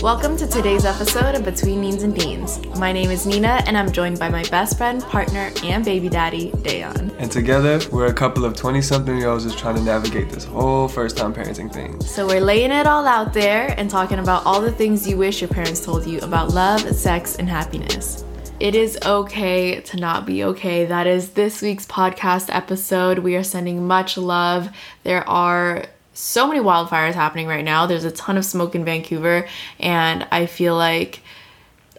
Welcome 0.00 0.36
to 0.36 0.46
today's 0.46 0.84
episode 0.84 1.34
of 1.34 1.44
Between 1.44 1.80
Means 1.80 2.04
and 2.04 2.14
Deans. 2.14 2.64
My 2.76 2.92
name 2.92 3.10
is 3.10 3.26
Nina, 3.26 3.64
and 3.66 3.76
I'm 3.76 3.90
joined 3.90 4.16
by 4.16 4.28
my 4.28 4.44
best 4.44 4.78
friend, 4.78 5.02
partner, 5.02 5.50
and 5.64 5.84
baby 5.84 6.08
daddy, 6.08 6.52
Dayon. 6.52 7.12
And 7.18 7.32
together, 7.32 7.80
we're 7.90 8.06
a 8.06 8.12
couple 8.12 8.44
of 8.44 8.54
20 8.54 8.80
something 8.80 9.18
year 9.18 9.28
olds 9.28 9.42
just 9.42 9.58
trying 9.58 9.74
to 9.74 9.82
navigate 9.82 10.30
this 10.30 10.44
whole 10.44 10.86
first 10.86 11.16
time 11.16 11.34
parenting 11.34 11.72
thing. 11.72 12.00
So, 12.00 12.28
we're 12.28 12.40
laying 12.40 12.70
it 12.70 12.86
all 12.86 13.08
out 13.08 13.34
there 13.34 13.74
and 13.76 13.90
talking 13.90 14.20
about 14.20 14.46
all 14.46 14.60
the 14.60 14.70
things 14.70 15.04
you 15.08 15.16
wish 15.16 15.40
your 15.40 15.50
parents 15.50 15.84
told 15.84 16.06
you 16.06 16.20
about 16.20 16.50
love, 16.50 16.80
sex, 16.94 17.34
and 17.34 17.48
happiness. 17.48 18.24
It 18.60 18.76
is 18.76 19.00
okay 19.04 19.80
to 19.80 19.96
not 19.96 20.26
be 20.26 20.44
okay. 20.44 20.84
That 20.84 21.08
is 21.08 21.30
this 21.30 21.60
week's 21.60 21.86
podcast 21.86 22.54
episode. 22.54 23.18
We 23.18 23.34
are 23.34 23.42
sending 23.42 23.88
much 23.88 24.16
love. 24.16 24.68
There 25.02 25.28
are 25.28 25.86
so 26.18 26.48
many 26.48 26.58
wildfires 26.58 27.14
happening 27.14 27.46
right 27.46 27.64
now. 27.64 27.86
There's 27.86 28.04
a 28.04 28.10
ton 28.10 28.36
of 28.36 28.44
smoke 28.44 28.74
in 28.74 28.84
Vancouver, 28.84 29.46
and 29.78 30.26
I 30.32 30.46
feel 30.46 30.74
like 30.74 31.20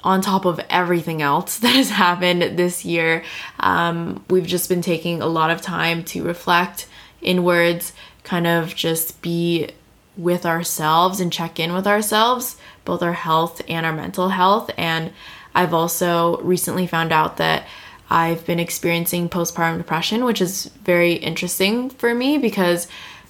on 0.03 0.19
top 0.21 0.43
of 0.43 0.59
everything 0.69 1.21
else 1.21 1.57
that 1.59 1.75
has 1.75 1.89
happened 1.89 2.57
this 2.57 2.83
year, 2.83 3.23
um, 3.61 4.23
we've 4.29 4.45
just 4.45 4.67
been 4.67 4.81
taking 4.81 5.21
a 5.21 5.25
lot 5.25 5.51
of 5.51 5.61
time 5.61 6.03
to 6.03 6.23
reflect 6.23 6.87
inwards, 7.21 7.93
kind 8.23 8.45
of 8.45 8.75
just 8.75 9.21
be 9.21 9.69
with 10.17 10.45
ourselves 10.45 11.21
and 11.21 11.31
check 11.31 11.57
in 11.57 11.71
with 11.71 11.87
ourselves, 11.87 12.57
both 12.83 13.01
our 13.01 13.13
health 13.13 13.61
and 13.69 13.85
our 13.85 13.93
mental 13.93 14.29
health. 14.29 14.69
And 14.77 15.13
I've 15.55 15.73
also 15.73 16.41
recently 16.41 16.87
found 16.87 17.13
out 17.13 17.37
that 17.37 17.65
I've 18.09 18.45
been 18.45 18.59
experiencing 18.59 19.29
postpartum 19.29 19.77
depression, 19.77 20.25
which 20.25 20.41
is 20.41 20.65
very 20.83 21.13
interesting 21.13 21.89
for 21.89 22.13
me 22.13 22.37
because 22.37 22.87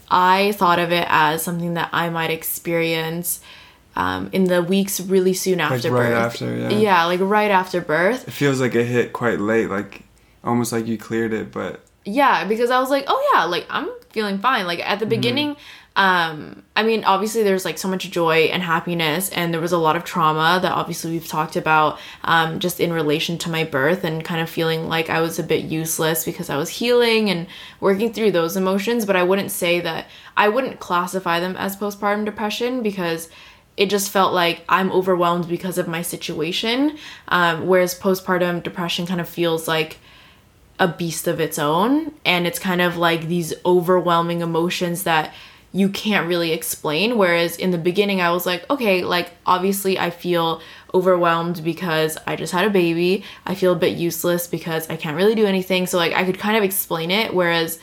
I 0.09 0.53
thought 0.53 0.79
of 0.79 0.91
it 0.91 1.05
as 1.09 1.43
something 1.43 1.75
that 1.75 1.89
I 1.91 2.09
might 2.09 2.31
experience 2.31 3.41
um, 3.95 4.29
in 4.31 4.45
the 4.45 4.63
weeks 4.63 4.99
really 4.99 5.33
soon 5.33 5.59
after 5.59 5.89
like 5.89 6.01
right 6.01 6.09
birth. 6.09 6.25
after, 6.25 6.55
yeah. 6.55 6.69
Yeah, 6.69 7.05
like 7.05 7.19
right 7.21 7.51
after 7.51 7.81
birth. 7.81 8.27
It 8.27 8.31
feels 8.31 8.61
like 8.61 8.75
it 8.75 8.85
hit 8.85 9.13
quite 9.13 9.39
late, 9.39 9.69
like 9.69 10.03
almost 10.43 10.71
like 10.71 10.87
you 10.87 10.97
cleared 10.97 11.33
it, 11.33 11.51
but 11.51 11.81
Yeah, 12.05 12.45
because 12.45 12.71
I 12.71 12.79
was 12.79 12.89
like, 12.89 13.05
oh 13.07 13.31
yeah, 13.33 13.43
like 13.43 13.65
I'm 13.69 13.89
feeling 14.11 14.39
fine. 14.39 14.65
Like 14.65 14.79
at 14.79 14.99
the 14.99 15.05
beginning, 15.05 15.55
um, 15.95 16.63
I 16.75 16.83
mean, 16.83 17.03
obviously 17.03 17.43
there's 17.43 17.65
like 17.65 17.77
so 17.77 17.87
much 17.87 18.09
joy 18.09 18.49
and 18.53 18.63
happiness, 18.63 19.29
and 19.29 19.53
there 19.53 19.59
was 19.59 19.71
a 19.71 19.77
lot 19.77 19.95
of 19.95 20.03
trauma 20.03 20.59
that 20.61 20.71
obviously 20.71 21.11
we've 21.11 21.27
talked 21.27 21.55
about, 21.55 21.99
um, 22.23 22.59
just 22.59 22.79
in 22.79 22.93
relation 22.93 23.37
to 23.39 23.49
my 23.49 23.63
birth 23.63 24.03
and 24.03 24.23
kind 24.23 24.39
of 24.39 24.49
feeling 24.49 24.87
like 24.87 25.09
I 25.09 25.19
was 25.19 25.39
a 25.39 25.43
bit 25.43 25.65
useless 25.65 26.23
because 26.23 26.49
I 26.49 26.57
was 26.57 26.69
healing 26.69 27.29
and 27.29 27.47
working 27.79 28.13
through 28.13 28.31
those 28.31 28.55
emotions. 28.55 29.05
But 29.05 29.17
I 29.17 29.23
wouldn't 29.23 29.51
say 29.51 29.81
that 29.81 30.07
I 30.37 30.47
wouldn't 30.47 30.79
classify 30.79 31.39
them 31.39 31.57
as 31.57 31.75
postpartum 31.75 32.23
depression 32.23 32.81
because 32.81 33.27
it 33.75 33.89
just 33.89 34.11
felt 34.11 34.33
like 34.33 34.63
I'm 34.69 34.91
overwhelmed 34.91 35.49
because 35.49 35.77
of 35.77 35.87
my 35.87 36.01
situation. 36.01 36.97
Um, 37.27 37.67
whereas 37.67 37.99
postpartum 37.99 38.63
depression 38.63 39.05
kind 39.05 39.21
of 39.21 39.27
feels 39.27 39.67
like 39.67 39.97
a 40.79 40.87
beast 40.87 41.27
of 41.27 41.41
its 41.41 41.59
own 41.59 42.13
and 42.23 42.47
it's 42.47 42.57
kind 42.57 42.79
of 42.81 42.95
like 42.95 43.27
these 43.27 43.53
overwhelming 43.65 44.39
emotions 44.39 45.03
that 45.03 45.33
you 45.71 45.89
can't 45.89 46.27
really 46.27 46.51
explain. 46.51 47.17
Whereas 47.17 47.55
in 47.57 47.71
the 47.71 47.77
beginning 47.77 48.21
I 48.21 48.31
was 48.31 48.45
like 48.45 48.69
okay 48.69 49.03
like 49.03 49.31
obviously 49.45 49.99
I 49.99 50.09
feel 50.09 50.61
overwhelmed 50.93 51.63
because 51.63 52.17
I 52.25 52.35
just 52.35 52.53
had 52.53 52.65
a 52.65 52.69
baby. 52.69 53.23
I 53.45 53.55
feel 53.55 53.73
a 53.73 53.77
bit 53.77 53.97
useless 53.97 54.47
because 54.47 54.89
I 54.89 54.97
can't 54.97 55.15
really 55.15 55.35
do 55.35 55.45
anything. 55.45 55.85
So 55.87 55.97
like 55.97 56.13
I 56.13 56.23
could 56.23 56.39
kind 56.39 56.57
of 56.57 56.63
explain 56.63 57.11
it. 57.11 57.33
Whereas 57.33 57.79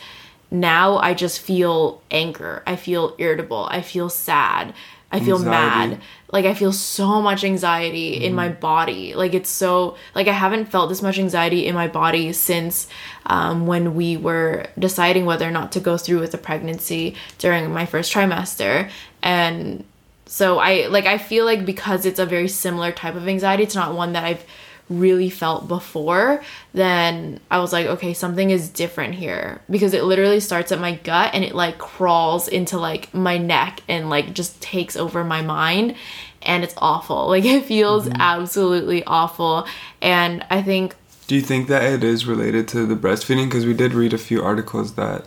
now 0.51 0.97
I 0.97 1.13
just 1.13 1.41
feel 1.41 2.01
anger. 2.11 2.63
I 2.65 2.75
feel 2.75 3.15
irritable. 3.17 3.67
I 3.69 3.81
feel 3.81 4.09
sad. 4.09 4.73
I 5.11 5.19
feel 5.21 5.37
Anxiety. 5.37 5.91
mad 5.95 6.01
like 6.29 6.45
I 6.45 6.53
feel 6.53 6.73
so 6.73 7.21
much 7.21 7.43
anxiety 7.43 8.23
in 8.25 8.35
my 8.35 8.49
body. 8.49 9.13
Like 9.13 9.33
it's 9.33 9.49
so 9.49 9.95
like 10.13 10.27
I 10.27 10.33
haven't 10.33 10.65
felt 10.65 10.89
this 10.89 11.01
much 11.01 11.17
anxiety 11.17 11.65
in 11.65 11.73
my 11.73 11.87
body 11.87 12.33
since 12.33 12.87
um, 13.25 13.65
when 13.65 13.95
we 13.95 14.17
were 14.17 14.65
deciding 14.77 15.25
whether 15.25 15.47
or 15.47 15.51
not 15.51 15.71
to 15.73 15.79
go 15.79 15.97
through 15.97 16.19
with 16.19 16.31
the 16.31 16.37
pregnancy 16.37 17.15
during 17.37 17.71
my 17.71 17.85
first 17.85 18.13
trimester. 18.13 18.89
And 19.23 19.85
so 20.25 20.59
I 20.59 20.87
like 20.87 21.05
I 21.05 21.17
feel 21.17 21.45
like 21.45 21.65
because 21.65 22.05
it's 22.05 22.19
a 22.19 22.25
very 22.25 22.49
similar 22.49 22.91
type 22.91 23.15
of 23.15 23.27
anxiety, 23.27 23.63
it's 23.63 23.75
not 23.75 23.95
one 23.95 24.13
that 24.13 24.25
I've 24.25 24.43
really 24.89 25.29
felt 25.29 25.67
before, 25.67 26.41
then 26.73 27.39
I 27.51 27.59
was 27.59 27.73
like, 27.73 27.87
okay, 27.87 28.13
something 28.13 28.49
is 28.49 28.69
different 28.69 29.15
here 29.15 29.61
because 29.69 29.93
it 29.93 30.03
literally 30.03 30.39
starts 30.39 30.71
at 30.71 30.79
my 30.79 30.95
gut 30.95 31.31
and 31.33 31.43
it 31.43 31.53
like 31.53 31.77
crawls 31.77 32.47
into 32.47 32.77
like 32.77 33.13
my 33.13 33.37
neck 33.37 33.81
and 33.87 34.09
like 34.09 34.33
just 34.33 34.61
takes 34.61 34.95
over 34.95 35.23
my 35.23 35.41
mind 35.41 35.95
and 36.41 36.63
it's 36.63 36.75
awful. 36.77 37.27
Like 37.37 37.45
it 37.45 37.65
feels 37.65 38.05
mm-hmm. 38.05 38.21
absolutely 38.21 39.03
awful. 39.03 39.67
And 40.01 40.45
I 40.49 40.61
think 40.61 40.95
do 41.27 41.35
you 41.35 41.41
think 41.41 41.67
that 41.67 41.83
it 41.83 42.03
is 42.05 42.25
related 42.25 42.69
to 42.69 42.85
the 42.85 42.95
breastfeeding? 42.95 43.47
Because 43.47 43.65
we 43.65 43.73
did 43.73 43.93
read 43.93 44.13
a 44.13 44.17
few 44.17 44.41
articles 44.41 44.93
that 44.95 45.25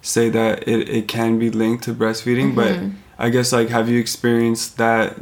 say 0.00 0.30
that 0.30 0.66
it, 0.66 0.88
it 0.88 1.08
can 1.08 1.38
be 1.38 1.50
linked 1.50 1.84
to 1.84 1.92
breastfeeding, 1.92 2.54
but 2.54 2.72
mm-hmm. 2.72 2.96
I 3.18 3.28
guess 3.28 3.52
like 3.52 3.68
have 3.68 3.88
you 3.88 4.00
experienced 4.00 4.78
that 4.78 5.16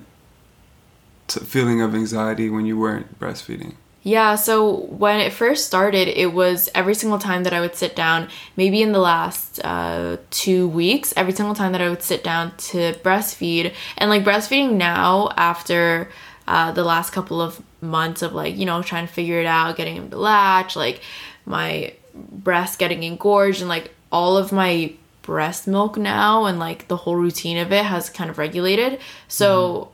feeling 1.29 1.81
of 1.83 1.95
anxiety 1.95 2.49
when 2.49 2.65
you 2.65 2.79
weren't 2.79 3.19
breastfeeding? 3.19 3.75
Yeah, 4.03 4.37
so 4.37 4.87
when 4.87 5.21
it 5.21 5.31
first 5.31 5.67
started, 5.67 6.09
it 6.09 6.33
was 6.33 6.71
every 6.75 6.95
single 6.95 7.19
time 7.19 7.45
that 7.45 7.53
I 7.53 7.61
would 7.61 7.75
sit 7.75 7.95
down, 7.95 8.29
maybe 8.57 8.81
in 8.81 8.93
the 8.93 8.99
last 8.99 9.61
uh, 9.63 10.17
two 10.31 10.69
weeks, 10.69 11.13
every 11.17 11.33
single 11.33 11.55
time 11.55 11.73
that 11.73 11.83
I 11.83 11.91
would 11.91 12.03
sit 12.03 12.25
down 12.25 12.57
to 12.57 12.95
breastfeed. 13.05 13.75
And 13.99 14.09
like 14.09 14.25
breastfeeding 14.25 14.73
now, 14.73 15.29
after 15.37 16.11
uh, 16.49 16.73
the 16.73 16.83
last 16.83 17.11
couple 17.11 17.43
of 17.43 17.61
months 17.83 18.23
of 18.23 18.33
like, 18.33 18.57
you 18.57 18.65
know, 18.65 18.83
trying 18.83 19.07
to 19.07 19.13
figure 19.13 19.39
it 19.39 19.47
out, 19.47 19.77
getting 19.77 19.97
him 19.97 20.09
to 20.11 20.17
latch, 20.17 20.77
like 20.77 21.03
my 21.45 21.93
breast 22.15 22.79
getting 22.79 23.03
engorged, 23.03 23.61
and 23.61 23.69
like 23.69 23.93
all 24.11 24.39
of 24.39 24.51
my 24.51 24.95
breast 25.21 25.69
milk 25.69 25.99
now, 25.99 26.47
and 26.47 26.59
like 26.59 26.89
the 26.89 26.97
whole 26.97 27.17
routine 27.17 27.59
of 27.59 27.71
it 27.71 27.85
has 27.85 28.09
kind 28.09 28.31
of 28.31 28.39
regulated. 28.39 28.99
So 29.29 29.93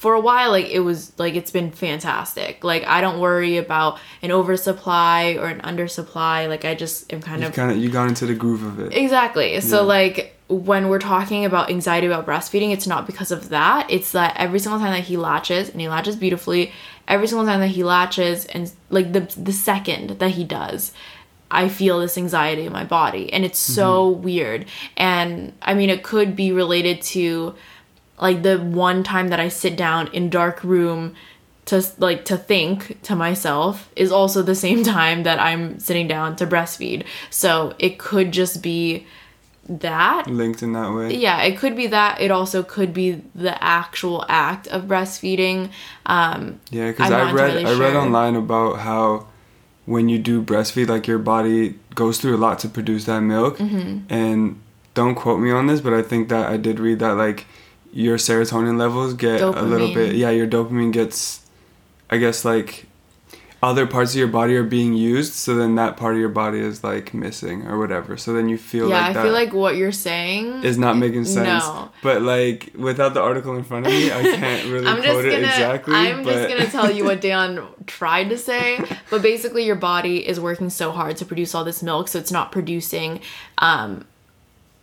for 0.00 0.14
a 0.14 0.20
while 0.20 0.50
like 0.50 0.64
it 0.70 0.80
was 0.80 1.12
like 1.18 1.34
it's 1.34 1.50
been 1.50 1.70
fantastic. 1.70 2.64
Like 2.64 2.86
i 2.86 3.02
don't 3.02 3.20
worry 3.20 3.58
about 3.58 4.00
an 4.22 4.32
oversupply 4.32 5.36
or 5.38 5.48
an 5.48 5.60
undersupply. 5.60 6.48
Like 6.48 6.64
i 6.64 6.74
just 6.74 7.12
am 7.12 7.20
kind 7.20 7.42
You 7.42 7.48
of 7.48 7.54
kind 7.54 7.70
of 7.70 7.76
you 7.76 7.90
got 7.90 8.08
into 8.08 8.24
the 8.24 8.34
groove 8.34 8.62
of 8.62 8.80
it. 8.80 8.94
exactly. 8.96 9.60
So 9.60 9.84
like 9.84 10.34
when 10.48 10.88
we're 10.88 11.00
talking 11.00 11.44
about 11.44 11.68
anxiety 11.68 12.06
about 12.06 12.26
breastfeeding 12.26 12.72
it's 12.72 12.86
not 12.86 13.06
because 13.06 13.30
of 13.30 13.50
that. 13.50 13.90
It's 13.90 14.12
that 14.12 14.34
every 14.38 14.58
single 14.58 14.80
time 14.80 14.94
that 14.94 15.04
he 15.04 15.18
latches 15.18 15.68
and 15.68 15.78
he 15.82 15.88
latches 15.88 16.16
beautifully 16.16 16.72
every 17.06 17.26
single 17.26 17.44
time 17.44 17.60
that 17.60 17.68
he 17.68 17.84
latches 17.84 18.46
and 18.46 18.72
like 18.88 19.12
the 19.12 19.20
the 19.36 19.52
second 19.52 20.18
that 20.18 20.30
he 20.30 20.44
does 20.44 20.92
I 21.50 21.68
feel 21.68 22.00
this 22.00 22.16
anxiety 22.16 22.64
in 22.64 22.72
my 22.72 22.84
body. 22.84 23.30
And 23.32 23.44
it's 23.44 23.58
so 23.58 24.14
mm-hmm. 24.14 24.22
weird. 24.22 24.66
And 24.96 25.52
I 25.60 25.74
mean 25.74 25.90
it 25.90 26.02
could 26.02 26.34
be 26.36 26.52
related 26.52 27.02
to 27.02 27.54
like 28.20 28.42
the 28.42 28.58
one 28.58 29.02
time 29.02 29.28
that 29.28 29.40
I 29.40 29.48
sit 29.48 29.76
down 29.76 30.08
in 30.08 30.30
dark 30.30 30.62
room 30.62 31.14
to 31.66 31.84
like 31.98 32.24
to 32.26 32.36
think 32.36 33.00
to 33.02 33.14
myself 33.14 33.90
is 33.96 34.10
also 34.10 34.42
the 34.42 34.54
same 34.54 34.82
time 34.98 35.22
that 35.22 35.38
I'm 35.38 35.78
sitting 35.78 36.08
down 36.08 36.36
to 36.36 36.46
breastfeed. 36.46 37.04
So 37.30 37.74
it 37.78 37.98
could 37.98 38.32
just 38.32 38.62
be 38.62 39.06
that 39.68 40.26
Linked 40.26 40.62
in 40.62 40.72
that 40.72 40.92
way. 40.92 41.14
yeah, 41.14 41.42
it 41.42 41.56
could 41.56 41.76
be 41.76 41.86
that. 41.86 42.20
It 42.20 42.30
also 42.30 42.62
could 42.62 42.92
be 42.92 43.22
the 43.34 43.62
actual 43.62 44.24
act 44.28 44.66
of 44.68 44.84
breastfeeding. 44.84 45.70
Um, 46.06 46.60
Yeah, 46.70 46.90
because 46.90 47.12
I 47.12 47.30
read 47.30 47.64
I 47.64 47.78
read 47.78 47.94
online 47.94 48.34
about 48.34 48.80
how 48.80 49.28
when 49.86 50.08
you 50.08 50.18
do 50.18 50.42
breastfeed, 50.42 50.88
like 50.88 51.06
your 51.06 51.18
body 51.18 51.78
goes 51.94 52.18
through 52.18 52.36
a 52.36 52.38
lot 52.38 52.58
to 52.60 52.68
produce 52.68 53.04
that 53.04 53.20
milk. 53.20 53.58
Mm-hmm. 53.58 54.12
And 54.12 54.60
don't 54.94 55.14
quote 55.14 55.40
me 55.40 55.52
on 55.52 55.66
this, 55.68 55.80
but 55.80 55.92
I 55.92 56.02
think 56.02 56.28
that 56.30 56.50
I 56.50 56.56
did 56.56 56.80
read 56.80 56.98
that 56.98 57.12
like 57.12 57.46
your 57.92 58.16
serotonin 58.16 58.78
levels 58.78 59.14
get 59.14 59.40
a 59.40 59.62
little 59.62 59.92
bit. 59.92 60.14
Yeah, 60.14 60.30
your 60.30 60.46
dopamine 60.46 60.92
gets, 60.92 61.40
I 62.08 62.18
guess 62.18 62.44
like 62.44 62.86
other 63.62 63.86
parts 63.86 64.12
of 64.12 64.18
your 64.18 64.28
body 64.28 64.56
are 64.56 64.64
being 64.64 64.94
used, 64.94 65.34
so 65.34 65.54
then 65.54 65.74
that 65.74 65.98
part 65.98 66.14
of 66.14 66.20
your 66.20 66.30
body 66.30 66.60
is 66.60 66.82
like 66.82 67.12
missing 67.12 67.66
or 67.66 67.78
whatever. 67.78 68.16
So 68.16 68.32
then 68.32 68.48
you 68.48 68.56
feel 68.56 68.88
yeah, 68.88 69.08
like 69.08 69.16
I 69.16 69.22
feel 69.22 69.32
like 69.32 69.52
what 69.52 69.76
you're 69.76 69.92
saying 69.92 70.64
is 70.64 70.78
not 70.78 70.96
making 70.96 71.26
sense. 71.26 71.64
No. 71.64 71.90
But 72.02 72.22
like 72.22 72.72
without 72.74 73.12
the 73.12 73.20
article 73.20 73.56
in 73.56 73.64
front 73.64 73.86
of 73.86 73.92
me, 73.92 74.10
I 74.10 74.22
can't 74.22 74.66
really 74.72 74.86
I'm 74.86 75.02
quote 75.02 75.24
gonna 75.24 75.28
it 75.28 75.42
exactly. 75.42 75.94
I'm 75.94 76.24
but 76.24 76.32
just 76.32 76.48
gonna 76.48 76.70
tell 76.70 76.90
you 76.90 77.04
what 77.04 77.20
Dan 77.30 77.66
tried 77.86 78.30
to 78.30 78.38
say, 78.38 78.82
but 79.10 79.20
basically 79.20 79.66
your 79.66 79.76
body 79.76 80.26
is 80.26 80.40
working 80.40 80.70
so 80.70 80.90
hard 80.90 81.18
to 81.18 81.26
produce 81.26 81.54
all 81.54 81.64
this 81.64 81.82
milk, 81.82 82.08
so 82.08 82.18
it's 82.18 82.32
not 82.32 82.52
producing 82.52 83.20
um 83.58 84.06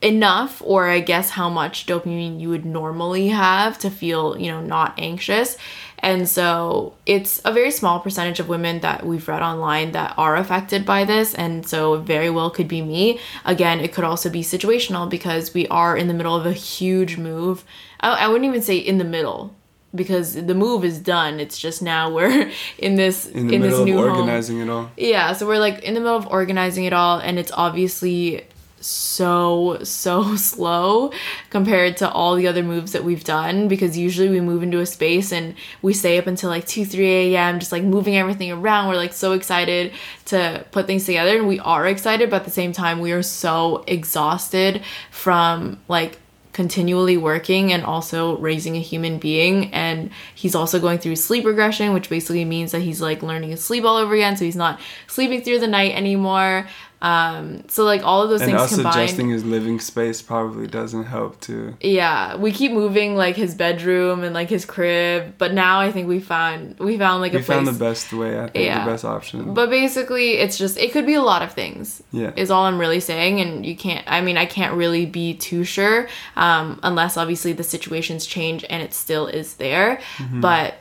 enough 0.02 0.62
or 0.66 0.88
I 0.88 1.00
guess 1.00 1.32
how 1.32 1.50
much 1.50 1.86
dopamine 1.88 2.40
you 2.40 2.50
would 2.50 2.66
normally 2.66 3.30
have 3.30 3.78
to 3.80 3.90
feel, 3.90 4.38
you 4.38 4.52
know, 4.52 4.62
not 4.62 4.94
anxious. 5.00 5.58
And 6.00 6.30
so 6.30 6.94
it's 7.08 7.42
a 7.44 7.52
very 7.52 7.72
small 7.72 8.00
percentage 8.00 8.40
of 8.40 8.48
women 8.48 8.82
that 8.82 9.04
we've 9.04 9.28
read 9.28 9.42
online 9.42 9.94
that 9.94 10.14
are 10.16 10.36
affected 10.36 10.86
by 10.86 11.04
this. 11.06 11.34
And 11.34 11.68
so 11.68 11.98
very 11.98 12.30
well 12.30 12.52
could 12.52 12.68
be 12.68 12.84
me. 12.84 13.20
Again, 13.46 13.80
it 13.80 13.92
could 13.94 14.04
also 14.04 14.30
be 14.30 14.44
situational 14.44 15.10
because 15.10 15.56
we 15.56 15.68
are 15.70 15.98
in 15.98 16.08
the 16.08 16.14
middle 16.14 16.36
of 16.36 16.46
a 16.46 16.54
huge 16.54 17.18
move. 17.18 17.64
I, 18.00 18.26
I 18.26 18.28
wouldn't 18.28 18.46
even 18.46 18.62
say 18.62 18.78
in 18.78 19.00
the 19.00 19.04
middle. 19.04 19.56
because 19.96 20.36
the 20.36 20.54
move 20.54 20.84
is 20.86 21.00
done. 21.00 21.40
It's 21.40 21.58
just 21.58 21.82
now 21.82 22.14
we're 22.14 22.52
in 22.78 22.96
this 22.98 23.26
In 23.26 23.52
in 23.52 23.62
this 23.62 23.80
new 23.80 23.98
home. 23.98 24.12
organizing 24.12 24.60
it 24.62 24.70
all. 24.70 24.92
Yeah, 24.96 25.34
so 25.34 25.48
we're 25.48 25.58
like 25.68 25.80
in 25.82 25.96
the 25.96 26.00
middle 26.02 26.18
of 26.18 26.28
organizing 26.28 26.86
it 26.86 26.94
all, 26.94 27.18
and 27.18 27.40
it's 27.40 27.52
obviously 27.54 28.46
so 28.80 29.80
so 29.84 30.36
slow 30.38 31.12
compared 31.50 31.98
to 31.98 32.10
all 32.10 32.36
the 32.36 32.48
other 32.48 32.64
moves 32.64 32.92
that 32.92 33.04
we've 33.04 33.24
done 33.24 33.68
because 33.68 33.98
usually 33.98 34.30
we 34.30 34.40
move 34.40 34.64
into 34.64 34.80
a 34.80 34.86
space 34.86 35.32
and 35.32 35.56
we 35.82 35.94
stay 35.94 36.18
up 36.18 36.28
until 36.28 36.50
like 36.50 36.66
2 36.66 36.86
3 36.86 37.36
a.m 37.36 37.60
just 37.60 37.72
like 37.72 37.84
moving 37.84 38.18
everything 38.18 38.52
around. 38.52 38.90
We're 38.90 38.96
like 38.96 39.14
so 39.14 39.34
excited 39.34 39.94
to 40.26 40.66
put 40.72 40.88
things 40.88 41.06
together 41.06 41.38
and 41.38 41.48
we 41.48 41.60
are 41.60 41.88
excited 41.88 42.30
but 42.30 42.38
at 42.38 42.46
the 42.46 42.52
same 42.52 42.72
time 42.72 43.00
we 43.00 43.12
are 43.12 43.24
so 43.24 43.84
exhausted 43.88 44.82
from 45.12 45.80
like 45.88 46.20
continually 46.58 47.18
working 47.18 47.72
and 47.72 47.84
also 47.84 48.36
raising 48.40 48.76
a 48.76 48.80
human 48.80 49.20
being. 49.20 49.72
And 49.76 50.10
he's 50.34 50.56
also 50.56 50.80
going 50.80 50.98
through 50.98 51.16
sleep 51.18 51.46
regression 51.46 51.94
which 51.94 52.10
basically 52.10 52.46
means 52.46 52.72
that 52.72 52.82
he's 52.82 53.00
like 53.00 53.22
learning 53.22 53.52
to 53.52 53.58
sleep 53.58 53.84
all 53.84 53.96
over 53.96 54.16
again 54.16 54.36
so 54.36 54.44
he's 54.44 54.56
not 54.56 54.80
sleeping 55.06 55.44
through 55.44 55.60
the 55.60 55.68
night 55.68 55.94
anymore 55.94 56.68
um 57.00 57.64
so 57.70 57.84
like 57.84 58.02
all 58.04 58.24
of 58.24 58.30
those 58.30 58.42
And 58.42 58.50
things 58.52 58.62
us 58.62 58.74
combined 58.74 58.96
adjusting 58.96 59.30
his 59.30 59.46
living 59.46 59.80
space 59.80 60.24
probably 60.24 60.66
doesn't 60.66 61.04
help 61.04 61.40
too. 61.40 61.76
yeah 61.80 62.36
we 62.36 62.52
keep 62.52 62.72
moving 62.72 63.16
like 63.16 63.36
his 63.36 63.54
bedroom 63.54 64.24
and 64.24 64.34
like 64.34 64.50
his 64.50 64.66
crib 64.66 65.36
but 65.38 65.54
now 65.54 65.80
i 65.80 65.92
think 65.92 66.08
we 66.08 66.20
found 66.20 66.80
we 66.80 66.98
found 66.98 67.22
like 67.22 67.34
We 67.34 67.40
a 67.42 67.44
place 67.44 67.56
found 67.56 67.68
the 67.68 67.74
best 67.74 68.12
way, 68.14 68.40
I 68.40 68.48
think, 68.48 68.66
Yeah. 68.66 68.84
the 68.84 68.90
best 68.92 69.06
option. 69.06 69.54
but 69.54 69.70
basically 69.70 70.40
it's 70.40 70.58
just 70.58 70.76
it 70.80 70.92
could 70.92 71.06
be 71.06 71.14
a 71.14 71.22
lot 71.22 71.44
of 71.44 71.54
things 71.54 72.02
yeah. 72.12 72.32
is 72.36 72.50
all 72.50 72.64
i'm 72.66 72.80
really 72.80 73.00
saying 73.00 73.42
and 73.42 73.64
you 73.64 73.76
can't 73.76 74.04
i 74.08 74.20
mean 74.20 74.36
i 74.38 74.48
can't 74.48 74.74
really 74.74 75.06
be 75.06 75.36
too 75.36 75.64
sure 75.64 76.08
um, 76.36 76.80
unless 76.82 77.16
obviously 77.16 77.54
the 77.54 77.64
situations 77.64 78.26
change 78.26 78.66
and 78.72 78.82
it 78.82 78.92
still 78.96 79.28
is 79.28 79.54
there 79.58 80.02
but 80.34 80.74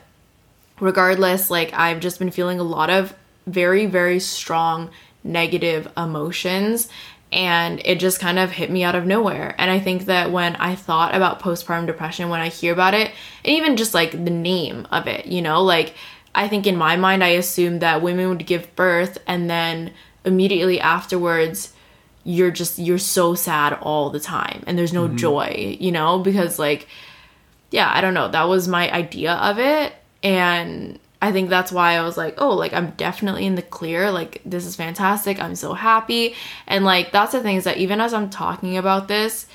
regardless 0.79 1.49
like 1.49 1.73
i've 1.73 1.99
just 1.99 2.19
been 2.19 2.31
feeling 2.31 2.59
a 2.59 2.63
lot 2.63 2.89
of 2.89 3.13
very 3.45 3.85
very 3.85 4.19
strong 4.19 4.89
negative 5.27 5.91
emotions 5.97 6.89
and 7.31 7.81
it 7.83 7.99
just 7.99 8.21
kind 8.21 8.39
of 8.39 8.51
hit 8.51 8.71
me 8.71 8.83
out 8.83 8.95
of 8.95 9.05
nowhere. 9.05 9.53
And 9.57 9.69
i 9.69 9.79
think 9.79 10.05
that 10.05 10.31
when 10.31 10.55
i 10.55 10.75
thought 10.75 11.13
about 11.13 11.41
postpartum 11.41 11.85
depression 11.85 12.29
when 12.29 12.39
i 12.39 12.47
hear 12.47 12.73
about 12.73 12.93
it 12.93 13.11
and 13.43 13.55
even 13.55 13.77
just 13.77 13.93
like 13.93 14.11
the 14.11 14.31
name 14.31 14.87
of 14.91 15.07
it 15.07 15.25
you 15.25 15.41
know 15.41 15.61
like 15.61 15.93
i 16.33 16.47
think 16.47 16.65
in 16.65 16.77
my 16.77 16.95
mind 16.95 17.23
i 17.23 17.29
assumed 17.29 17.81
that 17.81 18.01
women 18.01 18.29
would 18.29 18.45
give 18.45 18.75
birth 18.75 19.17
and 19.27 19.49
then 19.49 19.91
immediately 20.23 20.79
afterwards 20.79 21.73
you're 22.23 22.51
just 22.51 22.77
you're 22.77 22.97
so 22.97 23.35
sad 23.35 23.73
all 23.81 24.09
the 24.09 24.19
time 24.19 24.63
and 24.67 24.77
there's 24.77 24.93
no 24.93 25.07
mm-hmm. 25.07 25.17
joy 25.17 25.77
you 25.79 25.91
know 25.91 26.19
because 26.19 26.59
like 26.59 26.87
yeah 27.71 27.91
i 27.93 28.01
don't 28.01 28.13
know. 28.13 28.29
That 28.29 28.43
was 28.43 28.67
my 28.67 28.91
idea 28.91 29.33
of 29.33 29.59
it 29.59 29.93
and 30.23 30.99
i 31.21 31.31
think 31.31 31.49
that's 31.49 31.71
why 31.71 31.93
i 31.93 32.01
was 32.01 32.17
like 32.17 32.35
oh 32.37 32.53
like 32.53 32.73
i'm 32.73 32.91
definitely 32.91 33.45
in 33.45 33.55
the 33.55 33.61
clear 33.61 34.11
like 34.11 34.41
this 34.45 34.65
is 34.65 34.75
fantastic 34.75 35.39
i'm 35.39 35.55
so 35.55 35.73
happy. 35.73 36.35
And 36.67 36.85
like 36.85 37.11
that's 37.11 37.31
the 37.31 37.41
thing 37.41 37.57
is 37.57 37.63
that 37.63 37.77
even 37.77 37.99
as 38.01 38.13
i'm 38.13 38.29
talking 38.29 38.77
about 38.77 39.07
this 39.07 39.47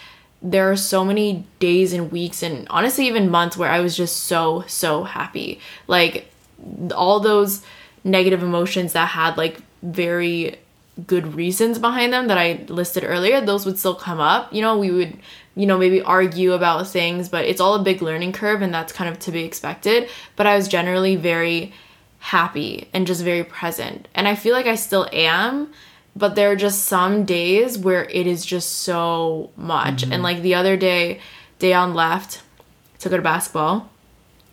there 0.44 0.70
are 0.70 0.76
so 0.76 1.04
many 1.04 1.46
days 1.60 1.92
and 1.92 2.10
weeks 2.10 2.42
and 2.42 2.66
honestly 2.68 3.06
even 3.06 3.30
months 3.30 3.56
where 3.56 3.70
i 3.70 3.80
was 3.80 3.96
just 3.96 4.24
so 4.24 4.64
so 4.66 5.04
happy. 5.04 5.60
Like 5.86 6.28
all 6.94 7.20
those 7.20 7.62
negative 8.04 8.42
emotions 8.42 8.92
that 8.92 9.06
had 9.06 9.36
like 9.36 9.58
very 9.82 10.58
good 11.06 11.34
reasons 11.34 11.78
behind 11.78 12.12
them 12.12 12.28
that 12.28 12.38
I 12.38 12.64
listed 12.68 13.04
earlier, 13.04 13.40
those 13.40 13.64
would 13.64 13.78
still 13.78 13.94
come 13.94 14.20
up. 14.20 14.52
You 14.52 14.60
know, 14.60 14.78
we 14.78 14.90
would, 14.90 15.18
you 15.54 15.66
know, 15.66 15.78
maybe 15.78 16.02
argue 16.02 16.52
about 16.52 16.86
things, 16.86 17.28
but 17.28 17.44
it's 17.44 17.60
all 17.60 17.74
a 17.74 17.82
big 17.82 18.02
learning 18.02 18.32
curve 18.32 18.62
and 18.62 18.74
that's 18.74 18.92
kind 18.92 19.08
of 19.08 19.18
to 19.20 19.32
be 19.32 19.44
expected. 19.44 20.08
But 20.36 20.46
I 20.46 20.56
was 20.56 20.68
generally 20.68 21.16
very 21.16 21.72
happy 22.18 22.88
and 22.92 23.06
just 23.06 23.24
very 23.24 23.42
present. 23.42 24.06
And 24.14 24.28
I 24.28 24.34
feel 24.34 24.54
like 24.54 24.66
I 24.66 24.74
still 24.74 25.08
am, 25.12 25.72
but 26.14 26.34
there 26.34 26.50
are 26.50 26.56
just 26.56 26.84
some 26.84 27.24
days 27.24 27.78
where 27.78 28.04
it 28.04 28.26
is 28.26 28.44
just 28.44 28.70
so 28.80 29.50
much. 29.56 30.02
And 30.02 30.22
like 30.22 30.42
the 30.42 30.54
other 30.54 30.76
day, 30.76 31.20
Dayon 31.58 31.94
left 31.94 32.42
to 32.98 33.08
go 33.08 33.16
to 33.16 33.22
basketball. 33.22 33.88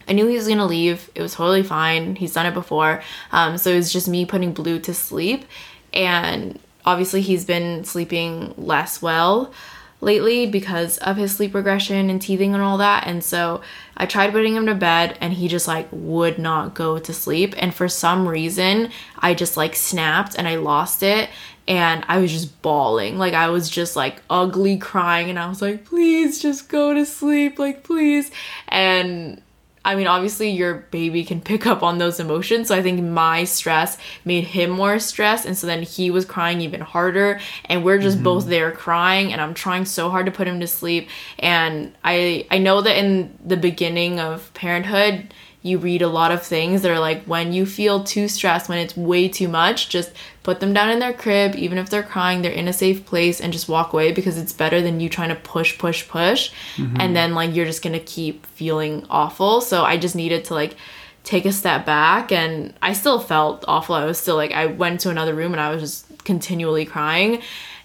I 0.07 0.13
knew 0.13 0.25
he 0.25 0.35
was 0.35 0.47
gonna 0.47 0.65
leave. 0.65 1.11
It 1.13 1.21
was 1.21 1.35
totally 1.35 1.61
fine. 1.61 2.15
He's 2.15 2.33
done 2.33 2.47
it 2.47 2.55
before. 2.55 3.03
Um, 3.31 3.57
so 3.59 3.71
it 3.71 3.75
was 3.75 3.93
just 3.93 4.07
me 4.07 4.25
putting 4.25 4.53
Blue 4.53 4.79
to 4.79 4.93
sleep. 4.93 5.45
And 5.93 6.59
obviously, 6.85 7.21
he's 7.21 7.45
been 7.45 7.83
sleeping 7.83 8.53
less 8.57 9.01
well 9.01 9.53
lately 10.01 10.45
because 10.45 10.97
of 10.99 11.17
his 11.17 11.35
sleep 11.35 11.53
regression 11.53 12.09
and 12.09 12.21
teething 12.21 12.53
and 12.53 12.63
all 12.63 12.77
that. 12.77 13.05
And 13.05 13.23
so 13.23 13.61
I 13.97 14.05
tried 14.05 14.31
putting 14.31 14.55
him 14.55 14.65
to 14.67 14.75
bed 14.75 15.17
and 15.19 15.33
he 15.33 15.47
just 15.47 15.67
like 15.67 15.87
would 15.91 16.39
not 16.39 16.73
go 16.73 16.99
to 16.99 17.13
sleep. 17.13 17.53
And 17.57 17.73
for 17.73 17.89
some 17.89 18.27
reason, 18.27 18.91
I 19.17 19.33
just 19.33 19.57
like 19.57 19.75
snapped 19.75 20.35
and 20.37 20.47
I 20.47 20.55
lost 20.55 21.03
it. 21.03 21.29
And 21.67 22.03
I 22.07 22.17
was 22.17 22.31
just 22.31 22.63
bawling. 22.63 23.19
Like, 23.19 23.35
I 23.35 23.49
was 23.49 23.69
just 23.69 23.95
like 23.95 24.23
ugly 24.27 24.77
crying. 24.77 25.29
And 25.29 25.37
I 25.37 25.47
was 25.47 25.61
like, 25.61 25.85
please 25.85 26.41
just 26.41 26.67
go 26.67 26.95
to 26.95 27.05
sleep. 27.05 27.59
Like, 27.59 27.83
please. 27.83 28.31
And 28.69 29.39
I 29.85 29.95
mean, 29.95 30.07
obviously, 30.07 30.49
your 30.49 30.75
baby 30.91 31.23
can 31.23 31.39
pick 31.39 31.65
up 31.65 31.83
on 31.83 31.97
those 31.97 32.19
emotions. 32.19 32.67
So 32.67 32.75
I 32.75 32.81
think 32.81 33.01
my 33.01 33.45
stress 33.45 33.97
made 34.25 34.43
him 34.43 34.71
more 34.71 34.99
stressed. 34.99 35.45
And 35.45 35.57
so 35.57 35.67
then 35.67 35.83
he 35.83 36.11
was 36.11 36.25
crying 36.25 36.61
even 36.61 36.81
harder. 36.81 37.39
And 37.65 37.85
we're 37.85 37.99
just 37.99 38.21
both 38.21 38.43
mm-hmm. 38.43 38.49
there 38.51 38.71
crying. 38.71 39.31
And 39.31 39.41
I'm 39.41 39.53
trying 39.53 39.85
so 39.85 40.09
hard 40.09 40.25
to 40.25 40.31
put 40.31 40.47
him 40.47 40.59
to 40.59 40.67
sleep. 40.67 41.07
And 41.39 41.93
I, 42.03 42.45
I 42.51 42.57
know 42.57 42.81
that 42.81 42.97
in 42.97 43.37
the 43.43 43.57
beginning 43.57 44.19
of 44.19 44.53
parenthood, 44.53 45.33
you 45.61 45.77
read 45.77 46.01
a 46.01 46.07
lot 46.07 46.31
of 46.31 46.41
things 46.41 46.81
that 46.81 46.91
are 46.91 46.99
like 46.99 47.23
when 47.25 47.51
you 47.51 47.65
feel 47.65 48.03
too 48.03 48.27
stressed, 48.29 48.69
when 48.69 48.77
it's 48.77 48.95
way 48.95 49.27
too 49.27 49.47
much, 49.47 49.89
just 49.89 50.11
put 50.41 50.61
them 50.61 50.73
down 50.73 50.89
in 50.89 50.99
their 50.99 51.11
crib, 51.11 51.55
even 51.55 51.77
if 51.77 51.89
they're 51.89 52.01
crying, 52.01 52.41
they're 52.41 52.51
in 52.51 52.67
a 52.67 52.73
safe 52.73 53.05
place 53.05 53.41
and 53.41 53.51
just 53.51 53.67
walk 53.67 53.91
away 53.91 54.13
because 54.13 54.37
it's 54.37 54.53
better 54.53 54.81
than 54.81 55.01
you 55.01 55.09
trying 55.09 55.29
to 55.29 55.35
push, 55.35 55.77
push, 55.77 56.07
push. 56.07 56.51
Mm-hmm. 56.77 56.97
And 56.99 57.15
then 57.15 57.35
like 57.35 57.53
you're 57.53 57.65
just 57.65 57.83
gonna 57.83 57.99
keep 57.99 58.45
feeling 58.45 59.05
awful. 59.09 59.59
So 59.59 59.83
I 59.83 59.97
just 59.97 60.15
needed 60.15 60.45
to 60.45 60.53
like 60.53 60.77
take 61.25 61.45
a 61.45 61.51
step 61.51 61.85
back 61.85 62.31
and 62.31 62.73
I 62.81 62.93
still 62.93 63.19
felt 63.19 63.65
awful. 63.67 63.95
I 63.95 64.05
was 64.05 64.17
still 64.17 64.37
like, 64.37 64.53
I 64.53 64.67
went 64.67 65.01
to 65.01 65.09
another 65.09 65.35
room 65.35 65.51
and 65.51 65.59
I 65.59 65.69
was 65.71 65.81
just 65.81 66.23
continually 66.23 66.85
crying. 66.85 67.41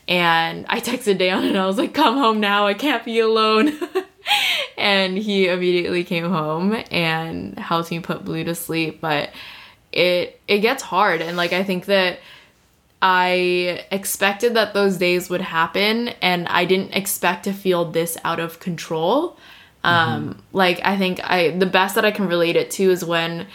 And 0.07 0.67
I 0.69 0.81
texted 0.81 1.19
Dayon 1.19 1.49
and 1.49 1.57
I 1.57 1.67
was 1.67 1.79
like, 1.79 1.95
come 1.95 2.17
home 2.17 2.41
now. 2.41 2.67
I 2.67 2.75
can't 2.75 3.05
be 3.05 3.21
alone. 3.21 3.73
and 4.77 5.17
he 5.17 5.49
immediately 5.49 6.05
came 6.05 6.29
home 6.29 6.77
and 6.91 7.59
helped 7.59 7.91
me 7.91 8.01
put 8.01 8.25
Blue 8.25 8.45
to 8.45 8.55
sleep. 8.55 9.01
But 9.01 9.31
it 9.95 10.41
it 10.49 10.59
gets 10.59 10.83
hard 10.83 11.23
and 11.23 11.37
like 11.37 11.53
I 11.53 11.63
think 11.63 11.87
that 11.87 12.19
I 13.01 13.85
expected 13.93 14.55
that 14.55 14.75
those 14.75 14.97
days 14.97 15.31
would 15.31 15.41
happen 15.41 16.09
and 16.21 16.49
I 16.49 16.65
didn't 16.65 16.95
expect 16.95 17.45
to 17.45 17.53
feel 17.53 17.85
this 17.85 18.19
out 18.25 18.41
of 18.41 18.59
control. 18.59 19.39
Um 19.85 20.43
like 20.53 20.81
I 20.85 20.97
think 20.97 21.21
I 21.23 21.51
the 21.51 21.67
best 21.67 21.95
that 21.95 22.05
I 22.05 22.11
can 22.11 22.27
relate 22.27 22.57
it 22.57 22.73
to 22.73 22.91
is 22.91 23.05
when 23.05 23.47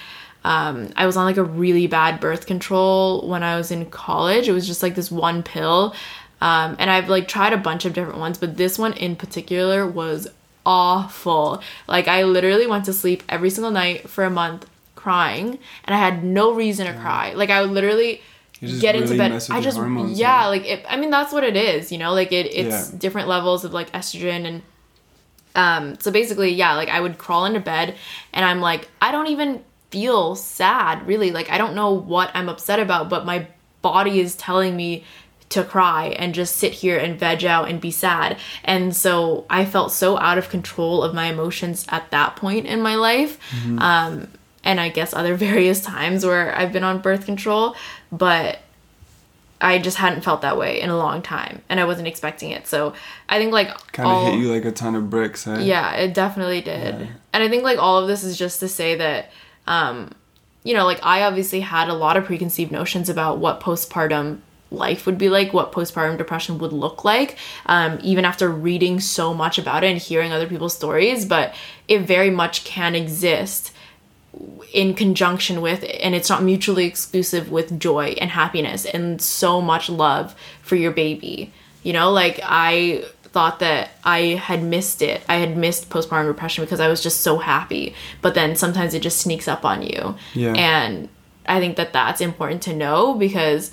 um 0.46 0.90
I 0.96 1.06
was 1.06 1.18
on 1.18 1.26
like 1.26 1.38
a 1.38 1.44
really 1.44 1.88
bad 1.88 2.22
birth 2.22 2.46
control 2.46 3.28
when 3.28 3.44
I 3.44 3.58
was 3.58 3.70
in 3.70 3.88
college. 3.88 4.48
It 4.48 4.54
was 4.54 4.66
just 4.66 4.82
like 4.82 4.96
this 4.96 5.12
one 5.12 5.44
pill. 5.44 5.94
Um 6.42 6.76
and 6.80 6.90
I've 6.90 7.10
like 7.10 7.28
tried 7.28 7.54
a 7.54 7.58
bunch 7.58 7.86
of 7.86 7.94
different 7.94 8.20
ones, 8.20 8.38
but 8.38 8.58
this 8.58 8.78
one 8.80 8.94
in 8.94 9.16
particular 9.16 9.86
was 9.86 10.28
awful. 10.66 11.62
Like 11.88 12.08
I 12.08 12.24
literally 12.24 12.68
went 12.68 12.86
to 12.86 12.94
sleep 12.94 13.24
every 13.30 13.50
single 13.50 13.72
night 13.72 14.10
for 14.10 14.24
a 14.24 14.30
month 14.30 14.66
crying 14.96 15.58
and 15.86 15.96
I 15.96 15.98
had 15.98 16.24
no 16.24 16.54
reason 16.54 16.86
to 16.88 16.94
cry. 17.00 17.34
Like 17.34 17.50
I 17.50 17.62
would 17.62 17.72
literally 17.72 18.22
get 18.62 18.96
into 18.96 19.18
bed. 19.18 19.32
I 19.50 19.62
just 19.62 19.78
hormones, 19.78 20.20
yeah, 20.20 20.42
yeah. 20.42 20.48
like 20.48 20.66
it, 20.66 20.86
I 20.88 20.98
mean 20.98 21.10
that's 21.10 21.32
what 21.34 21.44
it 21.44 21.56
is, 21.56 21.92
you 21.92 21.98
know, 21.98 22.14
like 22.14 22.32
it 22.32 22.48
it's 22.54 22.92
Yeah. 22.92 22.98
different 22.98 23.28
levels 23.28 23.64
of 23.66 23.74
like 23.74 23.92
estrogen 23.94 24.46
and 24.46 24.62
um 25.56 26.00
so 26.00 26.12
basically 26.12 26.52
yeah, 26.54 26.76
like 26.76 26.90
I 26.90 27.00
would 27.00 27.18
crawl 27.18 27.46
into 27.46 27.60
bed 27.60 27.96
and 28.34 28.46
I'm 28.46 28.62
like 28.62 28.90
I 29.02 29.12
don't 29.12 29.28
even 29.28 29.64
feel 29.92 30.36
sad 30.36 31.08
really. 31.08 31.32
Like 31.32 31.50
I 31.50 31.58
don't 31.58 31.74
know 31.76 31.92
what 31.92 32.30
I'm 32.34 32.50
upset 32.50 32.80
about, 32.80 33.10
but 33.10 33.26
my 33.26 33.48
body 33.82 34.20
is 34.20 34.36
telling 34.36 34.76
me 34.76 35.06
to 35.50 35.64
cry 35.64 36.08
and 36.20 36.34
just 36.34 36.58
sit 36.58 36.74
here 36.74 36.98
and 36.98 37.20
veg 37.20 37.44
out 37.44 37.70
and 37.70 37.82
be 37.82 37.92
sad. 37.92 38.38
And 38.64 38.96
so 38.96 39.46
I 39.50 39.66
felt 39.66 39.92
so 39.92 40.18
out 40.18 40.38
of 40.38 40.50
control 40.50 41.04
of 41.04 41.14
my 41.14 41.26
emotions 41.26 41.86
at 41.90 42.12
that 42.12 42.36
point 42.36 42.68
in 42.68 42.82
my 42.82 42.96
life. 42.96 43.40
Um, 43.80 44.28
and 44.64 44.80
I 44.80 44.90
guess 44.90 45.14
other 45.14 45.36
various 45.50 45.82
times 45.82 46.26
where 46.26 46.56
I've 46.56 46.72
been 46.72 46.84
on 46.84 47.00
birth 47.00 47.26
control, 47.26 47.76
but 48.12 48.60
I 49.62 49.80
just 49.80 49.98
hadn't 49.98 50.22
felt 50.22 50.42
that 50.42 50.58
way 50.58 50.80
in 50.80 50.90
a 50.90 50.98
long 50.98 51.22
time 51.22 51.62
and 51.68 51.80
I 51.80 51.86
wasn't 51.86 52.08
expecting 52.08 52.52
it. 52.52 52.68
So 52.68 52.94
I 53.28 53.40
think 53.40 53.52
like 53.52 53.70
Kind 53.92 54.10
of 54.10 54.34
hit 54.34 54.40
you 54.40 54.54
like 54.54 54.66
a 54.66 54.72
ton 54.72 54.96
of 54.96 55.10
bricks, 55.10 55.46
eh? 55.48 55.62
yeah, 55.62 55.94
it 55.96 56.14
definitely 56.14 56.62
did. 56.62 57.10
And 57.34 57.44
I 57.44 57.50
think 57.50 57.64
like 57.64 57.78
all 57.78 57.98
of 57.98 58.08
this 58.08 58.24
is 58.24 58.38
just 58.38 58.60
to 58.62 58.68
say 58.70 58.96
that 58.96 59.32
um 59.68 60.12
you 60.64 60.74
know, 60.74 60.86
like 60.86 61.00
I 61.04 61.24
obviously 61.24 61.62
had 61.62 61.90
a 61.90 61.94
lot 61.94 62.18
of 62.18 62.26
preconceived 62.26 62.72
notions 62.72 63.10
about 63.10 63.40
what 63.40 63.60
postpartum 63.62 64.42
life 64.72 65.06
would 65.06 65.18
be 65.18 65.30
like, 65.30 65.52
what 65.54 65.72
postpartum 65.72 66.18
depression 66.18 66.58
would 66.60 66.74
look 66.74 67.04
like, 67.04 67.38
um, 67.66 68.00
even 68.04 68.24
after 68.26 68.50
reading 68.50 69.00
so 69.00 69.34
much 69.34 69.58
about 69.58 69.84
it 69.84 69.88
and 69.88 69.98
hearing 70.00 70.32
other 70.32 70.48
people's 70.48 70.76
stories. 70.76 71.26
But 71.26 71.56
it 71.88 72.02
very 72.02 72.30
much 72.30 72.64
can 72.66 72.94
exist 72.96 73.72
in 74.74 74.94
conjunction 74.94 75.60
with 75.60 75.84
and 76.02 76.14
it's 76.14 76.30
not 76.30 76.44
mutually 76.44 76.86
exclusive 76.86 77.52
with 77.52 77.80
joy 77.80 78.16
and 78.22 78.30
happiness 78.30 78.86
and 78.86 79.20
so 79.22 79.60
much 79.60 79.90
love 79.90 80.36
for 80.62 80.76
your 80.76 80.92
baby 80.92 81.52
you 81.82 81.92
know 81.92 82.12
like 82.12 82.40
i 82.44 83.04
thought 83.24 83.60
that 83.60 83.90
i 84.04 84.20
had 84.36 84.62
missed 84.62 85.02
it 85.02 85.24
i 85.28 85.38
had 85.38 85.58
missed 85.58 85.90
postpartum 85.90 86.28
depression 86.28 86.64
because 86.64 86.80
i 86.80 86.88
was 86.88 87.02
just 87.02 87.22
so 87.22 87.40
happy 87.40 87.94
but 88.22 88.36
then 88.36 88.56
sometimes 88.56 88.94
it 88.94 89.02
just 89.02 89.20
sneaks 89.20 89.48
up 89.48 89.66
on 89.66 89.82
you 89.82 90.16
Yeah. 90.36 90.54
and 90.54 91.10
i 91.48 91.60
think 91.60 91.76
that 91.78 91.92
that's 91.92 92.22
important 92.22 92.62
to 92.64 92.74
know 92.76 93.16
because 93.16 93.72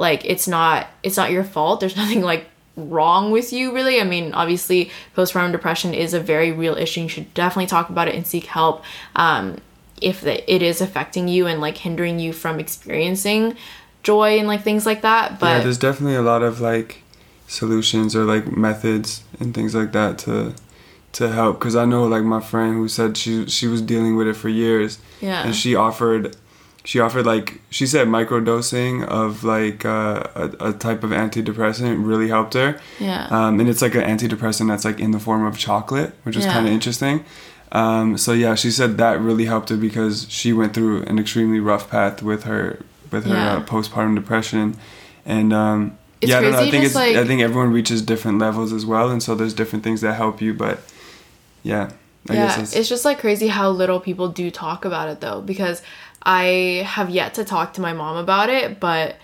like 0.00 0.24
it's 0.24 0.48
not 0.48 0.88
it's 1.04 1.16
not 1.16 1.30
your 1.30 1.44
fault. 1.44 1.78
There's 1.78 1.96
nothing 2.02 2.22
like 2.22 2.46
wrong 2.74 3.30
with 3.30 3.52
you 3.52 3.72
really. 3.72 4.00
I 4.00 4.04
mean 4.04 4.32
obviously 4.32 4.90
postpartum 5.16 5.52
depression 5.52 5.94
is 5.94 6.14
a 6.14 6.20
very 6.20 6.50
real 6.50 6.76
issue. 6.76 7.02
You 7.02 7.08
should 7.08 7.32
definitely 7.34 7.66
talk 7.66 7.90
about 7.90 8.08
it 8.08 8.14
and 8.16 8.26
seek 8.26 8.46
help 8.46 8.82
um, 9.14 9.58
if 10.00 10.26
it 10.26 10.48
is 10.48 10.80
affecting 10.80 11.28
you 11.28 11.46
and 11.46 11.60
like 11.60 11.76
hindering 11.76 12.18
you 12.18 12.32
from 12.32 12.58
experiencing 12.58 13.56
joy 14.02 14.38
and 14.38 14.48
like 14.48 14.62
things 14.62 14.86
like 14.86 15.02
that 15.02 15.32
yeah, 15.32 15.36
but 15.38 15.62
there's 15.62 15.76
definitely 15.76 16.16
a 16.16 16.22
lot 16.22 16.42
of 16.42 16.58
like 16.58 17.02
solutions 17.46 18.16
or 18.16 18.24
like 18.24 18.56
methods 18.56 19.24
and 19.38 19.52
things 19.54 19.74
like 19.74 19.92
that 19.92 20.16
to 20.16 20.54
to 21.12 21.28
help. 21.28 21.58
Because 21.58 21.76
I 21.76 21.84
know 21.84 22.06
like 22.06 22.22
my 22.22 22.40
friend 22.40 22.74
who 22.74 22.88
said 22.88 23.16
she 23.16 23.46
she 23.46 23.66
was 23.66 23.82
dealing 23.82 24.16
with 24.16 24.26
it 24.26 24.34
for 24.34 24.48
years. 24.48 24.98
Yeah. 25.20 25.44
And 25.44 25.54
she 25.54 25.74
offered 25.74 26.36
she 26.84 26.98
offered 26.98 27.26
like 27.26 27.60
she 27.70 27.86
said 27.86 28.08
microdosing 28.08 29.04
of 29.06 29.44
like 29.44 29.84
uh, 29.84 30.22
a, 30.34 30.68
a 30.68 30.72
type 30.72 31.02
of 31.04 31.10
antidepressant 31.10 32.04
really 32.06 32.28
helped 32.28 32.54
her 32.54 32.80
yeah 32.98 33.26
um, 33.30 33.60
and 33.60 33.68
it's 33.68 33.82
like 33.82 33.94
an 33.94 34.02
antidepressant 34.02 34.68
that's 34.68 34.84
like 34.84 34.98
in 34.98 35.10
the 35.10 35.18
form 35.20 35.44
of 35.44 35.58
chocolate 35.58 36.12
which 36.22 36.36
is 36.36 36.44
Yeah. 36.46 36.52
kind 36.54 36.66
of 36.66 36.72
interesting 36.72 37.24
um, 37.72 38.16
so 38.18 38.32
yeah 38.32 38.54
she 38.54 38.70
said 38.70 38.96
that 38.98 39.20
really 39.20 39.44
helped 39.44 39.68
her 39.68 39.76
because 39.76 40.26
she 40.30 40.52
went 40.52 40.72
through 40.74 41.02
an 41.02 41.18
extremely 41.18 41.60
rough 41.60 41.90
path 41.90 42.22
with 42.22 42.44
her 42.44 42.78
with 43.12 43.24
her 43.26 43.34
Yeah. 43.34 43.56
uh, 43.56 43.64
postpartum 43.64 44.14
depression 44.14 44.76
and 45.26 45.52
um, 45.52 45.98
It's 46.22 46.30
yeah 46.30 46.38
I 46.38 46.40
don't 46.42 46.52
know 46.52 46.58
I 46.60 46.70
think 46.70 46.84
it's 46.84 46.96
I 46.96 47.24
think 47.26 47.42
everyone 47.42 47.72
reaches 47.72 48.00
different 48.02 48.38
levels 48.38 48.72
as 48.72 48.86
well 48.86 49.10
and 49.10 49.22
so 49.22 49.34
there's 49.34 49.54
different 49.54 49.84
things 49.84 50.00
that 50.00 50.14
help 50.14 50.40
you 50.40 50.54
but 50.54 50.80
yeah 51.62 51.90
I 52.28 52.34
yeah, 52.34 52.56
guess 52.56 52.76
it's 52.76 52.88
just 52.88 53.04
like 53.06 53.18
crazy 53.18 53.48
how 53.48 53.70
little 53.70 53.98
people 53.98 54.28
do 54.28 54.50
talk 54.50 54.84
about 54.84 55.08
it 55.08 55.20
though, 55.22 55.40
because 55.40 55.80
I 56.22 56.82
have 56.86 57.10
yet 57.10 57.34
to 57.34 57.44
talk 57.44 57.74
to 57.74 57.80
my 57.80 57.92
mom 57.92 58.16
about 58.16 58.50
it, 58.50 58.78
but 58.80 59.16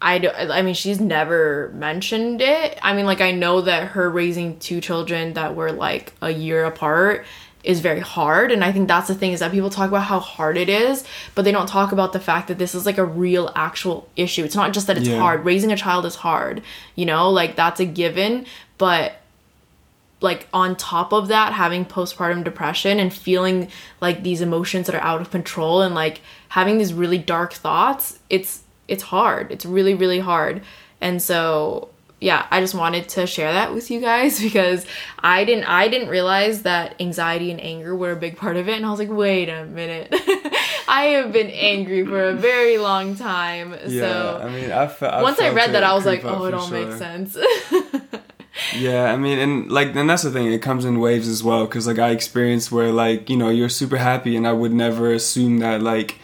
I 0.00 0.18
do, 0.18 0.30
I 0.30 0.62
mean, 0.62 0.74
she's 0.74 1.00
never 1.00 1.70
mentioned 1.74 2.40
it. 2.40 2.78
I 2.82 2.94
mean, 2.94 3.06
like 3.06 3.20
I 3.20 3.30
know 3.30 3.60
that 3.60 3.88
her 3.88 4.10
raising 4.10 4.58
two 4.58 4.80
children 4.80 5.34
that 5.34 5.54
were 5.54 5.70
like 5.72 6.12
a 6.20 6.30
year 6.30 6.64
apart 6.64 7.24
is 7.62 7.78
very 7.78 8.00
hard, 8.00 8.50
and 8.50 8.64
I 8.64 8.72
think 8.72 8.88
that's 8.88 9.06
the 9.06 9.14
thing 9.14 9.30
is 9.32 9.38
that 9.38 9.52
people 9.52 9.70
talk 9.70 9.86
about 9.88 10.02
how 10.02 10.18
hard 10.18 10.56
it 10.56 10.68
is, 10.68 11.04
but 11.36 11.44
they 11.44 11.52
don't 11.52 11.68
talk 11.68 11.92
about 11.92 12.12
the 12.12 12.18
fact 12.18 12.48
that 12.48 12.58
this 12.58 12.74
is 12.74 12.84
like 12.84 12.98
a 12.98 13.04
real 13.04 13.52
actual 13.54 14.08
issue. 14.16 14.42
It's 14.42 14.56
not 14.56 14.72
just 14.72 14.88
that 14.88 14.96
it's 14.98 15.06
Yeah. 15.06 15.20
hard. 15.20 15.44
Raising 15.44 15.70
a 15.70 15.76
child 15.76 16.04
is 16.04 16.16
hard, 16.16 16.62
you 16.96 17.06
know, 17.06 17.30
like 17.30 17.54
that's 17.54 17.78
a 17.78 17.84
given, 17.84 18.46
but 18.78 19.12
like 20.22 20.46
on 20.52 20.76
top 20.76 21.12
of 21.12 21.28
that 21.28 21.52
having 21.52 21.84
postpartum 21.84 22.44
depression 22.44 22.98
and 22.98 23.12
feeling 23.12 23.68
like 24.00 24.22
these 24.22 24.40
emotions 24.40 24.86
that 24.86 24.94
are 24.94 25.02
out 25.02 25.20
of 25.20 25.30
control 25.30 25.82
and 25.82 25.94
like 25.94 26.20
having 26.48 26.78
these 26.78 26.94
really 26.94 27.18
dark 27.18 27.52
thoughts 27.52 28.18
it's 28.30 28.62
it's 28.88 29.04
hard. 29.04 29.50
It's 29.50 29.64
really 29.64 29.94
really 29.94 30.20
hard. 30.20 30.62
And 31.00 31.20
so 31.22 31.88
yeah 32.20 32.46
i 32.52 32.60
just 32.60 32.72
wanted 32.72 33.08
to 33.08 33.26
share 33.26 33.52
that 33.52 33.74
with 33.74 33.90
you 33.90 34.00
guys 34.00 34.40
because 34.46 34.86
i 35.18 35.44
didn't 35.44 35.64
i 35.64 35.88
didn't 35.88 36.08
realize 36.08 36.62
that 36.62 36.94
anxiety 37.00 37.50
and 37.50 37.60
anger 37.60 37.96
were 37.96 38.12
a 38.12 38.16
big 38.16 38.36
part 38.36 38.56
of 38.56 38.68
it. 38.68 38.76
And 38.76 38.86
i 38.86 38.90
was 38.90 39.00
like 39.00 39.10
wait 39.10 39.48
a 39.48 39.64
minute. 39.66 40.08
I 40.88 41.04
have 41.16 41.32
been 41.32 41.48
angry 41.50 42.04
for 42.04 42.22
a 42.24 42.34
very 42.34 42.76
long 42.76 43.16
time. 43.16 43.72
Yeah 43.86 44.00
so 44.00 44.40
I 44.44 44.48
mean 44.50 44.70
I, 44.70 44.86
fe- 44.86 45.06
I 45.06 45.22
once 45.22 45.40
i 45.40 45.50
read 45.50 45.72
that 45.72 45.82
i 45.82 45.94
was 45.94 46.06
like 46.06 46.24
oh 46.24 46.44
it 46.44 46.54
all 46.54 46.68
makes 46.68 46.98
sense 46.98 47.36
Yeah, 48.76 49.12
I 49.12 49.16
mean, 49.16 49.38
and 49.38 49.70
like, 49.70 49.94
and 49.94 50.08
that's 50.08 50.22
the 50.22 50.30
thing. 50.30 50.52
It 50.52 50.62
comes 50.62 50.84
in 50.84 50.98
waves 51.00 51.28
as 51.28 51.42
well, 51.44 51.66
because 51.66 51.86
like 51.86 51.98
I 51.98 52.10
experienced 52.10 52.72
where 52.72 52.92
like 52.92 53.28
you 53.30 53.36
know 53.36 53.48
you're 53.50 53.68
super 53.68 53.96
happy, 53.98 54.36
and 54.36 54.46
I 54.46 54.52
would 54.52 54.72
never 54.72 55.12
assume 55.12 55.58
that 55.58 55.82
like, 55.82 56.16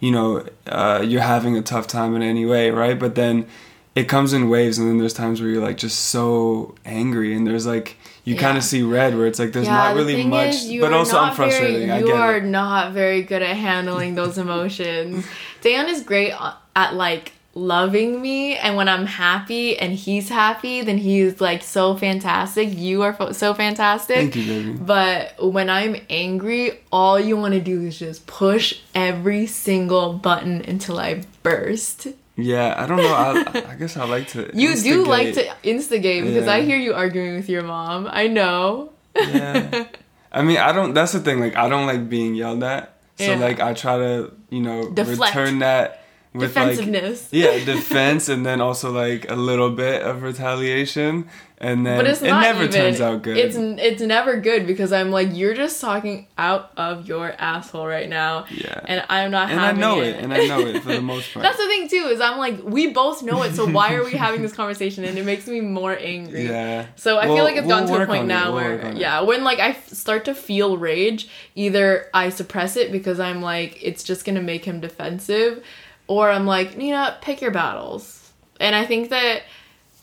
you 0.00 0.10
know, 0.10 0.46
uh, 0.66 1.02
you're 1.06 1.20
having 1.22 1.56
a 1.56 1.62
tough 1.62 1.86
time 1.86 2.14
in 2.16 2.22
any 2.22 2.44
way, 2.46 2.70
right? 2.70 2.98
But 2.98 3.14
then 3.14 3.46
it 3.94 4.04
comes 4.08 4.32
in 4.32 4.48
waves, 4.48 4.78
and 4.78 4.88
then 4.88 4.98
there's 4.98 5.14
times 5.14 5.40
where 5.40 5.50
you're 5.50 5.62
like 5.62 5.78
just 5.78 5.98
so 5.98 6.74
angry, 6.84 7.34
and 7.34 7.46
there's 7.46 7.66
like 7.66 7.96
you 8.24 8.36
kind 8.36 8.58
of 8.58 8.64
see 8.64 8.82
red, 8.82 9.16
where 9.16 9.26
it's 9.28 9.38
like 9.38 9.52
there's 9.52 9.66
Yeah, 9.66 9.74
not 9.74 9.94
really 9.96 10.24
much, 10.24 10.54
is, 10.56 10.80
but 10.80 10.92
also 10.92 11.16
I'm 11.16 11.28
not 11.28 11.36
very- 11.36 11.84
you 12.00 12.12
are 12.12 12.38
it. 12.38 12.44
not 12.44 12.92
very 12.92 13.22
good 13.22 13.40
at 13.40 13.56
handling 13.56 14.16
those 14.16 14.36
emotions. 14.36 15.24
Dan 15.62 15.88
is 15.88 16.02
great 16.02 16.32
at 16.74 16.94
like 16.94 17.32
loving 17.56 18.20
me, 18.20 18.54
and 18.56 18.76
when 18.76 18.86
I'm 18.88 19.06
happy 19.06 19.76
and 19.78 19.92
he's 19.94 20.28
happy, 20.28 20.82
then 20.82 20.98
he's 20.98 21.40
like 21.40 21.62
so 21.62 21.96
fantastic. 21.96 22.76
You 22.76 23.02
are 23.02 23.14
fo- 23.14 23.32
so 23.32 23.54
fantastic. 23.54 24.16
Thank 24.16 24.36
you, 24.36 24.46
baby. 24.46 24.72
But 24.74 25.34
when 25.52 25.70
I'm 25.70 25.96
angry, 26.10 26.80
all 26.92 27.18
you 27.18 27.36
want 27.36 27.54
to 27.54 27.60
do 27.60 27.80
is 27.80 27.98
just 27.98 28.26
push 28.26 28.78
every 28.94 29.46
single 29.46 30.12
button 30.12 30.62
until 30.68 30.98
I 30.98 31.22
burst. 31.42 32.08
Yeah, 32.36 32.74
I 32.76 32.86
don't 32.86 32.98
know. 32.98 33.14
I, 33.14 33.70
I 33.72 33.74
guess 33.76 33.96
I 33.96 34.04
like 34.04 34.28
to. 34.28 34.50
You 34.52 34.76
do 34.76 35.04
like 35.06 35.32
to 35.34 35.50
instigate 35.62 36.22
because 36.24 36.46
I 36.46 36.60
hear 36.60 36.76
you 36.76 36.92
arguing 36.92 37.34
with 37.36 37.48
your 37.48 37.62
mom. 37.62 38.06
I 38.10 38.28
know. 38.28 38.92
yeah. 39.16 39.86
I 40.30 40.42
mean, 40.42 40.58
I 40.58 40.72
don't. 40.72 40.92
That's 40.92 41.12
the 41.12 41.20
thing. 41.20 41.40
Like, 41.40 41.56
I 41.56 41.70
don't 41.70 41.86
like 41.86 42.10
being 42.10 42.34
yelled 42.34 42.62
at. 42.62 42.92
So 43.16 43.24
Yeah. 43.24 43.36
like, 43.36 43.60
I 43.60 43.72
try 43.72 43.96
to, 43.96 44.30
you 44.50 44.60
know, 44.60 44.90
Deflect. 44.90 45.34
return 45.34 45.60
that 45.60 46.02
with 46.36 46.54
like, 46.56 46.70
Defensiveness. 46.76 47.28
yeah, 47.32 47.64
defense, 47.64 48.28
and 48.28 48.44
then 48.44 48.60
also 48.60 48.90
like 48.92 49.30
a 49.30 49.36
little 49.36 49.70
bit 49.70 50.02
of 50.02 50.22
retaliation, 50.22 51.28
and 51.58 51.86
then 51.86 51.96
But 51.98 52.06
it's 52.06 52.20
it 52.20 52.26
never 52.26 52.64
even, 52.64 52.72
turns 52.74 53.00
out 53.00 53.22
good. 53.22 53.36
It's 53.38 53.56
it's 53.56 54.02
never 54.02 54.38
good 54.40 54.66
because 54.66 54.92
I'm 54.92 55.10
like 55.10 55.28
you're 55.32 55.54
just 55.54 55.80
talking 55.80 56.26
out 56.36 56.70
of 56.76 57.08
your 57.08 57.32
asshole 57.38 57.86
right 57.86 58.08
now. 58.08 58.44
Yeah. 58.50 58.78
And 58.84 59.04
I'm 59.08 59.30
not 59.30 59.50
and 59.50 59.58
I 59.60 59.72
know 59.72 60.00
it. 60.02 60.08
it, 60.08 60.16
and 60.22 60.34
I 60.34 60.46
know 60.46 60.60
it 60.60 60.82
for 60.82 60.90
the 60.92 61.00
most 61.12 61.32
part. 61.32 61.42
That's 61.44 61.56
the 61.56 61.66
thing 61.66 61.88
too 61.88 62.08
is 62.10 62.20
I'm 62.20 62.36
like 62.38 62.62
we 62.62 62.88
both 62.88 63.22
know 63.22 63.42
it, 63.42 63.54
so 63.54 63.66
why 63.66 63.94
are 63.94 64.04
we 64.04 64.12
having 64.26 64.42
this 64.42 64.52
conversation? 64.52 65.04
And 65.04 65.16
it 65.16 65.24
makes 65.24 65.46
me 65.46 65.60
more 65.62 65.96
angry. 65.98 66.44
yeah. 66.46 66.86
So 66.96 67.16
I 67.16 67.26
Well, 67.26 67.36
feel 67.36 67.44
like 67.44 67.56
it's 67.56 67.66
we'll 67.66 67.78
gotten 67.86 67.94
to 67.96 68.02
a 68.02 68.06
point 68.06 68.26
now 68.26 68.52
we'll 68.52 68.62
where 68.62 68.92
yeah, 68.94 69.22
when 69.22 69.42
like 69.42 69.58
I 69.58 69.70
f- 69.70 69.88
start 69.88 70.26
to 70.26 70.34
feel 70.34 70.76
rage, 70.76 71.26
either 71.54 72.10
I 72.12 72.28
suppress 72.28 72.76
it 72.76 72.92
because 72.92 73.18
I'm 73.18 73.40
like 73.40 73.78
it's 73.82 74.02
just 74.04 74.26
gonna 74.26 74.42
make 74.42 74.66
him 74.66 74.80
defensive, 74.80 75.64
or 76.06 76.30
I'm 76.30 76.46
like 76.46 76.76
you 76.76 76.90
know 76.90 77.14
pick 77.20 77.40
your 77.40 77.50
battles. 77.50 78.22
And 78.60 78.74
I 78.74 78.86
think 78.86 79.10
that, 79.10 79.42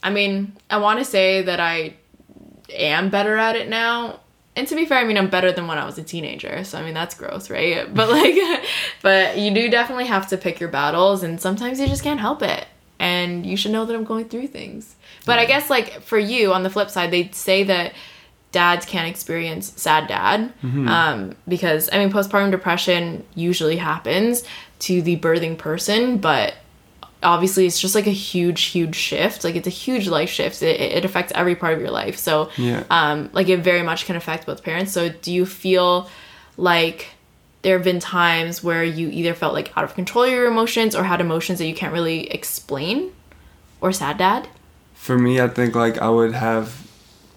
I 0.01 0.10
mean, 0.10 0.53
I 0.69 0.77
want 0.77 1.00
to 1.00 1.05
say 1.05 1.41
that 1.41 1.60
I 1.60 1.95
am 2.69 3.10
better 3.10 3.38
at 3.38 3.55
it 3.55 3.67
now. 3.67 4.19
And 4.55 4.67
to 4.67 4.75
be 4.75 4.86
fair, 4.86 5.00
I 5.00 5.03
mean 5.03 5.17
I'm 5.17 5.29
better 5.29 5.51
than 5.51 5.65
when 5.65 5.79
I 5.79 5.86
was 5.86 5.98
a 5.98 6.03
teenager. 6.03 6.63
So 6.63 6.77
I 6.77 6.83
mean 6.83 6.93
that's 6.93 7.15
gross, 7.15 7.50
right? 7.50 7.91
But 7.93 8.10
like, 8.10 8.36
but 9.01 9.38
you 9.38 9.53
do 9.53 9.69
definitely 9.69 10.05
have 10.05 10.27
to 10.29 10.38
pick 10.38 10.60
your 10.60 10.69
battles, 10.69 11.24
and 11.24 11.41
sometimes 11.41 11.79
you 11.79 11.88
just 11.88 12.03
can't 12.03 12.19
help 12.19 12.41
it. 12.43 12.67
And 13.00 13.45
you 13.45 13.57
should 13.57 13.72
know 13.72 13.86
that 13.86 13.95
I'm 13.95 14.03
going 14.03 14.29
through 14.29 14.48
things. 14.48 14.95
But 15.25 15.39
I 15.39 15.45
guess 15.45 15.69
like 15.69 16.01
for 16.03 16.19
you, 16.19 16.53
on 16.53 16.63
the 16.63 16.69
flip 16.69 16.89
side, 16.89 17.12
they 17.12 17.29
say 17.31 17.63
that 17.63 17.93
dads 18.51 18.86
can't 18.86 19.10
experience 19.10 19.74
sad 19.75 20.07
dad 20.07 20.53
um, 20.88 21.36
because 21.48 21.89
I 21.91 21.98
mean 21.98 22.12
postpartum 22.12 22.51
depression 22.51 23.25
usually 23.33 23.77
happens 23.77 24.43
to 24.85 25.01
the 25.01 25.17
birthing 25.17 25.57
person, 25.57 26.17
but 26.17 26.53
obviously 27.21 27.65
it's 27.65 27.79
just 27.79 27.95
like 27.95 28.07
a 28.07 28.11
huge 28.11 28.63
huge 28.65 28.95
shift. 28.95 29.43
Like 29.43 29.55
it's 29.55 29.67
a 29.67 29.71
huge 29.85 30.07
life 30.07 30.29
shift. 30.29 30.61
It, 30.61 30.79
it 30.81 31.05
affects 31.05 31.31
every 31.35 31.55
part 31.55 31.73
of 31.73 31.79
your 31.79 31.91
life. 31.91 32.17
So 32.17 32.49
Yeah. 32.57 32.83
um 32.89 33.29
like 33.33 33.47
it 33.49 33.59
very 33.61 33.81
much 33.83 34.05
can 34.05 34.15
affect 34.15 34.45
both 34.45 34.63
parents. 34.63 34.91
So 34.91 35.09
do 35.09 35.31
you 35.31 35.45
feel 35.45 36.09
like 36.57 37.07
there 37.61 37.77
have 37.77 37.85
been 37.85 37.99
times 38.01 38.61
where 38.61 38.83
you 38.83 39.07
either 39.09 39.33
felt 39.33 39.53
like 39.53 39.71
out 39.77 39.85
of 39.85 39.95
control 39.95 40.25
of 40.25 40.31
your 40.31 40.47
emotions 40.47 40.95
or 40.95 41.03
had 41.05 41.21
emotions 41.21 41.59
that 41.59 41.65
you 41.67 41.73
can't 41.75 41.93
really 41.93 42.29
explain? 42.29 43.11
Or 43.79 43.91
sad 43.93 44.17
dad? 44.17 44.47
For 44.93 45.17
me, 45.17 45.39
I 45.41 45.47
think 45.49 45.75
like 45.75 45.97
I 45.97 46.09
would 46.09 46.33
have, 46.33 46.87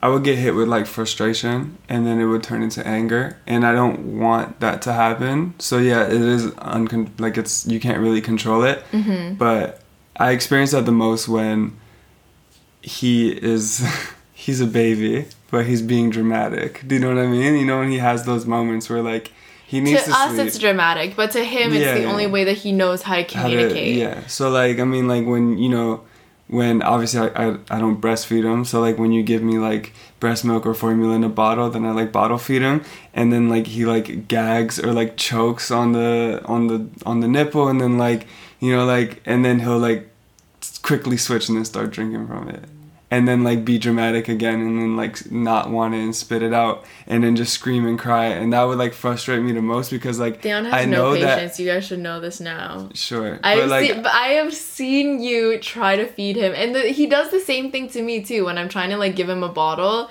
I 0.07 0.09
would 0.09 0.23
get 0.23 0.37
hit 0.39 0.55
with 0.55 0.69
like 0.69 0.87
frustration, 0.87 1.79
and 1.89 2.07
then 2.07 2.21
it 2.21 2.27
would 2.27 2.43
turn 2.45 2.63
into 2.63 2.87
anger, 2.87 3.23
and 3.47 3.67
I 3.67 3.73
don't 3.73 4.19
want 4.21 4.61
that 4.61 4.81
to 4.83 4.93
happen. 4.93 5.55
So 5.59 5.79
yeah, 5.79 6.03
it 6.07 6.13
is 6.37 6.47
uncon- 6.77 7.19
like 7.19 7.37
it's 7.37 7.67
you 7.67 7.81
can't 7.81 7.99
really 7.99 8.21
control 8.21 8.63
it. 8.63 8.79
Mm-hmm. 8.93 9.35
But 9.35 9.81
I 10.17 10.31
experience 10.31 10.71
that 10.71 10.85
the 10.87 10.93
most 10.93 11.27
when 11.29 11.59
he 12.83 13.31
is 13.31 13.85
he's 14.33 14.61
a 14.61 14.67
baby, 14.67 15.27
but 15.51 15.67
he's 15.67 15.83
being 15.83 16.11
dramatic. 16.11 16.87
Do 16.87 16.95
you 16.95 17.01
know 17.01 17.09
what 17.15 17.19
I 17.19 17.27
mean? 17.27 17.57
You 17.57 17.67
know 17.67 17.79
when 17.81 17.91
he 17.91 17.99
has 17.99 18.25
those 18.25 18.47
moments 18.47 18.89
where 18.89 19.03
like 19.03 19.33
he 19.67 19.81
needs 19.81 20.05
to 20.05 20.11
to, 20.11 20.17
us 20.17 20.35
sleep. 20.35 20.47
it's 20.47 20.59
dramatic 20.61 21.17
but 21.17 21.33
to 21.33 21.43
him 21.45 21.73
it's 21.73 21.81
Yeah, 21.85 21.95
the 21.95 22.03
yeah. 22.03 22.13
only 22.13 22.29
way 22.29 22.45
that 22.45 22.57
he 22.59 22.71
knows 22.71 23.03
how 23.03 23.17
to 23.17 23.23
how 23.37 23.49
to- 23.49 23.51
communicate 23.51 23.97
yeah. 23.97 24.25
So 24.29 24.49
like 24.51 24.79
I 24.79 24.85
mean 24.85 25.09
like 25.09 25.27
when 25.27 25.59
you 25.59 25.69
know 25.69 26.03
when 26.49 26.81
obviously 26.83 27.21
I, 27.21 27.49
I, 27.49 27.59
I 27.71 27.79
don't 27.79 28.01
breastfeed 28.01 28.45
him 28.45 28.65
so 28.65 28.81
like 28.81 28.99
when 28.99 29.13
you 29.13 29.23
give 29.23 29.43
me 29.43 29.59
like 29.59 29.93
breast 30.21 30.45
milk 30.45 30.65
or 30.65 30.75
formula 30.75 31.15
in 31.15 31.25
a 31.25 31.29
bottle 31.29 31.69
then 31.71 31.85
i 31.85 31.91
like 31.91 32.13
bottle 32.13 32.39
feed 32.39 32.63
him 32.63 32.85
and 33.15 33.33
then 33.33 33.49
like 33.49 33.67
he 33.67 33.85
like 33.85 34.29
gags 34.29 34.79
or 34.79 34.93
like 34.93 35.17
chokes 35.17 35.71
on 35.71 35.93
the 35.93 36.41
on 36.45 36.69
the 36.69 36.89
on 37.05 37.21
the 37.21 37.29
nipple 37.29 37.69
and 37.69 37.81
then 37.81 37.99
like 37.99 38.27
you 38.61 38.75
know 38.75 38.85
like 38.85 39.21
and 39.27 39.45
then 39.45 39.61
he'll 39.61 39.79
like 39.79 40.09
quickly 40.83 41.17
switch 41.17 41.49
and 41.49 41.57
then 41.59 41.65
start 41.65 41.91
drinking 41.91 42.27
from 42.27 42.49
it 42.49 42.65
and 43.11 43.29
then 43.29 43.45
like 43.45 43.65
be 43.65 43.79
dramatic 43.79 44.29
again 44.29 44.61
and 44.61 44.81
then 44.81 44.97
like 44.97 45.31
not 45.31 45.71
want 45.71 45.95
it 45.95 45.99
and 45.99 46.15
spit 46.15 46.43
it 46.43 46.53
out 46.53 46.85
and 47.07 47.23
then 47.23 47.37
just 47.37 47.53
scream 47.53 47.87
and 47.87 47.99
cry 47.99 48.27
and 48.27 48.53
that 48.53 48.65
would 48.65 48.79
like 48.79 48.93
frustrate 48.93 49.43
me 49.43 49.53
the 49.53 49.63
most 49.63 49.91
because 49.91 50.19
like 50.19 50.45
I 50.45 50.85
no 50.85 50.87
know 50.87 51.15
patience. 51.15 51.57
that 51.57 51.63
You 51.63 51.71
guys 51.71 51.87
should 51.87 52.01
know 52.01 52.19
this 52.19 52.41
now. 52.41 52.89
sure 52.95 53.39
I 53.45 53.55
but 53.55 53.61
have 53.61 53.71
like 53.71 53.91
seen, 53.93 54.03
but 54.03 54.13
I 54.13 54.27
have 54.29 54.53
seen 54.55 55.23
you 55.23 55.59
try 55.59 55.97
to 55.97 56.07
feed 56.07 56.37
him, 56.37 56.53
and 56.57 56.75
the, 56.75 56.81
he 56.89 57.07
does 57.07 57.31
the 57.31 57.41
same 57.41 57.71
thing 57.71 57.89
to 57.91 58.03
me 58.03 58.23
too. 58.23 58.45
When 58.45 58.59
I'm 58.59 58.69
trying 58.69 58.91
to 58.91 58.97
like 58.97 59.15
give 59.15 59.29
him 59.29 59.43
a 59.43 59.49
bottle, 59.49 60.11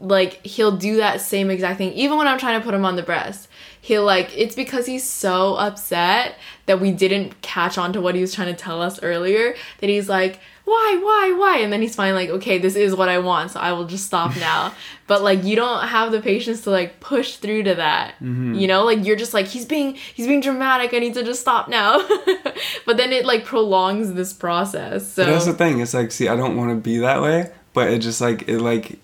like 0.00 0.44
he'll 0.44 0.76
do 0.76 0.96
that 0.96 1.20
same 1.20 1.50
exact 1.50 1.78
thing. 1.78 1.92
Even 1.92 2.18
when 2.18 2.26
I'm 2.26 2.38
trying 2.38 2.58
to 2.60 2.64
put 2.64 2.74
him 2.74 2.84
on 2.84 2.96
the 2.96 3.02
breast, 3.02 3.48
he'll 3.80 4.04
like 4.04 4.36
it's 4.36 4.54
because 4.56 4.86
he's 4.86 5.04
so 5.04 5.54
upset 5.54 6.34
that 6.66 6.80
we 6.80 6.90
didn't 6.90 7.40
catch 7.40 7.78
on 7.78 7.92
to 7.92 8.00
what 8.00 8.14
he 8.16 8.20
was 8.20 8.34
trying 8.34 8.54
to 8.54 8.60
tell 8.60 8.82
us 8.82 9.00
earlier. 9.02 9.54
That 9.78 9.88
he's 9.88 10.08
like, 10.08 10.40
why, 10.66 11.00
why, 11.00 11.32
why, 11.38 11.58
and 11.58 11.72
then 11.72 11.80
he's 11.80 11.94
finally 11.94 12.26
like, 12.26 12.36
okay, 12.38 12.58
this 12.58 12.74
is 12.74 12.92
what 12.92 13.08
I 13.08 13.18
want, 13.20 13.52
so 13.52 13.60
I 13.60 13.72
will 13.72 13.84
just 13.84 14.04
stop 14.04 14.36
now. 14.40 14.74
but 15.06 15.22
like 15.22 15.44
you 15.44 15.54
don't 15.54 15.86
have 15.86 16.10
the 16.10 16.20
patience 16.20 16.62
to 16.62 16.70
like 16.70 16.98
push 16.98 17.36
through 17.36 17.62
to 17.62 17.76
that. 17.76 18.14
Mm-hmm. 18.14 18.54
You 18.54 18.66
know, 18.66 18.84
like 18.84 19.04
you're 19.06 19.14
just 19.14 19.32
like 19.32 19.46
he's 19.46 19.64
being 19.64 19.94
he's 19.94 20.26
being 20.26 20.40
dramatic. 20.40 20.92
I 20.92 20.98
need 20.98 21.14
to 21.14 21.22
just 21.22 21.40
stop 21.40 21.68
now. 21.68 22.04
but 22.84 22.96
then 22.96 23.12
it 23.12 23.24
like 23.24 23.44
prolongs 23.44 24.14
this 24.14 24.32
process. 24.32 25.12
So 25.12 25.24
But 25.24 25.30
that's 25.30 25.46
the 25.46 25.54
thing. 25.54 25.78
It's 25.78 25.94
like, 25.94 26.10
see, 26.10 26.26
I 26.26 26.34
don't 26.34 26.56
want 26.56 26.70
to 26.70 26.76
be 26.76 26.98
that 26.98 27.22
way, 27.22 27.52
but 27.72 27.88
it 27.88 28.00
just 28.00 28.20
like 28.20 28.48
it 28.48 28.58
like, 28.58 28.98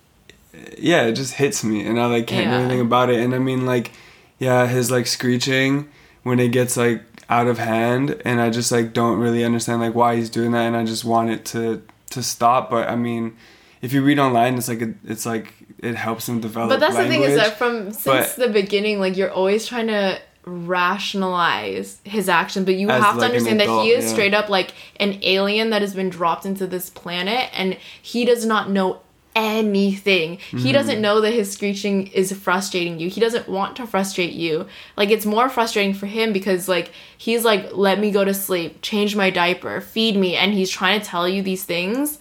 yeah, 0.76 1.04
it 1.04 1.12
just 1.12 1.34
hits 1.34 1.62
me, 1.62 1.86
and 1.86 2.00
I 2.00 2.06
like 2.06 2.26
can't 2.26 2.50
do 2.50 2.56
anything 2.56 2.80
about 2.80 3.08
it. 3.08 3.20
And 3.20 3.36
I 3.36 3.38
mean, 3.38 3.66
like, 3.66 3.92
yeah, 4.40 4.66
his 4.66 4.90
like 4.90 5.06
screeching 5.06 5.88
when 6.24 6.40
it 6.40 6.48
gets 6.48 6.76
like 6.76 7.02
out 7.32 7.46
of 7.46 7.56
hand, 7.56 8.20
and 8.26 8.42
I 8.42 8.50
just 8.50 8.70
like 8.70 8.92
don't 8.92 9.18
really 9.18 9.42
understand 9.42 9.80
like 9.80 9.94
why 9.94 10.16
he's 10.16 10.28
doing 10.28 10.52
that, 10.52 10.66
and 10.66 10.76
I 10.76 10.84
just 10.84 11.02
want 11.02 11.30
it 11.30 11.46
to 11.46 11.82
to 12.10 12.22
stop. 12.22 12.68
But 12.68 12.88
I 12.88 12.96
mean, 12.96 13.36
if 13.80 13.94
you 13.94 14.04
read 14.04 14.18
online, 14.18 14.58
it's 14.58 14.68
like 14.68 14.82
it, 14.82 14.94
it's 15.04 15.24
like 15.24 15.54
it 15.78 15.94
helps 15.94 16.28
him 16.28 16.40
develop. 16.40 16.68
But 16.68 16.80
that's 16.80 16.96
the 16.96 17.08
thing 17.08 17.22
is 17.22 17.36
that 17.36 17.56
from 17.56 17.90
since 17.92 18.34
but- 18.34 18.36
the 18.36 18.48
beginning, 18.52 19.00
like 19.00 19.16
you're 19.16 19.30
always 19.30 19.66
trying 19.66 19.86
to 19.86 20.20
rationalize 20.44 22.00
his 22.04 22.28
action, 22.28 22.64
but 22.64 22.74
you 22.74 22.90
As, 22.90 23.02
have 23.02 23.14
to 23.14 23.20
like, 23.20 23.30
an 23.30 23.36
understand 23.36 23.60
that 23.60 23.82
he 23.82 23.90
is 23.92 24.04
yeah. 24.04 24.10
straight 24.10 24.34
up 24.34 24.48
like 24.48 24.74
an 24.96 25.18
alien 25.22 25.70
that 25.70 25.80
has 25.82 25.94
been 25.94 26.10
dropped 26.10 26.44
into 26.44 26.66
this 26.66 26.90
planet 26.90 27.48
and 27.54 27.78
he 28.02 28.24
does 28.24 28.44
not 28.44 28.68
know 28.68 29.00
anything. 29.34 30.36
Mm-hmm. 30.36 30.58
He 30.58 30.72
doesn't 30.72 31.00
know 31.00 31.20
that 31.20 31.32
his 31.32 31.50
screeching 31.50 32.08
is 32.08 32.32
frustrating 32.32 32.98
you. 32.98 33.08
He 33.08 33.20
doesn't 33.20 33.48
want 33.48 33.76
to 33.76 33.86
frustrate 33.86 34.32
you. 34.32 34.66
Like 34.96 35.10
it's 35.10 35.26
more 35.26 35.48
frustrating 35.48 35.94
for 35.94 36.06
him 36.06 36.32
because 36.32 36.68
like 36.68 36.92
he's 37.16 37.44
like 37.44 37.72
let 37.72 37.98
me 37.98 38.10
go 38.10 38.24
to 38.24 38.34
sleep, 38.34 38.82
change 38.82 39.16
my 39.16 39.30
diaper, 39.30 39.80
feed 39.80 40.16
me 40.16 40.36
and 40.36 40.52
he's 40.52 40.70
trying 40.70 41.00
to 41.00 41.06
tell 41.06 41.28
you 41.28 41.42
these 41.42 41.64
things 41.64 42.18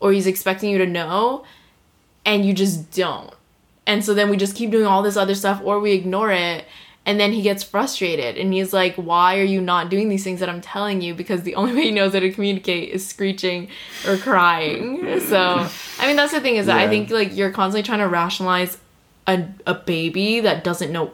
or 0.00 0.12
he's 0.12 0.26
expecting 0.26 0.70
you 0.70 0.78
to 0.78 0.86
know 0.86 1.44
and 2.24 2.44
you 2.44 2.52
just 2.52 2.90
don't. 2.92 3.34
And 3.86 4.04
so 4.04 4.14
then 4.14 4.30
we 4.30 4.36
just 4.36 4.54
keep 4.54 4.70
doing 4.70 4.86
all 4.86 5.02
this 5.02 5.16
other 5.16 5.34
stuff 5.34 5.60
or 5.64 5.80
we 5.80 5.92
ignore 5.92 6.30
it 6.30 6.64
and 7.04 7.18
then 7.18 7.32
he 7.32 7.42
gets 7.42 7.62
frustrated 7.62 8.36
and 8.36 8.52
he's 8.52 8.72
like, 8.72 8.94
Why 8.96 9.38
are 9.38 9.44
you 9.44 9.60
not 9.60 9.90
doing 9.90 10.08
these 10.08 10.24
things 10.24 10.40
that 10.40 10.48
I'm 10.48 10.60
telling 10.60 11.00
you? 11.00 11.14
Because 11.14 11.42
the 11.42 11.54
only 11.54 11.72
way 11.76 11.82
he 11.82 11.90
knows 11.90 12.12
how 12.12 12.20
to 12.20 12.32
communicate 12.32 12.90
is 12.90 13.06
screeching 13.06 13.68
or 14.06 14.16
crying. 14.16 15.20
So 15.20 15.68
I 15.98 16.06
mean 16.06 16.16
that's 16.16 16.32
the 16.32 16.40
thing 16.40 16.56
is 16.56 16.66
that 16.66 16.78
I 16.78 16.88
think 16.88 17.10
like 17.10 17.36
you're 17.36 17.50
constantly 17.50 17.82
trying 17.82 18.00
to 18.00 18.08
rationalize 18.08 18.78
a, 19.26 19.46
a 19.66 19.74
baby 19.74 20.40
that 20.40 20.64
doesn't 20.64 20.92
know 20.92 21.12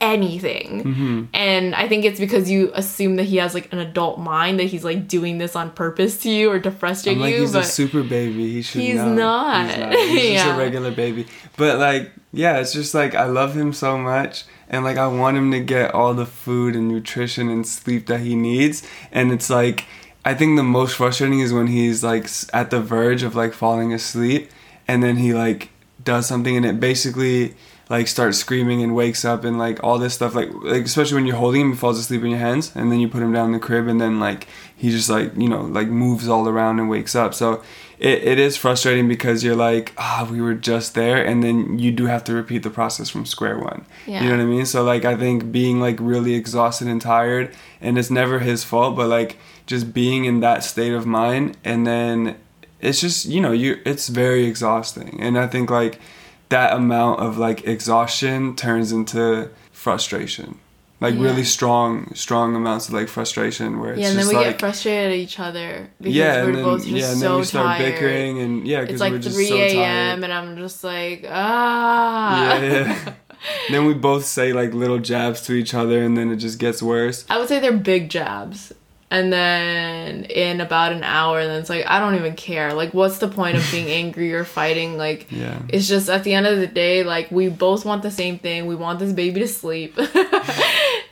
anything. 0.00 0.82
Mm-hmm. 0.82 1.24
And 1.34 1.74
I 1.74 1.86
think 1.86 2.04
it's 2.04 2.18
because 2.18 2.50
you 2.50 2.70
assume 2.74 3.16
that 3.16 3.24
he 3.24 3.36
has 3.36 3.54
like 3.54 3.72
an 3.72 3.78
adult 3.78 4.18
mind 4.18 4.58
that 4.58 4.64
he's 4.64 4.84
like 4.84 5.06
doing 5.06 5.38
this 5.38 5.54
on 5.54 5.70
purpose 5.70 6.16
to 6.22 6.30
you 6.30 6.50
or 6.50 6.58
to 6.58 6.70
frustrate 6.70 7.18
like 7.18 7.34
you. 7.34 7.42
he's 7.42 7.52
but 7.52 7.64
a 7.64 7.66
super 7.66 8.02
baby. 8.02 8.50
He 8.52 8.62
should 8.62 8.80
He's 8.80 8.96
know. 8.96 9.14
not. 9.14 9.66
He's 9.68 9.78
not. 9.78 9.92
He's 9.92 10.42
just 10.42 10.54
a 10.54 10.58
regular 10.58 10.90
baby. 10.90 11.26
But 11.56 11.78
like, 11.78 12.12
yeah, 12.32 12.58
it's 12.58 12.72
just 12.72 12.94
like 12.94 13.14
I 13.14 13.24
love 13.24 13.54
him 13.54 13.72
so 13.72 13.98
much, 13.98 14.44
and 14.70 14.84
like 14.84 14.96
I 14.96 15.08
want 15.08 15.36
him 15.36 15.50
to 15.50 15.60
get 15.60 15.92
all 15.92 16.14
the 16.14 16.24
food 16.24 16.76
and 16.76 16.88
nutrition 16.88 17.50
and 17.50 17.66
sleep 17.66 18.06
that 18.06 18.20
he 18.20 18.36
needs. 18.36 18.86
And 19.10 19.32
it's 19.32 19.50
like, 19.50 19.84
I 20.24 20.34
think 20.34 20.56
the 20.56 20.62
most 20.62 20.96
frustrating 20.96 21.40
is 21.40 21.52
when 21.52 21.66
he's 21.66 22.04
like 22.04 22.28
at 22.54 22.70
the 22.70 22.80
verge 22.80 23.24
of 23.24 23.34
like 23.34 23.52
falling 23.52 23.92
asleep, 23.92 24.50
and 24.86 25.02
then 25.02 25.16
he 25.16 25.34
like 25.34 25.70
does 26.02 26.26
something, 26.26 26.56
and 26.56 26.64
it 26.64 26.80
basically 26.80 27.54
like 27.90 28.06
starts 28.06 28.38
screaming 28.38 28.82
and 28.84 28.94
wakes 28.94 29.24
up 29.24 29.42
and 29.42 29.58
like 29.58 29.82
all 29.82 29.98
this 29.98 30.14
stuff. 30.14 30.34
Like 30.34 30.50
like 30.62 30.84
especially 30.84 31.16
when 31.16 31.26
you're 31.26 31.36
holding 31.36 31.62
him 31.62 31.72
he 31.72 31.76
falls 31.76 31.98
asleep 31.98 32.22
in 32.22 32.30
your 32.30 32.38
hands. 32.38 32.70
And 32.76 32.92
then 32.92 33.00
you 33.00 33.08
put 33.08 33.22
him 33.22 33.32
down 33.32 33.46
in 33.46 33.52
the 33.52 33.58
crib 33.58 33.88
and 33.88 34.00
then 34.00 34.20
like 34.20 34.46
he 34.80 34.90
just 34.90 35.10
like 35.10 35.36
you 35.36 35.46
know 35.46 35.60
like 35.60 35.88
moves 35.88 36.26
all 36.26 36.48
around 36.48 36.80
and 36.80 36.88
wakes 36.88 37.14
up. 37.14 37.34
So 37.34 37.62
it, 37.98 38.24
it 38.24 38.38
is 38.38 38.56
frustrating 38.56 39.08
because 39.08 39.44
you're 39.44 39.54
like 39.54 39.92
ah 39.98 40.26
we 40.30 40.40
were 40.40 40.54
just 40.54 40.94
there 40.94 41.22
and 41.22 41.44
then 41.44 41.78
you 41.78 41.92
do 41.92 42.06
have 42.06 42.24
to 42.24 42.32
repeat 42.32 42.62
the 42.62 42.70
process 42.70 43.10
from 43.10 43.26
square 43.26 43.58
one. 43.58 43.84
Yeah. 44.06 44.22
you 44.22 44.30
know 44.30 44.38
what 44.38 44.42
i 44.42 44.46
mean? 44.46 44.64
So 44.64 44.82
like 44.82 45.04
i 45.04 45.14
think 45.14 45.52
being 45.52 45.80
like 45.80 45.98
really 46.00 46.32
exhausted 46.34 46.88
and 46.88 46.98
tired 46.98 47.54
and 47.78 47.98
it's 47.98 48.10
never 48.10 48.38
his 48.38 48.64
fault 48.64 48.96
but 48.96 49.08
like 49.08 49.36
just 49.66 49.92
being 49.92 50.24
in 50.24 50.40
that 50.40 50.64
state 50.64 50.94
of 50.94 51.04
mind 51.04 51.58
and 51.62 51.86
then 51.86 52.36
it's 52.80 53.02
just 53.02 53.26
you 53.26 53.42
know 53.42 53.52
you 53.52 53.80
it's 53.84 54.08
very 54.08 54.46
exhausting. 54.46 55.20
And 55.20 55.38
i 55.38 55.46
think 55.46 55.68
like 55.70 56.00
that 56.48 56.72
amount 56.72 57.20
of 57.20 57.36
like 57.36 57.66
exhaustion 57.66 58.56
turns 58.56 58.92
into 58.92 59.50
frustration 59.72 60.58
like 61.00 61.14
Yeah. 61.14 61.22
really 61.22 61.44
strong 61.44 62.14
strong 62.14 62.54
amounts 62.56 62.88
of 62.88 62.94
like 62.94 63.08
frustration 63.08 63.80
where 63.80 63.92
it's 63.92 64.02
yeah, 64.02 64.08
and 64.10 64.18
then 64.18 64.28
we 64.28 64.34
like 64.34 64.46
get 64.46 64.60
frustrated 64.60 65.12
at 65.12 65.16
each 65.18 65.38
other 65.40 65.88
because 66.00 66.14
yeah 66.14 66.42
we're 66.42 66.48
and 66.48 66.56
then 66.56 66.64
both 66.64 66.82
just 66.82 66.92
yeah 66.94 67.10
and 67.10 67.18
so 67.18 67.28
then 67.30 67.38
we 67.38 67.44
start 67.44 67.66
tired. 67.78 67.92
bickering 67.94 68.38
and 68.40 68.66
yeah 68.66 68.80
because 68.80 68.94
It's 68.94 69.00
like 69.00 69.12
we're 69.12 69.18
just 69.18 69.36
3 69.36 69.48
so 69.48 69.56
a.m. 69.56 70.24
and 70.24 70.32
I'm 70.32 70.56
just 70.58 70.84
like, 70.84 71.24
ah. 71.28 72.58
yeah, 72.60 72.62
yeah. 72.62 73.12
then 73.70 73.86
we 73.86 73.94
both 73.94 74.24
say 74.26 74.52
like 74.52 74.74
little 74.74 74.98
jabs 74.98 75.40
to 75.42 75.54
each 75.54 75.72
other 75.74 76.02
and 76.02 76.16
then 76.16 76.30
it 76.30 76.36
just 76.36 76.58
gets 76.58 76.82
worse 76.82 77.24
I 77.30 77.38
would 77.38 77.48
say 77.48 77.58
they're 77.60 77.72
big 77.72 78.10
jabs. 78.10 78.72
And 79.12 79.32
then 79.32 80.22
in 80.26 80.60
about 80.60 80.92
an 80.92 81.02
hour, 81.02 81.44
then 81.44 81.58
it's 81.60 81.68
like, 81.68 81.84
I 81.84 81.98
don't 81.98 82.14
even 82.14 82.36
care. 82.36 82.72
Like, 82.74 82.94
what's 82.94 83.18
the 83.18 83.26
point 83.26 83.56
of 83.56 83.68
being 83.72 83.88
angry 84.02 84.32
or 84.32 84.44
fighting? 84.44 84.96
Like, 84.96 85.26
yeah 85.32 85.58
it's 85.68 85.88
just 85.88 86.08
at 86.08 86.22
the 86.22 86.32
end 86.32 86.46
of 86.46 86.60
the 86.60 86.68
day, 86.68 87.02
like, 87.02 87.28
we 87.32 87.48
both 87.48 87.84
want 87.84 88.02
the 88.04 88.12
same 88.12 88.38
thing. 88.38 88.66
We 88.66 88.76
want 88.76 89.00
this 89.00 89.12
baby 89.12 89.40
to 89.40 89.48
sleep. 89.48 89.96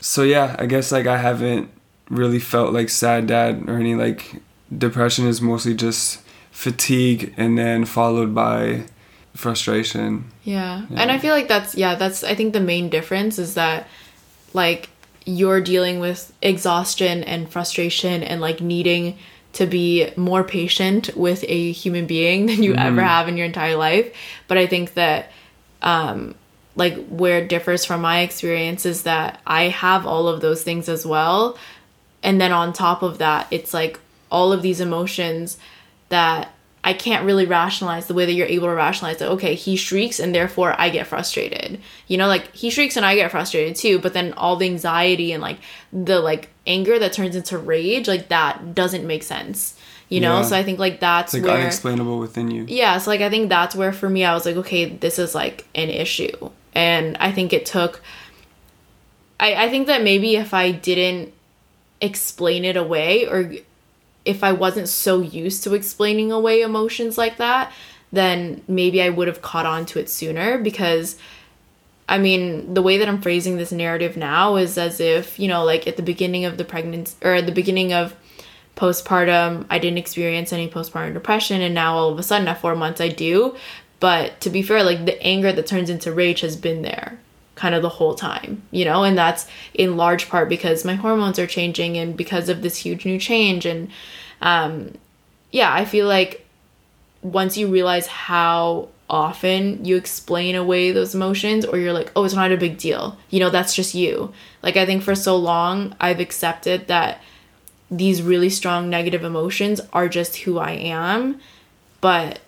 so 0.08 0.22
yeah 0.22 0.56
i 0.58 0.64
guess 0.64 0.90
like 0.90 1.06
i 1.06 1.18
haven't 1.18 1.68
really 2.08 2.38
felt 2.38 2.72
like 2.72 2.88
sad 2.88 3.26
dad 3.26 3.62
or 3.68 3.76
any 3.76 3.94
like 3.94 4.40
depression 4.76 5.26
is 5.26 5.42
mostly 5.42 5.74
just 5.74 6.22
fatigue 6.50 7.34
and 7.36 7.58
then 7.58 7.84
followed 7.84 8.34
by 8.34 8.82
frustration 9.34 10.24
Yeah. 10.42 10.86
Yeah. 10.90 11.00
And 11.00 11.10
I 11.12 11.18
feel 11.18 11.34
like 11.34 11.46
that's 11.46 11.74
yeah, 11.74 11.94
that's 11.94 12.24
I 12.24 12.34
think 12.34 12.52
the 12.52 12.60
main 12.60 12.88
difference 12.88 13.38
is 13.38 13.54
that 13.54 13.86
like 14.52 14.88
you're 15.26 15.60
dealing 15.60 16.00
with 16.00 16.32
exhaustion 16.42 17.22
and 17.22 17.48
frustration 17.48 18.22
and 18.22 18.40
like 18.40 18.60
needing 18.60 19.18
to 19.52 19.66
be 19.66 20.10
more 20.16 20.42
patient 20.42 21.14
with 21.16 21.44
a 21.46 21.72
human 21.72 22.06
being 22.06 22.46
than 22.48 22.62
you 22.62 22.74
ever 22.74 23.02
have 23.02 23.28
in 23.28 23.36
your 23.36 23.46
entire 23.46 23.76
life. 23.76 24.12
But 24.48 24.58
I 24.58 24.66
think 24.66 24.94
that 24.94 25.30
um 25.82 26.34
like 26.78 26.96
where 27.08 27.38
it 27.38 27.48
differs 27.48 27.84
from 27.84 28.00
my 28.00 28.20
experience 28.20 28.86
is 28.86 29.02
that 29.02 29.40
I 29.46 29.64
have 29.64 30.06
all 30.06 30.28
of 30.28 30.40
those 30.40 30.62
things 30.62 30.88
as 30.88 31.04
well. 31.04 31.58
And 32.22 32.40
then 32.40 32.52
on 32.52 32.72
top 32.72 33.02
of 33.02 33.18
that, 33.18 33.48
it's 33.50 33.74
like 33.74 33.98
all 34.30 34.52
of 34.52 34.62
these 34.62 34.80
emotions 34.80 35.58
that 36.08 36.52
I 36.84 36.92
can't 36.92 37.26
really 37.26 37.46
rationalize 37.46 38.06
the 38.06 38.14
way 38.14 38.24
that 38.26 38.32
you're 38.32 38.46
able 38.46 38.68
to 38.68 38.74
rationalize 38.74 39.18
that, 39.18 39.28
okay, 39.32 39.56
he 39.56 39.74
shrieks 39.74 40.20
and 40.20 40.32
therefore 40.32 40.76
I 40.78 40.90
get 40.90 41.08
frustrated. 41.08 41.80
You 42.06 42.16
know, 42.16 42.28
like 42.28 42.54
he 42.54 42.70
shrieks 42.70 42.96
and 42.96 43.04
I 43.04 43.16
get 43.16 43.32
frustrated 43.32 43.74
too, 43.74 43.98
but 43.98 44.12
then 44.12 44.32
all 44.34 44.54
the 44.54 44.66
anxiety 44.66 45.32
and 45.32 45.42
like 45.42 45.58
the 45.92 46.20
like 46.20 46.50
anger 46.64 46.96
that 47.00 47.12
turns 47.12 47.34
into 47.34 47.58
rage, 47.58 48.06
like 48.06 48.28
that 48.28 48.76
doesn't 48.76 49.04
make 49.04 49.24
sense. 49.24 49.76
You 50.08 50.20
know? 50.20 50.38
Yeah. 50.38 50.42
So 50.44 50.56
I 50.56 50.62
think 50.62 50.78
like 50.78 51.00
that's 51.00 51.34
it's 51.34 51.42
like 51.42 51.52
where 51.52 51.60
unexplainable 51.60 52.18
within 52.20 52.50
you 52.50 52.64
yeah 52.68 52.96
so 52.96 53.10
like 53.10 53.20
i 53.20 53.28
think 53.28 53.50
that's 53.50 53.76
where 53.76 53.92
for 53.92 54.08
me 54.08 54.24
i 54.24 54.32
was 54.32 54.46
like 54.46 54.56
okay 54.56 54.86
this 54.86 55.18
is 55.18 55.34
like 55.34 55.66
an 55.74 55.90
issue 55.90 56.50
and 56.78 57.16
i 57.18 57.32
think 57.32 57.52
it 57.52 57.66
took 57.66 58.00
i 59.40 59.64
i 59.64 59.68
think 59.68 59.88
that 59.88 60.02
maybe 60.02 60.36
if 60.36 60.54
i 60.54 60.70
didn't 60.70 61.32
explain 62.00 62.64
it 62.64 62.76
away 62.76 63.26
or 63.26 63.52
if 64.24 64.44
i 64.44 64.52
wasn't 64.52 64.88
so 64.88 65.20
used 65.20 65.64
to 65.64 65.74
explaining 65.74 66.30
away 66.30 66.62
emotions 66.62 67.18
like 67.18 67.36
that 67.36 67.72
then 68.12 68.62
maybe 68.68 69.02
i 69.02 69.08
would 69.08 69.26
have 69.26 69.42
caught 69.42 69.66
on 69.66 69.84
to 69.84 69.98
it 69.98 70.08
sooner 70.08 70.58
because 70.58 71.18
I 72.10 72.16
mean, 72.16 72.72
the 72.72 72.80
way 72.80 72.96
that 72.96 73.06
I'm 73.06 73.20
phrasing 73.20 73.58
this 73.58 73.70
narrative 73.70 74.16
now 74.16 74.56
is 74.56 74.78
as 74.78 74.98
if, 74.98 75.38
you 75.38 75.46
know, 75.46 75.62
like 75.62 75.86
at 75.86 75.98
the 75.98 76.02
beginning 76.02 76.46
of 76.46 76.56
the 76.56 76.64
pregnancy 76.64 77.14
or 77.20 77.34
at 77.34 77.44
the 77.44 77.52
beginning 77.52 77.92
of 77.92 78.16
postpartum 78.76 79.66
I 79.68 79.78
didn't 79.78 79.98
experience 79.98 80.52
any 80.52 80.70
postpartum 80.70 81.12
depression 81.12 81.60
and 81.60 81.74
now 81.74 81.96
all 81.96 82.10
of 82.10 82.18
a 82.18 82.22
sudden 82.22 82.48
at 82.48 82.60
4 82.60 82.76
months 82.76 83.00
I 83.00 83.08
do. 83.08 83.56
But 84.00 84.40
to 84.42 84.50
be 84.50 84.62
fair, 84.62 84.82
like 84.82 85.04
the 85.04 85.20
anger 85.22 85.52
that 85.52 85.66
turns 85.66 85.90
into 85.90 86.12
rage 86.12 86.40
has 86.40 86.56
been 86.56 86.82
there 86.82 87.18
kind 87.54 87.74
of 87.74 87.82
the 87.82 87.88
whole 87.88 88.14
time, 88.14 88.62
you 88.70 88.84
know, 88.84 89.02
and 89.02 89.18
that's 89.18 89.48
in 89.74 89.96
large 89.96 90.28
part 90.28 90.48
because 90.48 90.84
my 90.84 90.94
hormones 90.94 91.40
are 91.40 91.46
changing 91.46 91.96
and 91.96 92.16
because 92.16 92.48
of 92.48 92.62
this 92.62 92.76
huge 92.76 93.04
new 93.04 93.18
change. 93.18 93.66
And 93.66 93.90
um, 94.40 94.94
yeah, 95.50 95.72
I 95.74 95.84
feel 95.84 96.06
like 96.06 96.46
once 97.20 97.56
you 97.56 97.66
realize 97.66 98.06
how 98.06 98.88
often 99.10 99.84
you 99.84 99.96
explain 99.96 100.54
away 100.54 100.92
those 100.92 101.14
emotions 101.14 101.64
or 101.64 101.78
you're 101.78 101.92
like, 101.92 102.12
oh, 102.14 102.24
it's 102.24 102.34
not 102.34 102.52
a 102.52 102.56
big 102.56 102.78
deal, 102.78 103.18
you 103.30 103.40
know, 103.40 103.50
that's 103.50 103.74
just 103.74 103.94
you. 103.94 104.32
Like, 104.62 104.76
I 104.76 104.86
think 104.86 105.02
for 105.02 105.14
so 105.14 105.36
long, 105.36 105.96
I've 106.00 106.20
accepted 106.20 106.86
that 106.88 107.20
these 107.90 108.22
really 108.22 108.50
strong 108.50 108.90
negative 108.90 109.24
emotions 109.24 109.80
are 109.92 110.08
just 110.08 110.36
who 110.36 110.58
I 110.58 110.72
am, 110.72 111.40
but 112.00 112.38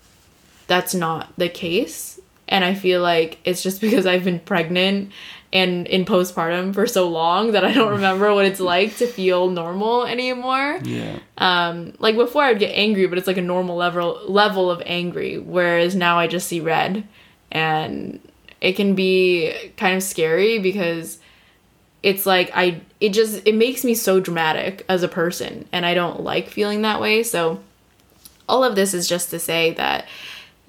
that's 0.70 0.94
not 0.94 1.32
the 1.36 1.48
case 1.48 2.20
and 2.50 2.64
I 2.64 2.74
feel 2.74 3.00
like 3.00 3.38
it's 3.44 3.62
just 3.62 3.80
because 3.86 4.06
I've 4.06 4.24
been 4.24 4.40
pregnant 4.40 5.12
and 5.52 5.88
in 5.88 6.04
postpartum 6.04 6.72
for 6.74 6.86
so 6.86 7.08
long 7.08 7.52
that 7.52 7.64
I 7.64 7.72
don't 7.72 7.90
remember 7.96 8.32
what 8.34 8.44
it's 8.44 8.60
like 8.60 8.96
to 8.98 9.06
feel 9.06 9.48
normal 9.48 10.04
anymore. 10.04 10.78
Yeah. 10.84 11.18
Um, 11.38 11.94
like 11.98 12.16
before 12.16 12.44
I'd 12.44 12.58
get 12.58 12.72
angry, 12.76 13.06
but 13.06 13.18
it's 13.18 13.26
like 13.26 13.36
a 13.36 13.42
normal 13.42 13.76
level 13.76 14.20
level 14.28 14.70
of 14.70 14.82
angry, 14.86 15.38
whereas 15.38 15.96
now 15.96 16.18
I 16.18 16.26
just 16.26 16.46
see 16.46 16.60
red, 16.60 17.06
and 17.50 18.20
it 18.60 18.74
can 18.74 18.94
be 18.94 19.72
kind 19.76 19.96
of 19.96 20.02
scary 20.02 20.58
because 20.58 21.18
it's 22.02 22.26
like 22.26 22.50
I 22.54 22.82
it 23.00 23.10
just 23.10 23.44
it 23.44 23.54
makes 23.54 23.84
me 23.84 23.94
so 23.94 24.20
dramatic 24.20 24.84
as 24.88 25.02
a 25.02 25.08
person, 25.08 25.68
and 25.72 25.84
I 25.84 25.94
don't 25.94 26.20
like 26.20 26.48
feeling 26.48 26.82
that 26.82 27.00
way. 27.00 27.24
So 27.24 27.60
all 28.48 28.62
of 28.62 28.76
this 28.76 28.94
is 28.94 29.08
just 29.08 29.30
to 29.30 29.38
say 29.38 29.72
that 29.74 30.06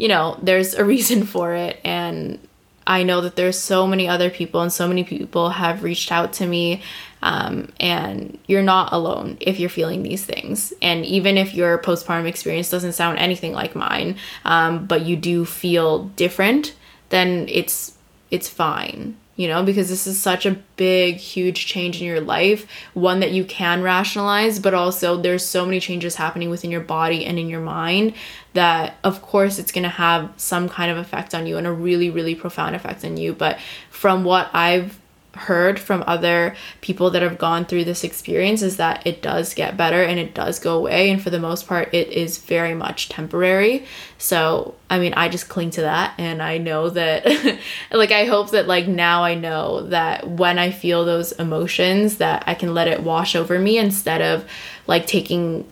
you 0.01 0.07
know, 0.07 0.37
there's 0.41 0.73
a 0.73 0.83
reason 0.95 1.23
for 1.23 1.53
it. 1.53 1.79
And 1.85 2.39
I 2.87 3.03
know 3.03 3.21
that 3.21 3.35
there's 3.35 3.59
so 3.59 3.85
many 3.85 4.07
other 4.07 4.31
people 4.31 4.61
and 4.61 4.73
so 4.73 4.87
many 4.87 5.03
people 5.03 5.51
have 5.51 5.83
reached 5.83 6.11
out 6.11 6.33
to 6.33 6.47
me. 6.47 6.81
Um, 7.21 7.71
and 7.79 8.39
you're 8.47 8.63
not 8.63 8.91
alone 8.91 9.37
if 9.39 9.59
you're 9.59 9.69
feeling 9.69 10.01
these 10.01 10.25
things. 10.25 10.73
And 10.81 11.05
even 11.05 11.37
if 11.37 11.53
your 11.53 11.77
postpartum 11.77 12.25
experience 12.25 12.71
doesn't 12.71 12.93
sound 12.93 13.19
anything 13.19 13.53
like 13.53 13.75
mine, 13.75 14.17
um, 14.43 14.87
but 14.87 15.03
you 15.05 15.15
do 15.15 15.45
feel 15.45 16.05
different, 16.15 16.73
then 17.09 17.45
it's 17.47 17.95
it's 18.31 18.49
fine 18.49 19.17
you 19.41 19.47
know, 19.47 19.63
because 19.63 19.89
this 19.89 20.05
is 20.05 20.21
such 20.21 20.45
a 20.45 20.51
big, 20.75 21.15
huge 21.15 21.65
change 21.65 21.99
in 21.99 22.05
your 22.05 22.21
life, 22.21 22.67
one 22.93 23.21
that 23.21 23.31
you 23.31 23.43
can 23.43 23.81
rationalize, 23.81 24.59
but 24.59 24.75
also 24.75 25.19
there's 25.19 25.43
so 25.43 25.65
many 25.65 25.79
changes 25.79 26.13
happening 26.13 26.51
within 26.51 26.69
your 26.69 26.81
body 26.81 27.25
and 27.25 27.39
in 27.39 27.49
your 27.49 27.59
mind 27.59 28.13
that, 28.53 28.97
of 29.03 29.23
course, 29.23 29.57
it's 29.57 29.71
going 29.71 29.81
to 29.81 29.89
have 29.89 30.31
some 30.37 30.69
kind 30.69 30.91
of 30.91 30.97
effect 30.97 31.33
on 31.33 31.47
you 31.47 31.57
and 31.57 31.65
a 31.65 31.71
really, 31.71 32.11
really 32.11 32.35
profound 32.35 32.75
effect 32.75 33.03
on 33.03 33.17
you. 33.17 33.33
But 33.33 33.59
from 33.89 34.23
what 34.23 34.51
I've 34.53 35.00
heard 35.33 35.79
from 35.79 36.03
other 36.07 36.55
people 36.81 37.09
that 37.09 37.21
have 37.21 37.37
gone 37.37 37.63
through 37.63 37.85
this 37.85 38.03
experience 38.03 38.61
is 38.61 38.75
that 38.77 39.05
it 39.07 39.21
does 39.21 39.53
get 39.53 39.77
better 39.77 40.03
and 40.03 40.19
it 40.19 40.33
does 40.33 40.59
go 40.59 40.77
away. 40.77 41.09
And 41.09 41.21
for 41.21 41.29
the 41.29 41.39
most 41.39 41.67
part 41.67 41.93
it 41.93 42.09
is 42.09 42.37
very 42.37 42.73
much 42.73 43.07
temporary. 43.09 43.85
So 44.17 44.75
i 44.89 44.99
mean 44.99 45.13
i 45.13 45.29
just 45.29 45.47
cling 45.47 45.69
to 45.71 45.81
that. 45.81 46.13
And 46.17 46.41
i 46.41 46.57
know 46.57 46.89
that 46.89 47.25
like 47.91 48.11
i 48.11 48.25
hope 48.25 48.51
that 48.51 48.67
like 48.67 48.87
now 48.87 49.23
i 49.23 49.33
know 49.33 49.87
that 49.87 50.27
when 50.27 50.59
i 50.59 50.69
feel 50.69 51.05
those 51.05 51.31
emotions 51.33 52.17
that 52.17 52.43
i 52.45 52.53
can 52.53 52.73
let 52.73 52.89
it 52.89 53.01
wash 53.01 53.35
over 53.35 53.57
me 53.57 53.77
instead 53.77 54.21
of 54.21 54.45
like 54.85 55.07
taking 55.07 55.65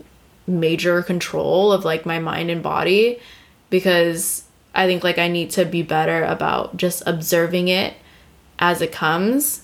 major 0.47 1.03
control 1.03 1.71
of 1.73 1.85
like 1.85 2.05
my 2.05 2.19
mind 2.19 2.49
and 2.49 2.63
body. 2.63 3.19
Because 3.69 4.45
i 4.73 4.85
think 4.85 5.03
like 5.03 5.17
i 5.17 5.27
need 5.27 5.49
to 5.49 5.65
be 5.65 5.81
better 5.81 6.23
about 6.23 6.77
just 6.77 7.03
observing 7.05 7.67
it 7.67 7.93
as 8.59 8.81
it 8.81 8.91
comes 8.91 9.63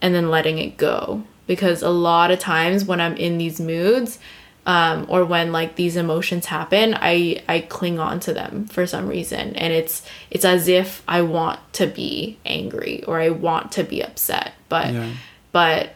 and 0.00 0.14
then 0.14 0.30
letting 0.30 0.58
it 0.58 0.76
go. 0.76 1.24
Because 1.46 1.82
a 1.82 1.90
lot 1.90 2.30
of 2.30 2.38
times 2.38 2.84
when 2.84 3.00
i'm 3.00 3.16
in 3.16 3.38
these 3.38 3.60
moods 3.60 4.18
um, 4.66 5.06
or 5.08 5.24
when 5.24 5.52
like 5.52 5.76
these 5.76 5.94
emotions 5.96 6.46
happen 6.46 6.96
i 7.00 7.40
i 7.48 7.60
cling 7.60 8.00
on 8.00 8.18
to 8.20 8.32
them 8.32 8.66
for 8.66 8.86
some 8.86 9.06
reason. 9.06 9.54
And 9.56 9.72
it's 9.72 10.02
it's 10.30 10.44
as 10.44 10.68
if 10.68 11.02
i 11.06 11.22
want 11.22 11.60
to 11.74 11.86
be 11.86 12.38
angry 12.44 13.04
or 13.04 13.20
i 13.20 13.28
want 13.28 13.72
to 13.72 13.84
be 13.84 14.02
upset. 14.02 14.54
But 14.68 14.92
yeah. 14.92 15.12
but 15.52 15.90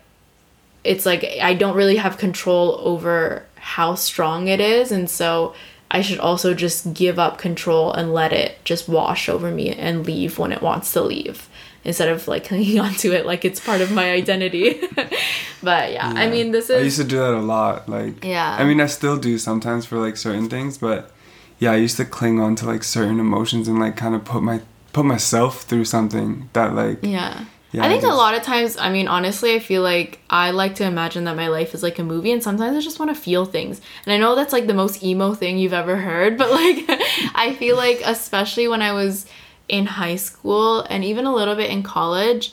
it's 0.84 1.04
like 1.04 1.24
i 1.42 1.54
don't 1.54 1.76
really 1.76 1.96
have 1.96 2.16
control 2.18 2.80
over 2.82 3.44
how 3.56 3.94
strong 3.94 4.48
it 4.48 4.60
is. 4.60 4.92
And 4.92 5.10
so 5.10 5.54
I 5.90 6.02
should 6.02 6.20
also 6.20 6.54
just 6.54 6.94
give 6.94 7.18
up 7.18 7.38
control 7.38 7.92
and 7.92 8.14
let 8.14 8.32
it 8.32 8.64
just 8.64 8.88
wash 8.88 9.28
over 9.28 9.50
me 9.50 9.70
and 9.70 10.06
leave 10.06 10.38
when 10.38 10.52
it 10.52 10.62
wants 10.62 10.92
to 10.92 11.02
leave 11.02 11.48
instead 11.84 12.08
of 12.08 12.26
like 12.28 12.44
clinging 12.48 12.80
onto 12.80 13.12
it 13.12 13.26
like 13.26 13.44
it's 13.44 13.60
part 13.60 13.80
of 13.80 13.90
my 13.90 14.10
identity. 14.10 14.80
but 15.62 15.92
yeah, 15.92 16.12
yeah, 16.12 16.20
I 16.20 16.28
mean, 16.28 16.52
this 16.52 16.70
is. 16.70 16.80
I 16.80 16.84
used 16.84 16.98
to 16.98 17.04
do 17.04 17.18
that 17.18 17.34
a 17.34 17.40
lot. 17.40 17.88
Like, 17.88 18.24
yeah. 18.24 18.56
I 18.58 18.64
mean, 18.64 18.80
I 18.80 18.86
still 18.86 19.16
do 19.16 19.38
sometimes 19.38 19.86
for 19.86 19.98
like 19.98 20.16
certain 20.16 20.48
things, 20.48 20.78
but 20.78 21.10
yeah, 21.58 21.72
I 21.72 21.76
used 21.76 21.96
to 21.98 22.04
cling 22.04 22.40
on 22.40 22.56
to 22.56 22.66
like 22.66 22.82
certain 22.82 23.20
emotions 23.20 23.68
and 23.68 23.78
like 23.78 23.96
kind 23.96 24.14
of 24.14 24.24
put 24.24 24.42
my 24.42 24.60
put 24.92 25.04
myself 25.04 25.62
through 25.62 25.84
something 25.84 26.48
that 26.52 26.74
like 26.74 26.98
yeah. 27.02 27.44
Yeah, 27.72 27.84
I 27.84 27.88
think 27.88 28.02
I 28.02 28.08
a 28.08 28.14
lot 28.16 28.34
of 28.34 28.42
times, 28.42 28.76
I 28.76 28.90
mean, 28.90 29.06
honestly, 29.06 29.54
I 29.54 29.60
feel 29.60 29.82
like 29.82 30.18
I 30.28 30.50
like 30.50 30.74
to 30.76 30.84
imagine 30.84 31.22
that 31.24 31.36
my 31.36 31.46
life 31.46 31.72
is 31.72 31.84
like 31.84 32.00
a 32.00 32.02
movie, 32.02 32.32
and 32.32 32.42
sometimes 32.42 32.76
I 32.76 32.80
just 32.80 32.98
want 32.98 33.14
to 33.14 33.20
feel 33.20 33.44
things. 33.44 33.80
And 34.04 34.12
I 34.12 34.16
know 34.16 34.34
that's 34.34 34.52
like 34.52 34.66
the 34.66 34.74
most 34.74 35.04
emo 35.04 35.34
thing 35.34 35.56
you've 35.56 35.72
ever 35.72 35.96
heard, 35.96 36.36
but 36.36 36.50
like, 36.50 36.84
I 37.36 37.54
feel 37.60 37.76
like, 37.76 38.02
especially 38.04 38.66
when 38.66 38.82
I 38.82 38.92
was 38.92 39.24
in 39.70 39.86
high 39.86 40.16
school 40.16 40.80
and 40.90 41.04
even 41.04 41.24
a 41.24 41.34
little 41.34 41.54
bit 41.54 41.70
in 41.70 41.82
college, 41.82 42.52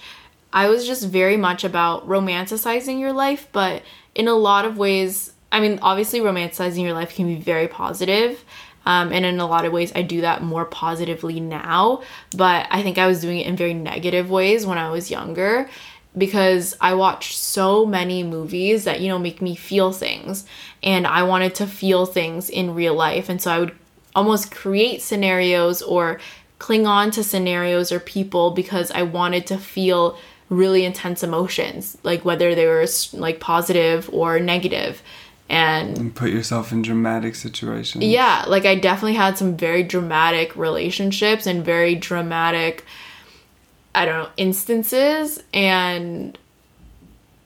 I 0.54 0.70
was 0.70 0.86
just 0.88 1.08
very 1.08 1.36
much 1.36 1.64
about 1.64 2.08
romanticizing 2.08 3.00
your 3.00 3.12
life, 3.12 3.48
but 3.52 3.84
in 4.16 4.28
a 4.28 4.34
lot 4.34 4.66
of 4.66 4.78
ways, 4.78 5.34
I 5.52 5.60
mean, 5.60 5.80
obviously, 5.82 6.20
romanticizing 6.20 6.84
your 6.84 6.94
life 6.94 7.16
can 7.16 7.26
be 7.26 7.36
very 7.36 7.68
positive, 7.68 8.44
um, 8.86 9.12
and 9.12 9.26
in 9.26 9.40
a 9.40 9.48
lot 9.48 9.66
of 9.66 9.74
ways, 9.74 9.92
I 9.96 10.04
do 10.04 10.22
that 10.22 10.44
more 10.44 10.66
positively 10.66 11.40
now, 11.40 12.02
but 12.36 12.68
I 12.70 12.82
think 12.84 12.98
I 12.98 13.08
was 13.08 13.20
doing 13.20 13.40
it 13.40 13.48
in 13.48 13.56
very 13.58 13.74
negative 13.74 14.30
ways 14.30 14.66
when 14.66 14.78
I 14.78 14.90
was 14.92 15.12
younger 15.12 15.70
because 16.18 16.76
I 16.82 16.94
watched 16.94 17.38
so 17.38 17.86
many 17.86 18.24
movies 18.24 18.86
that, 18.86 19.02
you 19.02 19.08
know, 19.10 19.20
make 19.20 19.42
me 19.42 19.56
feel 19.56 19.92
things, 19.92 20.46
and 20.82 21.06
I 21.06 21.24
wanted 21.24 21.56
to 21.56 21.68
feel 21.68 22.06
things 22.06 22.50
in 22.50 22.76
real 22.76 22.94
life, 22.94 23.28
and 23.28 23.42
so 23.42 23.52
I 23.52 23.60
would 23.60 23.76
almost 24.16 24.52
create 24.52 25.02
scenarios 25.02 25.82
or 25.82 26.20
cling 26.60 26.88
on 26.88 27.12
to 27.12 27.24
scenarios 27.24 27.92
or 27.92 28.00
people 28.00 28.52
because 28.52 28.92
I 28.92 29.04
wanted 29.04 29.46
to 29.48 29.58
feel 29.58 30.18
really 30.50 30.86
intense 30.86 31.24
emotions, 31.24 31.98
like 32.04 32.24
whether 32.24 32.56
they 32.56 32.66
were 32.66 32.86
like 33.14 33.40
positive 33.40 34.10
or 34.14 34.40
negative. 34.40 35.02
And, 35.50 35.98
and 35.98 36.16
put 36.16 36.32
yourself 36.32 36.72
in 36.74 36.82
dramatic 36.82 37.36
situations. 37.36 38.04
Yeah, 38.04 38.44
like 38.48 38.66
I 38.66 38.76
definitely 38.76 39.16
had 39.16 39.38
some 39.38 39.56
very 39.56 39.84
dramatic 39.84 40.56
relationships 40.56 41.48
and 41.48 41.64
very 41.64 41.96
dramatic 41.96 42.86
I 43.98 44.06
don't 44.06 44.24
know, 44.24 44.30
instances 44.38 45.44
and 45.56 46.38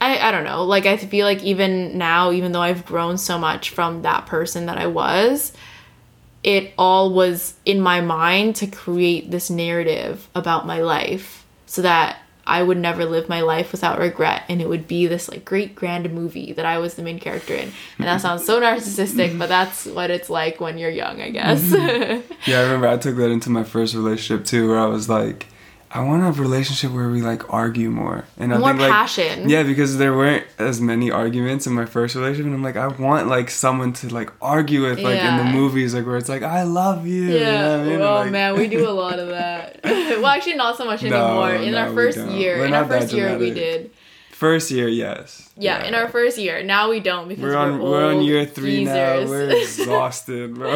I, 0.02 0.17
I 0.17 0.32
don't 0.32 0.43
know, 0.43 0.65
like 0.65 0.86
I 0.86 0.97
feel 0.97 1.26
like 1.26 1.41
even 1.43 1.97
now, 1.97 2.34
even 2.34 2.52
though 2.52 2.62
I've 2.62 2.86
grown 2.86 3.17
so 3.17 3.38
much 3.38 3.69
from 3.69 4.02
that 4.02 4.26
person 4.26 4.65
that 4.65 4.78
I 4.78 4.88
was, 4.88 5.54
it 6.43 6.73
all 6.77 7.13
was 7.13 7.54
in 7.65 7.80
my 7.80 8.01
mind 8.01 8.56
to 8.58 8.67
create 8.67 9.30
this 9.32 9.49
narrative 9.49 10.27
about 10.34 10.65
my 10.65 10.82
life 10.82 11.45
so 11.65 11.82
that 11.84 12.17
I 12.45 12.63
would 12.63 12.77
never 12.77 13.06
live 13.06 13.30
my 13.30 13.41
life 13.41 13.71
without 13.71 13.99
regret 13.99 14.43
and 14.49 14.62
it 14.62 14.67
would 14.67 14.88
be 14.88 15.06
this 15.06 15.30
like 15.30 15.45
great 15.45 15.75
grand 15.75 16.12
movie 16.12 16.54
that 16.54 16.65
I 16.65 16.80
was 16.80 16.95
the 16.95 17.04
main 17.04 17.19
character 17.19 17.54
in. 17.54 17.71
And 17.97 18.08
that 18.08 18.21
sounds 18.21 18.45
so 18.45 18.60
narcissistic, 18.60 19.38
but 19.38 19.47
that's 19.47 19.86
what 19.86 20.10
it's 20.10 20.30
like 20.30 20.60
when 20.60 20.77
you're 20.77 20.89
young, 20.89 21.21
I 21.21 21.30
guess. 21.30 21.62
Mm-hmm. 21.62 22.34
yeah, 22.49 22.60
I 22.60 22.63
remember 22.63 22.88
I 22.88 22.97
took 22.97 23.15
that 23.17 23.30
into 23.30 23.49
my 23.49 23.63
first 23.63 23.93
relationship 23.93 24.45
too 24.45 24.67
where 24.67 24.80
I 24.80 24.86
was 24.86 25.08
like 25.08 25.47
I 25.93 26.01
want 26.04 26.23
a 26.23 26.41
relationship 26.41 26.91
where 26.91 27.10
we 27.10 27.21
like 27.21 27.54
argue 27.54 27.89
more 27.89 28.23
and 28.38 28.54
I 28.54 28.58
more 28.58 28.69
think 28.69 28.80
like 28.80 28.91
passion. 28.91 29.49
yeah, 29.49 29.63
because 29.63 29.97
there 29.97 30.15
weren't 30.15 30.45
as 30.58 30.80
many 30.80 31.12
arguments 31.12 31.67
in 31.67 31.73
my 31.73 31.86
first 31.86 32.15
relationship, 32.15 32.45
and 32.45 32.56
I'm 32.56 32.63
like, 32.63 32.77
I 32.77 32.88
want 32.88 33.27
like 33.27 33.49
someone 33.49 33.91
to 33.93 34.08
like 34.08 34.32
argue 34.41 34.84
with, 34.84 34.99
like 34.99 35.17
yeah. 35.17 35.38
in 35.38 35.45
the 35.45 35.51
movies, 35.51 35.93
like 35.93 36.06
where 36.06 36.15
it's 36.15 36.30
like, 36.30 36.43
I 36.43 36.63
love 36.63 37.06
you. 37.06 37.23
Yeah. 37.23 37.36
You 37.36 37.41
know 37.41 37.82
I 37.82 37.84
mean? 37.84 38.01
Oh 38.01 38.15
like, 38.15 38.32
man, 38.32 38.58
we 38.58 38.67
do 38.69 38.88
a 38.88 38.91
lot 38.91 39.19
of 39.19 39.27
that. 39.39 39.82
well, 39.84 40.27
actually, 40.27 40.56
not 40.56 40.77
so 40.77 40.86
much 40.86 41.04
anymore. 41.04 41.49
No, 41.49 41.62
in 41.62 41.73
no, 41.73 41.80
our 41.80 41.93
first 41.93 42.17
year, 42.17 42.60
We're 42.60 42.67
in 42.67 42.73
our 42.73 42.88
first 42.88 43.12
year, 43.12 43.38
we 43.38 43.51
did. 43.51 43.91
First 44.32 44.71
year, 44.71 44.88
yes. 44.88 45.51
Yeah, 45.56 45.80
yeah, 45.80 45.88
in 45.88 45.93
our 45.93 46.10
first 46.10 46.39
year. 46.39 46.63
Now 46.63 46.89
we 46.89 46.99
don't 46.99 47.27
because 47.27 47.43
we're 47.43 47.56
on 47.56 47.80
we're, 47.80 47.91
we're 47.91 48.06
on 48.15 48.23
year 48.23 48.43
three 48.43 48.77
geezers. 48.77 49.30
now. 49.30 49.30
We're 49.30 49.49
exhausted, 49.62 50.56
bro. 50.56 50.73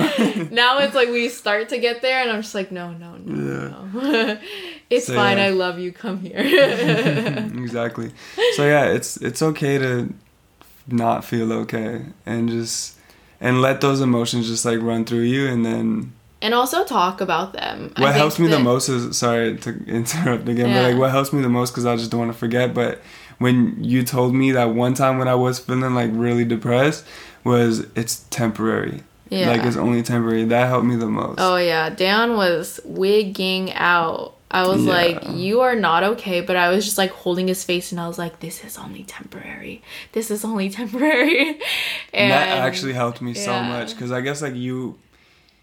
now 0.51 0.77
it's 0.79 0.93
like 0.93 1.09
we 1.09 1.29
start 1.29 1.69
to 1.69 1.79
get 1.79 2.03
there, 2.03 2.21
and 2.21 2.29
I'm 2.29 2.43
just 2.43 2.53
like, 2.53 2.71
no, 2.71 2.91
no, 2.93 3.15
no, 3.15 3.33
yeah. 3.33 4.01
no. 4.01 4.39
It's 4.89 5.07
so, 5.07 5.15
fine. 5.15 5.37
Yeah. 5.37 5.45
I 5.45 5.49
love 5.49 5.79
you. 5.79 5.91
Come 5.91 6.19
here. 6.19 6.37
exactly. 6.39 8.11
So 8.55 8.65
yeah, 8.65 8.85
it's 8.85 9.17
it's 9.17 9.41
okay 9.41 9.77
to 9.77 10.13
not 10.87 11.25
feel 11.25 11.51
okay 11.51 12.05
and 12.25 12.49
just 12.49 12.97
and 13.41 13.61
let 13.61 13.81
those 13.81 14.01
emotions 14.01 14.47
just 14.47 14.65
like 14.65 14.79
run 14.81 15.03
through 15.05 15.21
you 15.21 15.47
and 15.47 15.65
then 15.65 16.13
and 16.41 16.53
also 16.53 16.83
talk 16.83 17.21
about 17.21 17.53
them. 17.53 17.91
what 17.97 18.13
helps 18.13 18.37
me 18.37 18.47
that, 18.47 18.57
the 18.57 18.63
most 18.63 18.87
is 18.87 19.17
sorry 19.17 19.57
to 19.57 19.83
interrupt 19.87 20.47
again, 20.47 20.69
yeah. 20.69 20.83
but 20.83 20.91
like 20.91 20.99
what 20.99 21.11
helps 21.11 21.33
me 21.33 21.41
the 21.41 21.49
most 21.49 21.71
because 21.71 21.85
I 21.85 21.95
just 21.95 22.11
don't 22.11 22.19
want 22.19 22.33
to 22.33 22.37
forget. 22.37 22.73
But 22.73 23.01
when 23.39 23.83
you 23.83 24.03
told 24.03 24.35
me 24.35 24.51
that 24.51 24.65
one 24.65 24.93
time 24.93 25.17
when 25.17 25.27
I 25.27 25.35
was 25.35 25.59
feeling 25.59 25.95
like 25.95 26.11
really 26.13 26.45
depressed 26.45 27.05
was 27.43 27.87
it's 27.95 28.25
temporary. 28.29 29.03
Yeah. 29.29 29.49
Like 29.49 29.63
it's 29.63 29.75
only 29.75 30.03
temporary. 30.03 30.45
That 30.45 30.67
helped 30.67 30.85
me 30.85 30.95
the 30.95 31.07
most. 31.07 31.39
Oh 31.39 31.57
yeah, 31.57 31.89
Dan 31.89 32.35
was 32.35 32.79
wigging 32.85 33.73
out. 33.73 34.34
I 34.55 34.65
was 34.67 34.85
yeah. 34.85 34.93
like, 34.93 35.23
"You 35.33 35.61
are 35.61 35.75
not 35.75 36.03
okay," 36.03 36.39
but 36.39 36.55
I 36.55 36.69
was 36.69 36.85
just 36.85 36.97
like 36.97 37.11
holding 37.11 37.49
his 37.49 37.61
face, 37.65 37.91
and 37.91 37.99
I 37.99 38.07
was 38.07 38.17
like, 38.17 38.39
"This 38.39 38.63
is 38.63 38.77
only 38.77 39.03
temporary. 39.03 39.81
This 40.13 40.31
is 40.31 40.45
only 40.45 40.69
temporary." 40.81 41.59
and 42.13 42.31
that 42.31 42.57
actually 42.59 42.93
helped 42.93 43.21
me 43.21 43.33
yeah. 43.33 43.45
so 43.45 43.61
much 43.63 43.91
because 43.91 44.13
I 44.13 44.21
guess 44.21 44.41
like 44.41 44.55
you 44.55 44.97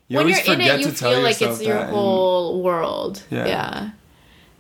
you 0.09 0.19
when 0.19 0.29
you're 0.29 0.45
in 0.45 0.61
it, 0.61 0.81
you 0.81 0.91
feel 0.91 1.23
like 1.23 1.41
it's 1.41 1.63
your 1.63 1.83
whole 1.87 2.57
and, 2.57 2.65
world. 2.65 3.23
Yeah. 3.31 3.47
yeah. 3.47 3.91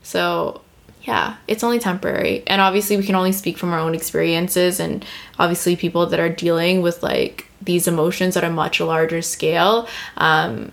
So, 0.03 0.63
yeah, 1.03 1.37
it's 1.47 1.63
only 1.63 1.79
temporary. 1.79 2.43
And 2.47 2.63
obviously, 2.63 2.97
we 2.97 3.05
can 3.05 3.15
only 3.15 3.33
speak 3.33 3.59
from 3.59 3.75
our 3.75 3.79
own 3.79 3.95
experiences. 3.95 4.81
And 4.81 5.05
obviously, 5.39 5.77
people 5.77 6.07
that 6.07 6.19
are 6.19 6.31
dealing 6.31 6.81
with 6.81 7.03
like 7.03 7.49
these 7.61 7.87
emotions 7.87 8.35
at 8.35 8.45
a 8.45 8.51
much 8.51 8.81
larger 8.81 9.21
scale. 9.21 9.89
Um, 10.17 10.73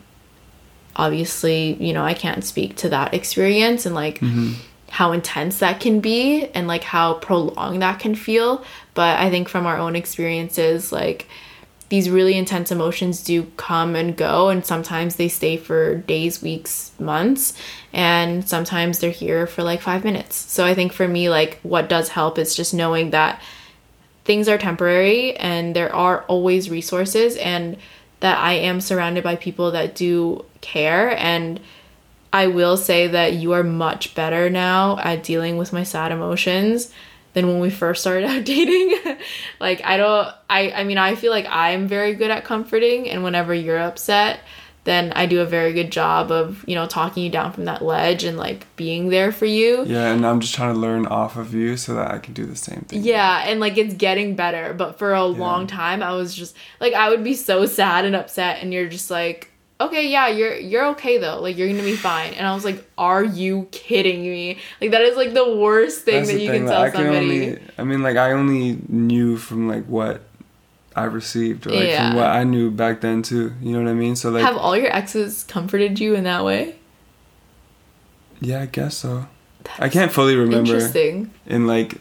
obviously, 0.99 1.73
you 1.75 1.93
know, 1.93 2.03
I 2.03 2.13
can't 2.13 2.43
speak 2.43 2.75
to 2.77 2.89
that 2.89 3.13
experience 3.13 3.85
and 3.85 3.95
like 3.95 4.19
mm-hmm. 4.19 4.53
how 4.89 5.13
intense 5.13 5.59
that 5.59 5.79
can 5.79 6.01
be 6.01 6.47
and 6.53 6.67
like 6.67 6.83
how 6.83 7.15
prolonged 7.15 7.81
that 7.81 7.99
can 7.99 8.15
feel. 8.15 8.63
But 8.93 9.17
I 9.17 9.29
think 9.29 9.47
from 9.47 9.65
our 9.65 9.77
own 9.77 9.95
experiences, 9.95 10.91
like, 10.91 11.27
these 11.88 12.07
really 12.07 12.38
intense 12.38 12.71
emotions 12.71 13.23
do 13.23 13.45
come 13.57 13.95
and 13.95 14.15
go 14.15 14.49
and 14.49 14.63
sometimes 14.63 15.15
they 15.15 15.27
stay 15.27 15.57
for 15.57 15.95
days 15.95 16.39
weeks 16.39 16.91
months 16.99 17.53
and 17.93 18.47
sometimes 18.47 18.99
they're 18.99 19.09
here 19.09 19.47
for 19.47 19.63
like 19.63 19.81
5 19.81 20.03
minutes 20.03 20.35
so 20.35 20.65
i 20.65 20.75
think 20.75 20.93
for 20.93 21.07
me 21.07 21.29
like 21.31 21.59
what 21.63 21.89
does 21.89 22.09
help 22.09 22.38
is 22.38 22.53
just 22.53 22.75
knowing 22.75 23.09
that 23.09 23.41
things 24.23 24.47
are 24.47 24.59
temporary 24.59 25.35
and 25.38 25.75
there 25.75 25.93
are 25.93 26.21
always 26.27 26.69
resources 26.69 27.35
and 27.38 27.75
that 28.19 28.38
i 28.38 28.53
am 28.53 28.82
surrounded 28.82 29.23
by 29.23 29.36
people 29.36 29.71
that 29.71 29.95
do 29.95 30.43
care 30.62 31.17
and 31.17 31.60
i 32.34 32.47
will 32.47 32.77
say 32.77 33.08
that 33.08 33.34
you 33.34 33.51
are 33.51 33.63
much 33.63 34.15
better 34.15 34.49
now 34.49 34.97
at 34.99 35.23
dealing 35.23 35.58
with 35.58 35.73
my 35.73 35.84
sad 35.84 36.12
emotions 36.12 36.93
than 37.34 37.47
when 37.47 37.60
we 37.60 37.69
first 37.69 38.01
started 38.01 38.25
out 38.25 38.43
dating. 38.45 39.17
like 39.60 39.82
I 39.84 39.97
don't 39.97 40.27
I 40.49 40.71
I 40.71 40.84
mean 40.84 40.97
I 40.97 41.15
feel 41.15 41.32
like 41.32 41.47
I'm 41.49 41.88
very 41.88 42.15
good 42.15 42.32
at 42.32 42.43
comforting 42.43 43.10
and 43.10 43.23
whenever 43.23 43.53
you're 43.53 43.79
upset, 43.79 44.39
then 44.89 45.13
I 45.13 45.25
do 45.25 45.41
a 45.41 45.45
very 45.45 45.71
good 45.71 45.91
job 45.91 46.32
of, 46.32 46.65
you 46.67 46.75
know, 46.75 46.88
talking 46.88 47.23
you 47.23 47.30
down 47.30 47.54
from 47.54 47.65
that 47.65 47.84
ledge 47.84 48.23
and 48.23 48.38
like 48.38 48.65
being 48.75 49.10
there 49.10 49.32
for 49.32 49.45
you. 49.45 49.86
Yeah, 49.86 50.12
and 50.12 50.25
I'm 50.25 50.39
just 50.39 50.56
trying 50.56 50.73
to 50.73 50.80
learn 50.80 51.06
off 51.06 51.38
of 51.38 51.54
you 51.54 51.78
so 51.78 51.93
that 51.93 52.12
I 52.12 52.17
can 52.17 52.34
do 52.34 52.45
the 52.45 52.56
same 52.56 52.82
thing. 52.82 53.04
Yeah, 53.04 53.43
and 53.45 53.60
like 53.60 53.78
it's 53.78 53.93
getting 53.93 54.36
better, 54.36 54.73
but 54.73 54.97
for 54.97 55.13
a 55.13 55.30
yeah. 55.30 55.38
long 55.38 55.67
time 55.67 56.02
I 56.02 56.13
was 56.13 56.36
just 56.36 56.56
like 56.80 56.93
I 56.93 57.10
would 57.10 57.23
be 57.23 57.36
so 57.36 57.65
sad 57.65 58.06
and 58.06 58.15
upset 58.15 58.62
and 58.62 58.73
you're 58.73 58.89
just 58.89 59.12
like 59.12 59.52
okay, 59.82 60.10
yeah, 60.10 60.28
you're 60.28 60.56
you're 60.56 60.86
okay 60.88 61.17
though. 61.17 61.39
Like 61.41 61.58
you're 61.58 61.69
gonna 61.69 61.84
be 61.84 61.95
fine. 61.95 62.34
And 62.34 62.45
I 62.45 62.54
was 62.54 62.65
like, 62.65 62.86
are 62.97 63.23
you 63.23 63.67
kidding 63.71 64.21
me? 64.23 64.58
Like 64.82 64.91
that 64.91 65.02
is 65.02 65.15
like 65.15 65.34
the 65.34 65.56
worst 65.56 66.04
thing 66.04 66.15
That's 66.15 66.32
that 66.32 66.41
you 66.41 66.49
thing, 66.49 66.62
can 66.62 66.67
like, 66.67 66.93
tell 66.93 67.02
I 67.02 67.06
somebody. 67.06 67.39
Can 67.39 67.49
only, 67.49 67.62
I 67.78 67.84
mean, 67.84 68.04
like 68.04 68.17
I 68.17 68.32
only 68.34 68.80
knew 68.88 69.38
from 69.38 69.67
like 69.67 69.86
what 69.86 70.21
I 70.95 71.04
received 71.04 71.67
or 71.67 71.71
like 71.71 71.88
yeah. 71.88 72.10
from 72.10 72.17
what 72.17 72.28
I 72.28 72.43
knew 72.43 72.71
back 72.71 73.02
then 73.02 73.21
too. 73.21 73.54
You 73.62 73.73
know 73.73 73.84
what 73.84 73.89
I 73.89 73.93
mean? 73.93 74.15
So 74.15 74.30
like, 74.30 74.43
have 74.43 74.58
all 74.58 74.75
your 74.75 74.93
exes 74.95 75.43
comforted 75.43 75.99
you 75.99 76.15
in 76.15 76.23
that 76.23 76.43
way? 76.43 76.75
Yeah, 78.41 78.62
I 78.62 78.65
guess 78.65 78.97
so. 78.97 79.28
That's 79.63 79.80
I 79.80 79.89
can't 79.89 80.12
fully 80.12 80.36
remember. 80.36 80.75
Interesting. 80.75 81.32
In 81.45 81.67
like 81.67 81.99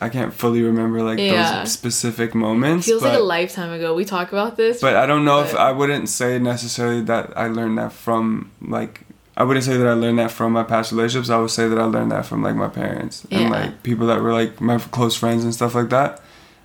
I 0.00 0.08
can't 0.08 0.34
fully 0.34 0.62
remember 0.62 1.02
like 1.02 1.18
yeah. 1.18 1.60
those 1.60 1.72
specific 1.72 2.34
moments. 2.34 2.86
It 2.86 2.90
feels 2.90 3.02
but, 3.02 3.10
like 3.10 3.18
a 3.18 3.22
lifetime 3.22 3.72
ago. 3.72 3.94
We 3.94 4.04
talk 4.04 4.32
about 4.32 4.56
this. 4.56 4.80
But 4.80 4.96
I 4.96 5.06
don't 5.06 5.24
know 5.24 5.42
but... 5.42 5.50
if 5.50 5.54
I 5.54 5.70
wouldn't 5.70 6.08
say 6.08 6.38
necessarily 6.38 7.02
that 7.02 7.36
I 7.36 7.46
learned 7.46 7.78
that 7.78 7.92
from 7.92 8.50
like 8.60 9.02
I 9.36 9.44
wouldn't 9.44 9.64
say 9.64 9.76
that 9.76 9.86
I 9.86 9.94
learned 9.94 10.18
that 10.18 10.30
from 10.30 10.52
my 10.52 10.64
past 10.64 10.92
relationships. 10.92 11.30
I 11.30 11.38
would 11.38 11.50
say 11.50 11.68
that 11.68 11.78
I 11.78 11.84
learned 11.84 12.10
that 12.10 12.26
from 12.26 12.42
like 12.42 12.56
my 12.56 12.68
parents 12.68 13.26
yeah. 13.30 13.40
and 13.40 13.50
like 13.50 13.82
people 13.82 14.08
that 14.08 14.20
were 14.20 14.32
like 14.32 14.60
my 14.60 14.78
close 14.78 15.16
friends 15.16 15.44
and 15.44 15.54
stuff 15.54 15.74
like 15.74 15.90
that. 15.90 16.20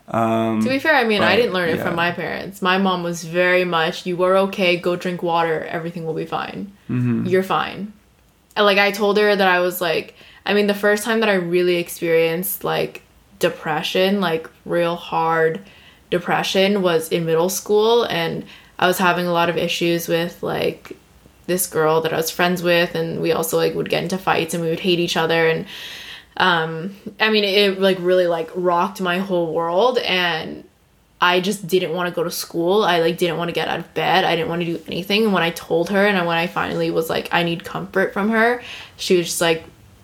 Um, 0.07 0.61
to 0.61 0.69
be 0.69 0.79
fair, 0.79 0.95
I 0.95 1.03
mean, 1.03 1.19
but, 1.19 1.27
I 1.27 1.35
didn't 1.35 1.53
learn 1.53 1.69
it 1.69 1.77
yeah. 1.77 1.83
from 1.83 1.95
my 1.95 2.11
parents. 2.11 2.61
My 2.61 2.77
mom 2.77 3.03
was 3.03 3.23
very 3.23 3.65
much, 3.65 4.05
you 4.05 4.15
were 4.15 4.37
okay, 4.37 4.77
go 4.77 4.95
drink 4.95 5.21
water, 5.21 5.65
everything 5.65 6.05
will 6.05 6.13
be 6.13 6.25
fine. 6.25 6.71
Mm-hmm. 6.89 7.25
You're 7.25 7.43
fine. 7.43 7.91
And 8.55 8.65
like, 8.65 8.77
I 8.77 8.91
told 8.91 9.17
her 9.17 9.35
that 9.35 9.47
I 9.47 9.59
was 9.59 9.81
like, 9.81 10.15
I 10.45 10.53
mean, 10.53 10.67
the 10.67 10.73
first 10.73 11.03
time 11.03 11.19
that 11.19 11.29
I 11.29 11.33
really 11.33 11.75
experienced 11.75 12.63
like 12.63 13.03
depression, 13.39 14.21
like 14.21 14.49
real 14.65 14.95
hard 14.95 15.59
depression, 16.09 16.81
was 16.81 17.09
in 17.09 17.25
middle 17.25 17.49
school. 17.49 18.03
And 18.03 18.45
I 18.79 18.87
was 18.87 18.97
having 18.97 19.27
a 19.27 19.33
lot 19.33 19.49
of 19.49 19.57
issues 19.57 20.07
with 20.07 20.41
like 20.41 20.93
this 21.47 21.67
girl 21.67 21.99
that 22.01 22.13
I 22.13 22.17
was 22.17 22.31
friends 22.31 22.63
with. 22.63 22.95
And 22.95 23.21
we 23.21 23.33
also 23.33 23.57
like 23.57 23.75
would 23.75 23.89
get 23.89 24.03
into 24.03 24.17
fights 24.17 24.53
and 24.53 24.63
we 24.63 24.69
would 24.69 24.79
hate 24.79 24.99
each 24.99 25.17
other. 25.17 25.47
And 25.47 25.65
um, 26.37 26.95
I 27.19 27.29
mean, 27.29 27.43
it 27.43 27.81
like 27.81 27.97
really 27.99 28.27
like 28.27 28.49
rocked 28.55 29.01
my 29.01 29.17
whole 29.17 29.53
world. 29.53 29.97
And 29.97 30.63
I 31.19 31.39
just 31.41 31.67
didn't 31.67 31.93
want 31.93 32.09
to 32.09 32.15
go 32.15 32.23
to 32.23 32.31
school. 32.31 32.83
I 32.83 32.99
like 32.99 33.17
didn't 33.17 33.37
want 33.37 33.49
to 33.49 33.53
get 33.53 33.67
out 33.67 33.79
of 33.79 33.93
bed. 33.93 34.23
I 34.23 34.35
didn't 34.35 34.49
want 34.49 34.61
to 34.61 34.65
do 34.65 34.83
anything. 34.87 35.23
And 35.23 35.33
when 35.33 35.43
I 35.43 35.49
told 35.49 35.89
her 35.89 36.05
and 36.05 36.25
when 36.27 36.37
I 36.37 36.47
finally 36.47 36.91
was 36.91 37.09
like 37.09 37.29
I 37.31 37.43
need 37.43 37.63
comfort 37.63 38.13
from 38.13 38.29
her, 38.29 38.61
she 38.97 39.17
was 39.17 39.25
just 39.25 39.41
like 39.41 39.63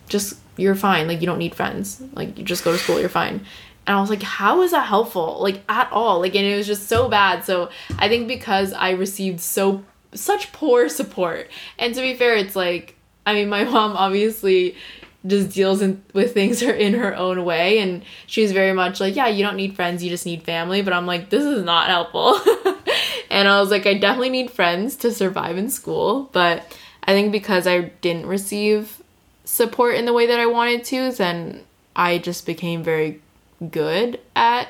just 0.10 0.38
you're 0.58 0.76
fine. 0.76 1.08
Like 1.08 1.22
you 1.22 1.28
don't 1.28 1.38
need 1.38 1.54
friends. 1.54 2.02
Like 2.14 2.38
you 2.38 2.44
just 2.44 2.64
go 2.64 2.72
to 2.72 2.78
school, 2.80 3.00
you're 3.00 3.10
fine. 3.10 3.46
And 3.86 3.98
I 3.98 4.02
was 4.02 4.10
like, 4.10 4.24
how 4.24 4.62
is 4.62 4.72
that 4.72 4.88
helpful? 4.88 5.38
Like 5.40 5.62
at 5.70 5.92
all. 5.92 6.20
Like 6.20 6.34
and 6.36 6.46
it 6.46 6.56
was 6.56 6.66
just 6.66 6.90
so 6.90 7.08
bad. 7.10 7.46
So 7.46 7.70
I 8.00 8.10
think 8.10 8.28
because 8.28 8.74
I 8.74 8.92
received 8.92 9.40
so 9.40 9.84
such 10.16 10.52
poor 10.52 10.90
support. 10.90 11.52
And 11.78 11.94
to 11.94 12.02
be 12.02 12.16
fair, 12.16 12.36
it's 12.38 12.56
like 12.56 12.96
I 13.24 13.36
mean 13.36 13.50
my 13.50 13.64
mom 13.66 13.96
obviously 13.96 14.76
just 15.26 15.52
deals 15.52 15.82
in, 15.82 16.04
with 16.14 16.34
things 16.34 16.60
her 16.66 16.74
in 16.74 16.94
her 16.94 17.16
own 17.16 17.46
way 17.46 17.80
and 17.80 18.04
she's 18.28 18.52
very 18.52 18.74
much 18.74 19.00
like 19.00 19.16
yeah 19.16 19.28
you 19.28 19.44
don't 19.44 19.56
need 19.56 19.76
friends 19.76 20.04
you 20.04 20.10
just 20.10 20.26
need 20.26 20.44
family 20.44 20.82
but 20.82 20.94
i'm 20.94 21.06
like 21.06 21.30
this 21.30 21.44
is 21.44 21.64
not 21.64 21.88
helpful 21.88 22.40
and 23.30 23.48
i 23.48 23.60
was 23.60 23.72
like 23.72 23.86
i 23.86 23.94
definitely 23.94 24.30
need 24.30 24.52
friends 24.52 24.96
to 24.96 25.12
survive 25.12 25.58
in 25.58 25.70
school 25.70 26.30
but 26.34 26.78
i 27.04 27.14
think 27.14 27.32
because 27.32 27.66
i 27.66 27.80
didn't 28.02 28.26
receive 28.26 29.02
support 29.46 29.96
in 29.96 30.06
the 30.06 30.14
way 30.14 30.28
that 30.28 30.40
I 30.40 30.46
wanted 30.46 30.84
to, 30.86 31.12
then 31.12 31.64
I 31.96 32.18
just 32.18 32.46
became 32.46 32.84
very 32.84 33.22
good 33.70 34.20
at 34.36 34.70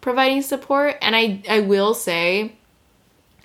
providing 0.00 0.42
support. 0.42 0.96
And 1.00 1.14
I, 1.14 1.42
I 1.48 1.60
will 1.60 1.94
say, 1.94 2.52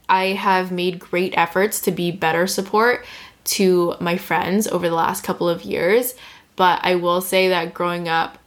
I 0.10 0.28
have 0.28 0.72
made 0.72 1.00
great 1.00 1.34
efforts 1.38 1.80
to 1.82 1.92
be 1.92 2.12
better 2.12 2.48
support 2.48 3.06
to 3.46 3.96
my 4.00 4.18
friends 4.18 4.68
over 4.68 4.88
the 4.90 4.96
last 4.96 5.24
couple 5.24 5.50
of 5.50 5.64
years. 5.64 6.14
But 6.56 6.80
I 6.84 6.96
will 6.96 7.22
say 7.22 7.50
that 7.50 7.74
growing 7.74 8.08
up, 8.08 8.38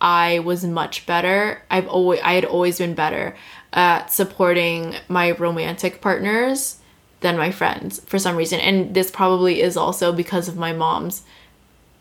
I 0.00 0.38
was 0.40 0.64
much 0.64 1.06
better. 1.06 1.62
I've 1.70 1.88
always 1.88 2.20
I 2.20 2.34
had 2.34 2.44
always 2.44 2.78
been 2.78 2.94
better 2.94 3.36
at 3.72 4.12
supporting 4.12 4.94
my 5.08 5.32
romantic 5.32 6.00
partners 6.00 6.78
than 7.20 7.36
my 7.36 7.50
friends 7.50 8.00
for 8.06 8.18
some 8.18 8.36
reason. 8.36 8.60
And 8.60 8.94
this 8.94 9.10
probably 9.10 9.60
is 9.60 9.76
also 9.76 10.12
because 10.12 10.48
of 10.48 10.56
my 10.56 10.72
mom's 10.72 11.22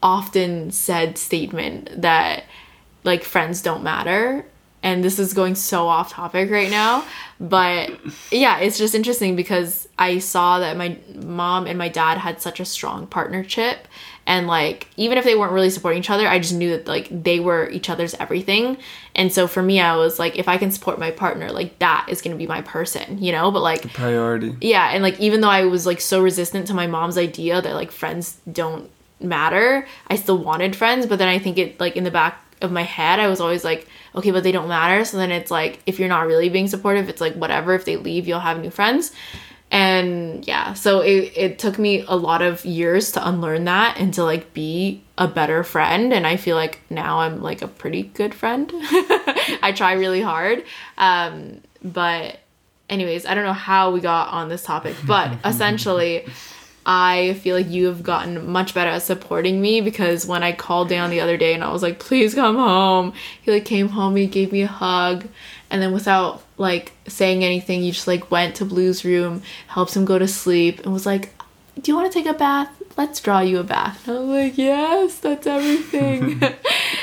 often 0.03 0.71
said 0.71 1.17
statement 1.17 1.89
that 2.01 2.43
like 3.03 3.23
friends 3.23 3.61
don't 3.61 3.83
matter 3.83 4.45
and 4.83 5.03
this 5.03 5.17
is 5.17 5.33
going 5.33 5.55
so 5.55 5.87
off 5.87 6.11
topic 6.11 6.51
right 6.51 6.69
now 6.69 7.03
but 7.39 7.89
yeah 8.31 8.59
it's 8.59 8.77
just 8.77 8.93
interesting 8.93 9.35
because 9.35 9.87
i 9.97 10.19
saw 10.19 10.59
that 10.59 10.77
my 10.77 10.97
mom 11.15 11.65
and 11.65 11.77
my 11.77 11.89
dad 11.89 12.17
had 12.17 12.39
such 12.41 12.59
a 12.59 12.65
strong 12.65 13.07
partnership 13.07 13.87
and 14.27 14.45
like 14.45 14.87
even 14.95 15.17
if 15.17 15.23
they 15.23 15.35
weren't 15.35 15.51
really 15.51 15.71
supporting 15.71 15.99
each 15.99 16.11
other 16.11 16.27
i 16.27 16.37
just 16.37 16.53
knew 16.53 16.69
that 16.69 16.87
like 16.87 17.07
they 17.09 17.39
were 17.39 17.67
each 17.71 17.89
other's 17.89 18.13
everything 18.15 18.77
and 19.15 19.33
so 19.33 19.47
for 19.47 19.63
me 19.63 19.79
i 19.79 19.95
was 19.95 20.19
like 20.19 20.37
if 20.37 20.47
i 20.47 20.57
can 20.57 20.69
support 20.69 20.99
my 20.99 21.09
partner 21.09 21.51
like 21.51 21.79
that 21.79 22.05
is 22.07 22.21
going 22.21 22.31
to 22.31 22.37
be 22.37 22.45
my 22.45 22.61
person 22.61 23.17
you 23.21 23.31
know 23.31 23.49
but 23.49 23.63
like 23.63 23.81
the 23.81 23.89
priority 23.89 24.55
yeah 24.61 24.91
and 24.91 25.01
like 25.01 25.19
even 25.19 25.41
though 25.41 25.49
i 25.49 25.65
was 25.65 25.87
like 25.87 25.99
so 25.99 26.21
resistant 26.21 26.67
to 26.67 26.75
my 26.75 26.85
mom's 26.85 27.17
idea 27.17 27.59
that 27.59 27.73
like 27.73 27.89
friends 27.89 28.37
don't 28.51 28.91
matter. 29.19 29.87
I 30.07 30.15
still 30.15 30.37
wanted 30.37 30.75
friends, 30.75 31.05
but 31.05 31.19
then 31.19 31.27
I 31.27 31.39
think 31.39 31.57
it 31.57 31.79
like 31.79 31.95
in 31.95 32.03
the 32.03 32.11
back 32.11 32.41
of 32.61 32.71
my 32.71 32.83
head, 32.83 33.19
I 33.19 33.27
was 33.27 33.39
always 33.39 33.63
like, 33.63 33.87
okay, 34.15 34.31
but 34.31 34.43
they 34.43 34.51
don't 34.51 34.67
matter. 34.67 35.05
So 35.05 35.17
then 35.17 35.31
it's 35.31 35.51
like 35.51 35.79
if 35.85 35.99
you're 35.99 36.09
not 36.09 36.27
really 36.27 36.49
being 36.49 36.67
supportive, 36.67 37.09
it's 37.09 37.21
like 37.21 37.33
whatever. 37.35 37.73
If 37.73 37.85
they 37.85 37.97
leave, 37.97 38.27
you'll 38.27 38.39
have 38.39 38.59
new 38.59 38.71
friends. 38.71 39.11
And 39.69 40.47
yeah 40.47 40.73
so 40.73 41.01
it, 41.01 41.33
it 41.35 41.59
took 41.59 41.77
me 41.77 42.03
a 42.07 42.15
lot 42.15 42.41
of 42.41 42.63
years 42.65 43.11
to 43.11 43.27
unlearn 43.27 43.65
that 43.65 43.97
and 43.99 44.13
to 44.13 44.23
like 44.23 44.53
be 44.53 45.03
a 45.17 45.27
better 45.27 45.63
friend. 45.63 46.13
And 46.13 46.25
i 46.25 46.37
feel 46.37 46.55
like 46.55 46.79
now 46.89 47.19
i'm 47.19 47.41
like 47.41 47.61
a 47.61 47.67
pretty 47.67 48.03
good 48.03 48.33
friend. 48.33 48.71
I 49.61 49.73
try 49.75 49.93
really 49.93 50.21
hard. 50.21 50.63
Um, 50.97 51.61
but 51.83 52.39
anyways 52.89 53.25
i 53.25 53.33
don't 53.33 53.43
know 53.43 53.51
how 53.51 53.91
we 53.91 53.99
got 53.99 54.29
on 54.29 54.47
this 54.47 54.63
topic 54.63 54.95
but 55.05 55.37
essentially 55.45 56.25
I 56.89 57.33
feel 57.41 57.53
like 57.53 57.69
you 57.69 57.87
have 57.87 58.01
gotten 58.01 58.49
much 58.49 58.73
better 58.73 58.91
at 58.91 59.01
supporting 59.01 59.59
me 59.61 59.81
because 59.81 60.25
when 60.25 60.41
I 60.41 60.53
called 60.53 60.87
down 60.87 61.09
the 61.09 61.19
other 61.19 61.35
day 61.35 61.53
and 61.53 61.61
I 61.61 61.69
was 61.69 61.83
like, 61.83 61.99
please 61.99 62.33
come 62.33 62.55
home, 62.55 63.11
he 63.41 63.51
like 63.51 63.65
came 63.65 63.89
home, 63.89 64.15
he 64.15 64.25
gave 64.25 64.53
me 64.53 64.61
a 64.61 64.67
hug, 64.67 65.27
and 65.69 65.81
then 65.81 65.91
without 65.91 66.43
like 66.57 66.93
saying 67.07 67.43
anything, 67.43 67.83
you 67.83 67.91
just 67.91 68.07
like 68.07 68.31
went 68.31 68.55
to 68.55 68.65
Blue's 68.65 69.03
room, 69.03 69.41
helps 69.67 69.95
him 69.95 70.05
go 70.05 70.17
to 70.17 70.27
sleep, 70.27 70.81
and 70.81 70.93
was 70.93 71.05
like, 71.05 71.33
Do 71.81 71.91
you 71.91 71.95
want 71.95 72.11
to 72.11 72.17
take 72.17 72.27
a 72.27 72.37
bath? 72.37 72.69
Let's 72.97 73.19
draw 73.21 73.41
you 73.41 73.59
a 73.59 73.63
bath. 73.63 74.07
And 74.07 74.17
I 74.17 74.19
was 74.21 74.29
like, 74.29 74.57
Yes, 74.57 75.19
that's 75.19 75.47
everything. 75.47 76.41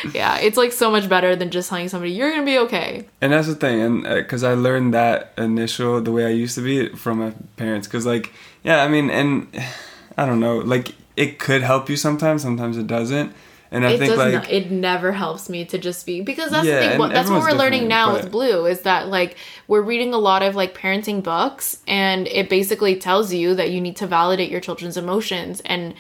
yeah, 0.15 0.39
it's 0.39 0.57
like 0.57 0.73
so 0.73 0.91
much 0.91 1.09
better 1.09 1.37
than 1.37 1.51
just 1.51 1.69
telling 1.69 1.89
somebody 1.89 2.13
you're 2.13 2.31
gonna 2.31 2.45
be 2.45 2.59
okay. 2.59 3.07
And 3.21 3.33
that's 3.33 3.49
the 3.49 3.55
thing, 3.55 3.81
and 3.81 4.03
because 4.03 4.45
uh, 4.45 4.51
I 4.51 4.55
learned 4.55 4.95
that 4.95 5.33
initial 5.39 6.01
the 6.01 6.13
way 6.13 6.27
I 6.27 6.31
used 6.31 6.55
to 6.57 6.63
be 6.63 6.89
from 6.97 7.19
my 7.19 7.33
parents, 7.57 7.87
because 7.87 8.07
like 8.07 8.33
yeah, 8.63 8.83
I 8.83 8.89
mean, 8.89 9.11
and 9.11 9.49
I 10.17 10.27
don't 10.27 10.41
know, 10.41 10.59
like 10.59 10.95
it 11.17 11.39
could 11.39 11.63
help 11.63 11.89
you 11.89 11.97
sometimes, 11.97 12.43
sometimes 12.43 12.77
it 12.77 12.87
doesn't. 12.87 13.35
And 13.71 13.85
I 13.85 13.93
it 13.93 13.99
think 13.99 14.17
like 14.17 14.35
not, 14.35 14.51
it 14.51 14.71
never 14.71 15.13
helps 15.13 15.49
me 15.49 15.65
to 15.67 15.79
just 15.79 16.07
be 16.07 16.21
because 16.21 16.51
that's 16.51 16.67
yeah, 16.67 16.81
the 16.81 16.89
thing. 16.91 16.99
What, 16.99 17.13
that's 17.13 17.29
what 17.29 17.41
we're 17.41 17.59
learning 17.59 17.89
now 17.89 18.13
but... 18.13 18.25
with 18.25 18.33
Blue 18.33 18.67
is 18.67 18.83
that 18.83 19.09
like 19.09 19.37
we're 19.67 19.83
reading 19.83 20.15
a 20.15 20.19
lot 20.19 20.43
of 20.43 20.55
like 20.55 20.75
parenting 20.77 21.23
books, 21.23 21.79
and 21.87 22.29
it 22.29 22.49
basically 22.49 22.97
tells 22.97 23.33
you 23.33 23.55
that 23.55 23.71
you 23.71 23.81
need 23.81 23.97
to 23.97 24.07
validate 24.07 24.51
your 24.51 24.61
children's 24.61 24.97
emotions. 24.97 25.61
And 25.65 25.95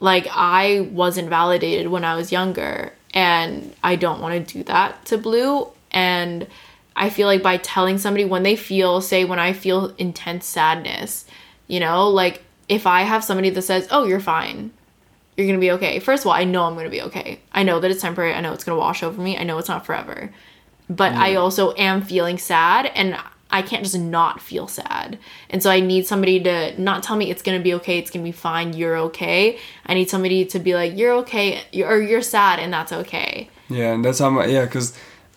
like 0.00 0.26
I 0.30 0.88
wasn't 0.92 1.28
validated 1.28 1.88
when 1.88 2.04
I 2.04 2.16
was 2.16 2.32
younger, 2.32 2.92
and 3.12 3.74
I 3.82 3.96
don't 3.96 4.20
want 4.20 4.46
to 4.46 4.54
do 4.54 4.64
that 4.64 5.04
to 5.06 5.18
Blue. 5.18 5.68
And 5.92 6.48
I 6.96 7.10
feel 7.10 7.28
like 7.28 7.42
by 7.42 7.58
telling 7.58 7.98
somebody 7.98 8.24
when 8.24 8.42
they 8.42 8.56
feel, 8.56 9.00
say, 9.00 9.24
when 9.24 9.38
I 9.38 9.52
feel 9.52 9.94
intense 9.98 10.46
sadness 10.46 11.24
you 11.66 11.80
know, 11.80 12.08
like 12.08 12.42
if 12.68 12.86
I 12.86 13.02
have 13.02 13.24
somebody 13.24 13.50
that 13.50 13.62
says, 13.62 13.88
"Oh, 13.90 14.04
you're 14.04 14.20
fine. 14.20 14.70
You're 15.36 15.46
to 15.60 15.66
be 15.66 15.72
okay." 15.72 15.98
First 15.98 16.22
of 16.22 16.28
all, 16.28 16.32
I 16.32 16.44
know 16.44 16.64
I'm 16.64 16.74
to 16.86 16.90
be 16.90 17.02
okay. 17.02 17.40
I 17.52 17.62
know 17.62 17.80
that 17.80 17.90
it's 17.90 18.02
temporary. 18.02 18.34
I 18.34 18.40
know 18.40 18.52
it's 18.52 18.64
to 18.76 18.80
wash 18.80 19.02
over 19.02 19.20
me. 19.20 19.36
I 19.36 19.44
know 19.44 19.58
it's 19.58 19.68
not 19.68 19.84
forever. 19.86 20.32
But. 20.88 21.12
I 21.14 21.34
also 21.36 21.74
am 21.76 22.02
feeling 22.02 22.38
sad 22.38 22.90
and 22.94 23.16
I 23.50 23.62
can't 23.62 23.84
just 23.84 23.96
not 23.96 24.40
feel 24.40 24.66
sad. 24.66 25.16
And 25.48 25.62
so 25.62 25.70
I 25.70 25.78
need 25.78 26.06
somebody 26.06 26.42
to 26.42 26.80
not 26.80 27.04
tell 27.04 27.16
me 27.16 27.30
it's 27.30 27.40
to 27.56 27.62
be 27.62 27.72
okay, 27.74 27.98
it's 27.98 28.10
to 28.10 28.18
be 28.18 28.32
fine, 28.32 28.72
you're 28.72 28.96
okay. 28.96 29.58
I 29.86 29.94
need 29.94 30.10
somebody 30.10 30.44
to 30.46 30.58
be 30.58 30.74
like, 30.74 30.98
"You're 30.98 31.12
okay," 31.22 31.62
or 31.84 32.00
"You're 32.00 32.20
sad 32.20 32.58
and 32.58 32.72
that's 32.72 32.92
okay." 32.92 33.48
Yeah, 33.68 33.92
and 33.94 34.04
that's 34.04 34.18
how 34.18 34.30
my 34.30 34.46
yeah, 34.46 34.66
cuz 34.66 34.92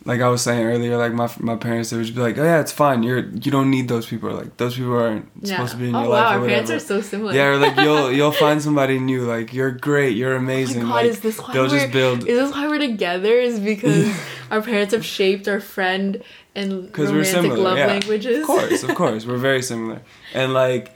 like 0.07 0.21
I 0.21 0.29
was 0.29 0.41
saying 0.41 0.65
earlier, 0.65 0.97
like 0.97 1.11
my 1.11 1.29
my 1.39 1.57
parents 1.57 1.89
they 1.89 1.97
would 1.97 2.05
just 2.05 2.15
be 2.15 2.21
like, 2.21 2.37
"Oh 2.37 2.43
yeah, 2.43 2.61
it's 2.61 2.71
fine. 2.71 3.03
You're 3.03 3.19
you 3.19 3.51
don't 3.51 3.69
need 3.69 3.89
those 3.89 4.05
people. 4.05 4.31
Like 4.31 4.55
those 4.55 4.77
people 4.77 4.97
aren't 4.97 5.29
yeah. 5.41 5.57
supposed 5.57 5.73
to 5.73 5.77
be 5.77 5.89
in 5.89 5.95
oh, 5.95 6.03
your 6.03 6.09
wow, 6.09 6.15
life." 6.15 6.27
Oh 6.27 6.37
wow, 6.37 6.41
our 6.41 6.47
parents 6.47 6.71
are 6.71 6.79
so 6.79 7.01
similar. 7.01 7.33
Yeah, 7.33 7.47
or 7.47 7.57
like 7.57 7.75
you'll 7.83 8.13
you'll 8.13 8.31
find 8.31 8.61
somebody 8.61 8.99
new. 8.99 9.25
Like 9.25 9.53
you're 9.53 9.71
great. 9.71 10.15
You're 10.15 10.37
amazing. 10.37 10.83
Oh 10.83 10.85
my 10.85 10.89
God, 10.89 10.95
like, 10.95 11.05
is 11.07 11.19
this 11.19 11.37
why 11.37 11.53
they'll 11.53 11.67
just 11.67 11.91
build. 11.91 12.19
Is 12.19 12.39
this 12.39 12.51
why 12.53 12.69
we're 12.69 12.79
together? 12.79 13.33
Is 13.33 13.59
because 13.59 14.17
our 14.49 14.61
parents 14.61 14.93
have 14.93 15.05
shaped 15.05 15.45
our 15.49 15.59
friend 15.59 16.23
and 16.55 16.97
romantic 16.97 17.51
love 17.51 17.77
yeah. 17.77 17.87
languages. 17.87 18.39
Of 18.39 18.47
course, 18.47 18.83
of 18.83 18.95
course, 18.95 19.25
we're 19.25 19.35
very 19.35 19.61
similar. 19.61 20.01
And 20.33 20.53
like, 20.53 20.95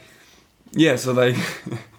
yeah, 0.71 0.95
so 0.95 1.11
like. 1.11 1.35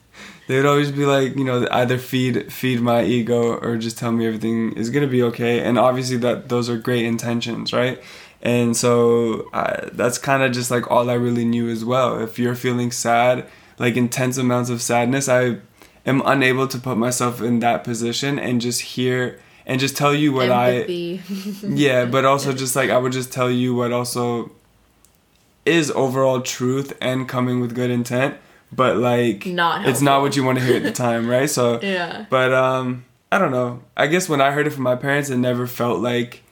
they 0.53 0.59
would 0.59 0.67
always 0.67 0.93
be 0.93 1.07
like, 1.07 1.35
you 1.35 1.45
know, 1.45 1.67
either 1.71 1.97
feed 1.97 2.53
feed 2.53 2.79
my 2.79 3.03
ego 3.03 3.55
or 3.57 3.79
just 3.79 3.97
tell 3.97 4.13
me 4.13 4.27
everything 4.27 4.75
is 4.75 4.91
gonna 4.91 5.07
be 5.07 5.23
okay. 5.23 5.61
And 5.61 5.79
obviously 5.79 6.19
that 6.19 6.51
those 6.51 6.69
are 6.69 6.77
great 6.77 7.07
intentions, 7.07 7.73
right? 7.73 8.03
And 8.43 8.77
so 8.77 9.49
I, 9.55 9.89
that's 9.93 10.19
kind 10.19 10.43
of 10.43 10.53
just 10.53 10.71
like 10.71 10.91
all 10.91 11.09
I 11.09 11.15
really 11.15 11.47
knew 11.47 11.71
as 11.71 11.87
well. 11.87 12.21
If 12.23 12.39
you're 12.39 12.55
feeling 12.55 12.91
sad, 12.91 13.47
like 13.79 13.97
intense 13.97 14.37
amounts 14.37 14.69
of 14.69 14.83
sadness, 14.83 15.27
I 15.27 15.57
am 16.05 16.21
unable 16.27 16.69
to 16.69 16.79
put 16.79 16.99
myself 16.99 17.41
in 17.41 17.61
that 17.61 17.83
position 17.83 18.39
and 18.39 18.61
just 18.61 18.83
hear 18.83 19.41
and 19.65 19.81
just 19.81 19.97
tell 19.97 20.15
you 20.15 20.35
what 20.35 20.51
Empathy. 20.51 21.23
I 21.31 21.67
yeah, 21.67 22.05
but 22.05 22.27
also 22.27 22.53
just 22.53 22.77
like 22.77 22.91
I 22.91 22.99
would 22.99 23.13
just 23.13 23.33
tell 23.33 23.51
you 23.51 23.75
what 23.75 23.91
also 23.91 24.51
is 25.65 25.91
overall 25.93 26.43
truth 26.43 26.93
and 27.01 27.27
coming 27.27 27.59
with 27.59 27.75
good 27.75 27.91
intent 27.91 28.37
but 28.73 28.97
like 28.97 29.47
not 29.47 29.87
it's 29.87 30.01
not 30.01 30.23
what 30.23 30.35
you 30.37 30.45
want 30.45 30.59
to 30.59 30.65
hear 30.65 30.77
at 30.77 30.83
the 30.83 30.93
time, 30.93 31.29
right? 31.29 31.49
So 31.49 31.81
yeah. 31.83 32.27
But 32.31 32.53
um, 32.53 33.05
I 33.31 33.39
don't 33.39 33.53
know. 33.53 33.83
I 33.97 34.07
guess 34.07 34.29
when 34.29 34.41
I 34.41 34.51
heard 34.51 34.67
it 34.67 34.71
from 34.71 34.83
my 34.83 34.97
parents, 34.97 35.31
it 35.31 35.37
never 35.37 35.67
felt 35.67 36.01
like 36.01 36.43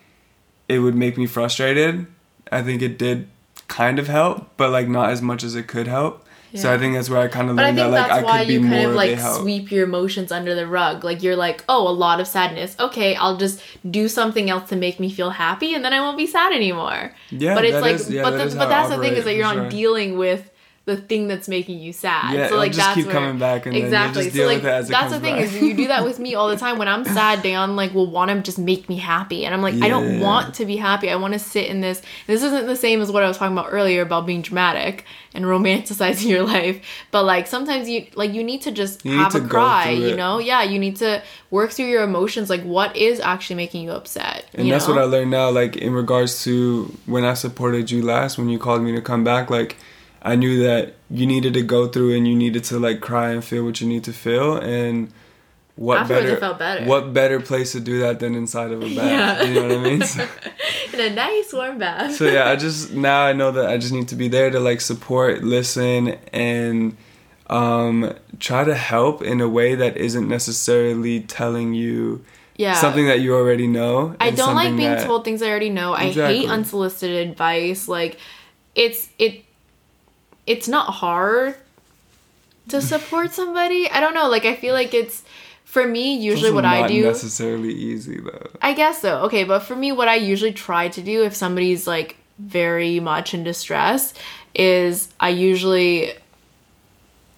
it 0.69 0.79
would 0.79 0.95
make 0.95 1.17
me 1.17 1.27
frustrated. 1.27 2.07
I 2.53 2.63
think 2.63 2.83
it 2.83 2.99
did 2.99 3.29
kind 3.69 3.99
of 3.99 4.09
help, 4.09 4.51
but 4.57 4.71
like 4.71 4.89
not 4.89 5.11
as 5.11 5.23
much 5.23 5.43
as 5.43 5.55
it 5.55 5.67
could 5.67 5.87
help. 5.87 6.27
Yeah. 6.53 6.63
So 6.63 6.75
I 6.75 6.79
think 6.79 6.95
that's 6.95 7.09
where 7.09 7.21
I 7.21 7.29
kind 7.29 7.49
of 7.49 7.57
learned 7.57 7.79
that 7.79 7.91
like 7.91 8.11
I 8.11 8.41
could 8.41 8.49
be 8.49 8.59
more 8.59 8.71
But 8.71 8.77
I 8.77 9.07
think 9.07 9.19
that's 9.19 9.19
why 9.19 9.21
you 9.21 9.21
kind 9.21 9.21
of 9.21 9.35
like 9.37 9.41
sweep 9.41 9.71
your 9.71 9.85
emotions 9.85 10.33
under 10.33 10.55
the 10.57 10.67
rug. 10.67 11.05
Like 11.05 11.23
you're 11.23 11.37
like, 11.37 11.65
oh, 11.69 11.89
a 11.89 11.93
lot 11.93 12.19
of 12.19 12.27
sadness. 12.27 12.75
Okay, 12.81 13.15
I'll 13.15 13.37
just 13.37 13.63
do 13.89 14.09
something 14.09 14.51
else 14.51 14.69
to 14.71 14.77
make 14.77 14.99
me 14.99 15.11
feel 15.11 15.31
happy, 15.31 15.75
and 15.75 15.85
then 15.85 15.93
I 15.93 16.01
won't 16.01 16.19
be 16.19 16.27
sad 16.27 16.53
anymore. 16.53 17.15
Yeah, 17.31 17.55
but 17.55 17.65
it's 17.65 17.81
like, 17.81 17.95
is, 17.97 18.11
yeah, 18.11 18.23
but 18.23 18.37
that 18.37 18.51
the, 18.51 18.57
but 18.57 18.69
that's 18.69 18.91
the 18.91 18.99
thing 18.99 19.13
is 19.13 19.25
that 19.25 19.35
you're 19.35 19.45
not 19.45 19.55
sure. 19.55 19.69
dealing 19.71 20.19
with 20.19 20.50
the 20.91 20.97
thing 20.97 21.29
that's 21.29 21.49
making 21.49 21.79
you 21.79 21.93
sad. 21.93 22.35
Yeah, 22.35 22.49
so 22.49 22.57
like 22.57 22.73
just 22.73 22.79
that's 22.79 22.95
keep 22.97 23.07
where, 23.07 23.15
coming 23.15 23.39
back 23.39 23.67
and 23.67 23.77
exactly. 23.77 24.29
so 24.29 24.47
like 24.47 24.63
that's 24.63 24.89
the 24.89 25.21
thing 25.21 25.37
back. 25.37 25.45
is 25.45 25.61
you 25.61 25.75
do 25.75 25.87
that 25.87 26.05
with 26.05 26.19
me 26.19 26.35
all 26.35 26.49
the 26.49 26.57
time. 26.65 26.79
When 26.79 26.89
I'm 26.89 27.05
sad, 27.05 27.43
Dan 27.43 27.77
like 27.77 27.95
will 27.95 28.11
want 28.11 28.31
to 28.31 28.41
just 28.41 28.59
make 28.59 28.89
me 28.89 28.97
happy, 28.97 29.45
and 29.45 29.55
I'm 29.55 29.63
like, 29.63 29.75
yeah. 29.75 29.85
I 29.85 29.89
don't 29.89 30.21
want 30.21 30.55
to 30.57 30.67
be 30.67 30.77
happy. 30.77 31.09
I 31.09 31.17
want 31.17 31.35
to 31.35 31.39
sit 31.39 31.69
in 31.69 31.81
this. 31.81 32.03
This 32.27 32.43
isn't 32.43 32.67
the 32.67 32.77
same 32.77 33.01
as 33.01 33.13
what 33.13 33.23
I 33.23 33.29
was 33.29 33.39
talking 33.39 33.57
about 33.57 33.69
earlier 33.71 34.03
about 34.03 34.27
being 34.27 34.43
dramatic 34.43 35.05
and 35.33 35.45
romanticizing 35.45 36.29
your 36.29 36.43
life, 36.43 36.85
but 37.13 37.25
like 37.25 37.47
sometimes 37.47 37.89
you 37.89 38.07
like 38.15 38.33
you 38.33 38.43
need 38.43 38.63
to 38.63 38.73
just 38.73 39.05
you 39.05 39.13
have 39.13 39.35
a 39.35 39.41
cry. 39.41 39.91
You 39.91 40.17
know, 40.17 40.39
yeah, 40.39 40.65
you 40.65 40.79
need 40.79 40.97
to 40.97 41.23
work 41.51 41.71
through 41.71 41.87
your 41.87 42.03
emotions. 42.03 42.51
Like 42.51 42.63
what 42.63 42.97
is 42.97 43.21
actually 43.21 43.57
making 43.57 43.85
you 43.85 43.93
upset? 43.93 44.47
And 44.55 44.67
you 44.67 44.73
that's 44.73 44.89
know? 44.89 44.95
what 44.95 45.03
I 45.03 45.07
learned 45.07 45.31
now. 45.31 45.51
Like 45.51 45.77
in 45.77 45.93
regards 45.93 46.43
to 46.45 46.93
when 47.07 47.25
I 47.25 47.35
supported 47.35 47.91
you 47.91 48.03
last, 48.03 48.39
when 48.39 48.49
you 48.49 48.59
called 48.59 48.83
me 48.83 48.93
to 48.93 49.01
come 49.01 49.23
back, 49.23 49.51
like 49.51 49.77
I 50.23 50.37
knew 50.37 50.63
that 50.63 50.95
you 51.11 51.27
needed 51.27 51.55
to 51.55 51.63
go 51.63 51.89
through 51.89 52.17
and 52.17 52.27
you 52.29 52.37
needed 52.37 52.65
to 52.65 52.79
like 52.79 53.01
cry 53.01 53.31
and 53.31 53.45
feel 53.45 53.65
what 53.65 53.81
you 53.81 53.89
need 53.89 54.05
to 54.05 54.13
feel 54.13 54.57
and 54.57 55.13
what 55.81 56.07
better, 56.09 56.39
better, 56.39 56.85
what 56.85 57.15
better 57.15 57.41
place 57.41 57.73
to 57.73 57.81
do 57.81 58.01
that 58.01 58.21
than 58.21 58.35
inside 58.35 58.71
of 58.71 58.83
a 58.83 58.95
bath 58.95 58.97
yeah. 58.97 59.43
you 59.43 59.55
know 59.55 59.63
what 59.63 59.73
i 59.73 59.83
mean 59.83 60.03
so, 60.03 60.29
in 60.93 61.01
a 61.01 61.09
nice 61.09 61.55
warm 61.55 61.79
bath 61.79 62.15
so 62.15 62.27
yeah 62.27 62.51
i 62.51 62.55
just 62.55 62.93
now 62.93 63.25
i 63.25 63.33
know 63.33 63.51
that 63.51 63.67
i 63.71 63.79
just 63.79 63.91
need 63.91 64.07
to 64.07 64.15
be 64.15 64.29
there 64.29 64.51
to 64.51 64.61
like 64.61 64.81
support 64.81 65.43
listen 65.43 66.09
and 66.35 66.97
um, 67.47 68.15
try 68.39 68.63
to 68.63 68.77
help 68.77 69.23
in 69.23 69.41
a 69.41 69.49
way 69.49 69.75
that 69.75 69.97
isn't 69.97 70.29
necessarily 70.29 71.21
telling 71.21 71.75
you 71.75 72.25
yeah. 72.57 72.75
something 72.75 73.07
that 73.07 73.21
you 73.21 73.35
already 73.35 73.67
know 73.67 74.15
i 74.21 74.31
don't 74.31 74.55
like 74.55 74.77
being 74.77 74.91
that, 74.91 75.07
told 75.07 75.25
things 75.25 75.41
i 75.41 75.49
already 75.49 75.71
know 75.71 75.95
exactly. 75.95 76.23
i 76.23 76.41
hate 76.43 76.49
unsolicited 76.51 77.27
advice 77.27 77.89
like 77.89 78.19
it's 78.75 79.09
it 79.19 79.45
it's 80.47 80.69
not 80.69 80.95
hard 80.95 81.57
to 82.69 82.81
support 82.93 83.33
somebody. 83.33 83.89
I 83.91 84.01
don't 84.01 84.15
know. 84.15 84.29
Like 84.29 84.45
I 84.45 84.57
feel 84.57 84.75
like 84.75 84.95
it's 84.95 85.23
for 85.65 85.87
me 85.87 86.17
usually 86.17 86.51
what 86.51 86.65
I 86.65 86.89
do 86.89 87.05
necessarily 87.05 87.73
easy 87.73 88.21
though. 88.21 88.51
I 88.61 88.73
guess 88.73 89.01
so. 89.01 89.21
Okay, 89.23 89.45
but 89.45 89.61
for 89.61 89.77
me 89.77 89.93
what 89.93 90.09
I 90.09 90.17
usually 90.17 90.53
try 90.53 90.89
to 90.89 91.03
do 91.03 91.25
if 91.25 91.35
somebody's 91.35 91.87
like 91.87 92.17
very 92.39 93.01
much 93.01 93.35
in 93.35 93.45
distress 93.45 94.15
is 94.55 95.13
I 95.21 95.29
usually 95.29 96.13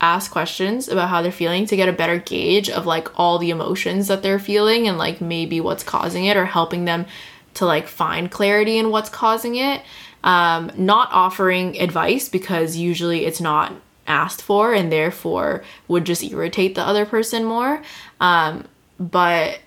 ask 0.01 0.31
questions 0.33 0.89
about 0.89 1.09
how 1.09 1.23
they're 1.23 1.31
feeling 1.31 1.67
to 1.67 1.77
get 1.77 1.89
a 1.89 1.93
better 1.93 2.19
gauge 2.19 2.69
of 2.69 2.87
like 2.87 3.09
all 3.19 3.39
the 3.39 3.51
emotions 3.51 4.09
that 4.09 4.23
they're 4.23 4.39
feeling 4.39 4.89
and 4.89 4.99
like 4.99 5.21
maybe 5.21 5.61
what's 5.61 5.85
causing 5.85 6.25
it 6.25 6.37
or 6.37 6.45
helping 6.45 6.85
them 6.85 7.07
to 7.55 7.65
like 7.67 7.87
find 7.87 8.31
clarity 8.31 8.79
in 8.79 8.91
what's 8.91 9.09
causing 9.09 9.55
it 9.55 9.83
um, 10.25 10.71
not 10.77 11.09
offering 11.13 11.81
advice 11.81 12.29
because 12.29 12.77
usually 12.77 13.25
it's 13.25 13.41
not 13.41 13.73
asked 14.07 14.43
for 14.43 14.75
and 14.75 14.91
therefore 14.91 15.65
would 15.89 16.05
just 16.05 16.23
irritate 16.23 16.75
the 16.75 16.83
other 16.83 17.07
person 17.07 17.45
more. 17.45 17.83
Um, 18.21 18.65
but 18.99 19.61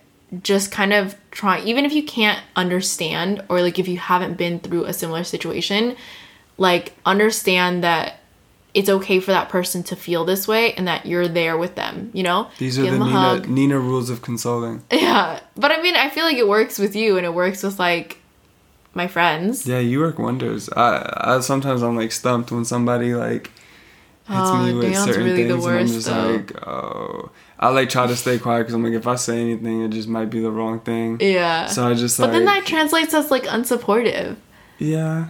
just 0.43 0.72
kind 0.72 0.93
of 0.93 1.16
try, 1.32 1.62
even 1.62 1.86
if 1.86 1.93
you 1.93 2.03
can't 2.03 2.41
understand 2.56 3.43
or 3.49 3.62
like 3.62 3.80
if 3.80 3.88
you 3.88 3.97
haven't 3.97 4.38
been 4.38 4.60
through 4.60 4.86
a 4.86 4.93
similar 4.93 5.24
situation, 5.24 5.95
like 6.58 6.93
understand 7.06 7.84
that 7.84 8.20
it's 8.74 8.89
okay 8.89 9.22
for 9.22 9.32
that 9.32 9.47
person 9.47 9.84
to 9.84 9.95
feel 9.95 10.26
this 10.26 10.47
way 10.47 10.74
and 10.74 10.88
that 10.88 11.06
you're 11.06 11.30
there 11.30 11.58
with 11.58 11.76
them, 11.76 12.12
you 12.14 12.24
know? 12.24 12.49
These 12.58 12.78
are 12.78 12.84
Give 12.84 12.99
the 12.99 13.06
Nina, 13.06 13.47
Nina 13.47 13.80
rules 13.80 14.10
of 14.10 14.22
consoling. 14.22 14.84
Yeah. 14.91 15.39
But 15.56 15.72
I 15.72 15.82
mean, 15.82 15.95
I 15.95 16.10
feel 16.10 16.26
like 16.26 16.36
it 16.36 16.47
works 16.47 16.78
with 16.78 16.95
you 16.95 17.16
and 17.16 17.26
it 17.26 17.34
works 17.34 17.64
with 17.64 17.80
like 17.80 18.18
my 18.96 19.08
friends. 19.08 19.68
Yeah, 19.68 19.80
you 19.80 20.00
work 20.00 20.18
wonders. 20.20 20.70
I, 20.70 21.12
I 21.36 21.39
sometimes 21.41 21.82
I'm 21.84 21.96
like 21.96 22.12
stumped 22.12 22.52
when 22.52 22.66
somebody 22.66 23.14
like 23.14 23.48
hits 24.28 24.30
me 24.30 24.72
Oh, 24.72 24.76
with 24.78 24.86
Dayon's 24.86 25.04
certain 25.06 25.24
really 25.26 25.43
the 25.43 25.50
things, 25.54 25.66
and 25.66 25.78
I'm 25.80 25.88
just 25.88 26.08
though. 26.08 26.28
like, 26.32 26.68
oh, 26.68 27.30
I 27.60 27.70
like 27.70 27.89
try 27.89 28.08
to 28.08 28.16
stay 28.16 28.39
quiet 28.39 28.60
because 28.62 28.74
I'm 28.74 28.84
like, 28.84 28.93
if 28.93 29.06
I 29.08 29.16
say 29.16 29.39
anything, 29.39 29.82
it 29.84 29.89
just 29.89 30.08
might 30.08 30.30
be 30.30 30.39
the 30.41 30.52
wrong 30.52 30.80
thing. 30.80 31.18
Yeah. 31.22 31.68
So 31.68 31.88
I 31.88 31.93
just 31.93 32.18
like. 32.20 32.30
but 32.30 32.34
then 32.34 32.46
that 32.46 32.66
translates 32.66 33.14
as 33.14 33.30
like 33.32 33.43
unsupportive. 33.43 34.36
yeah, 34.80 35.28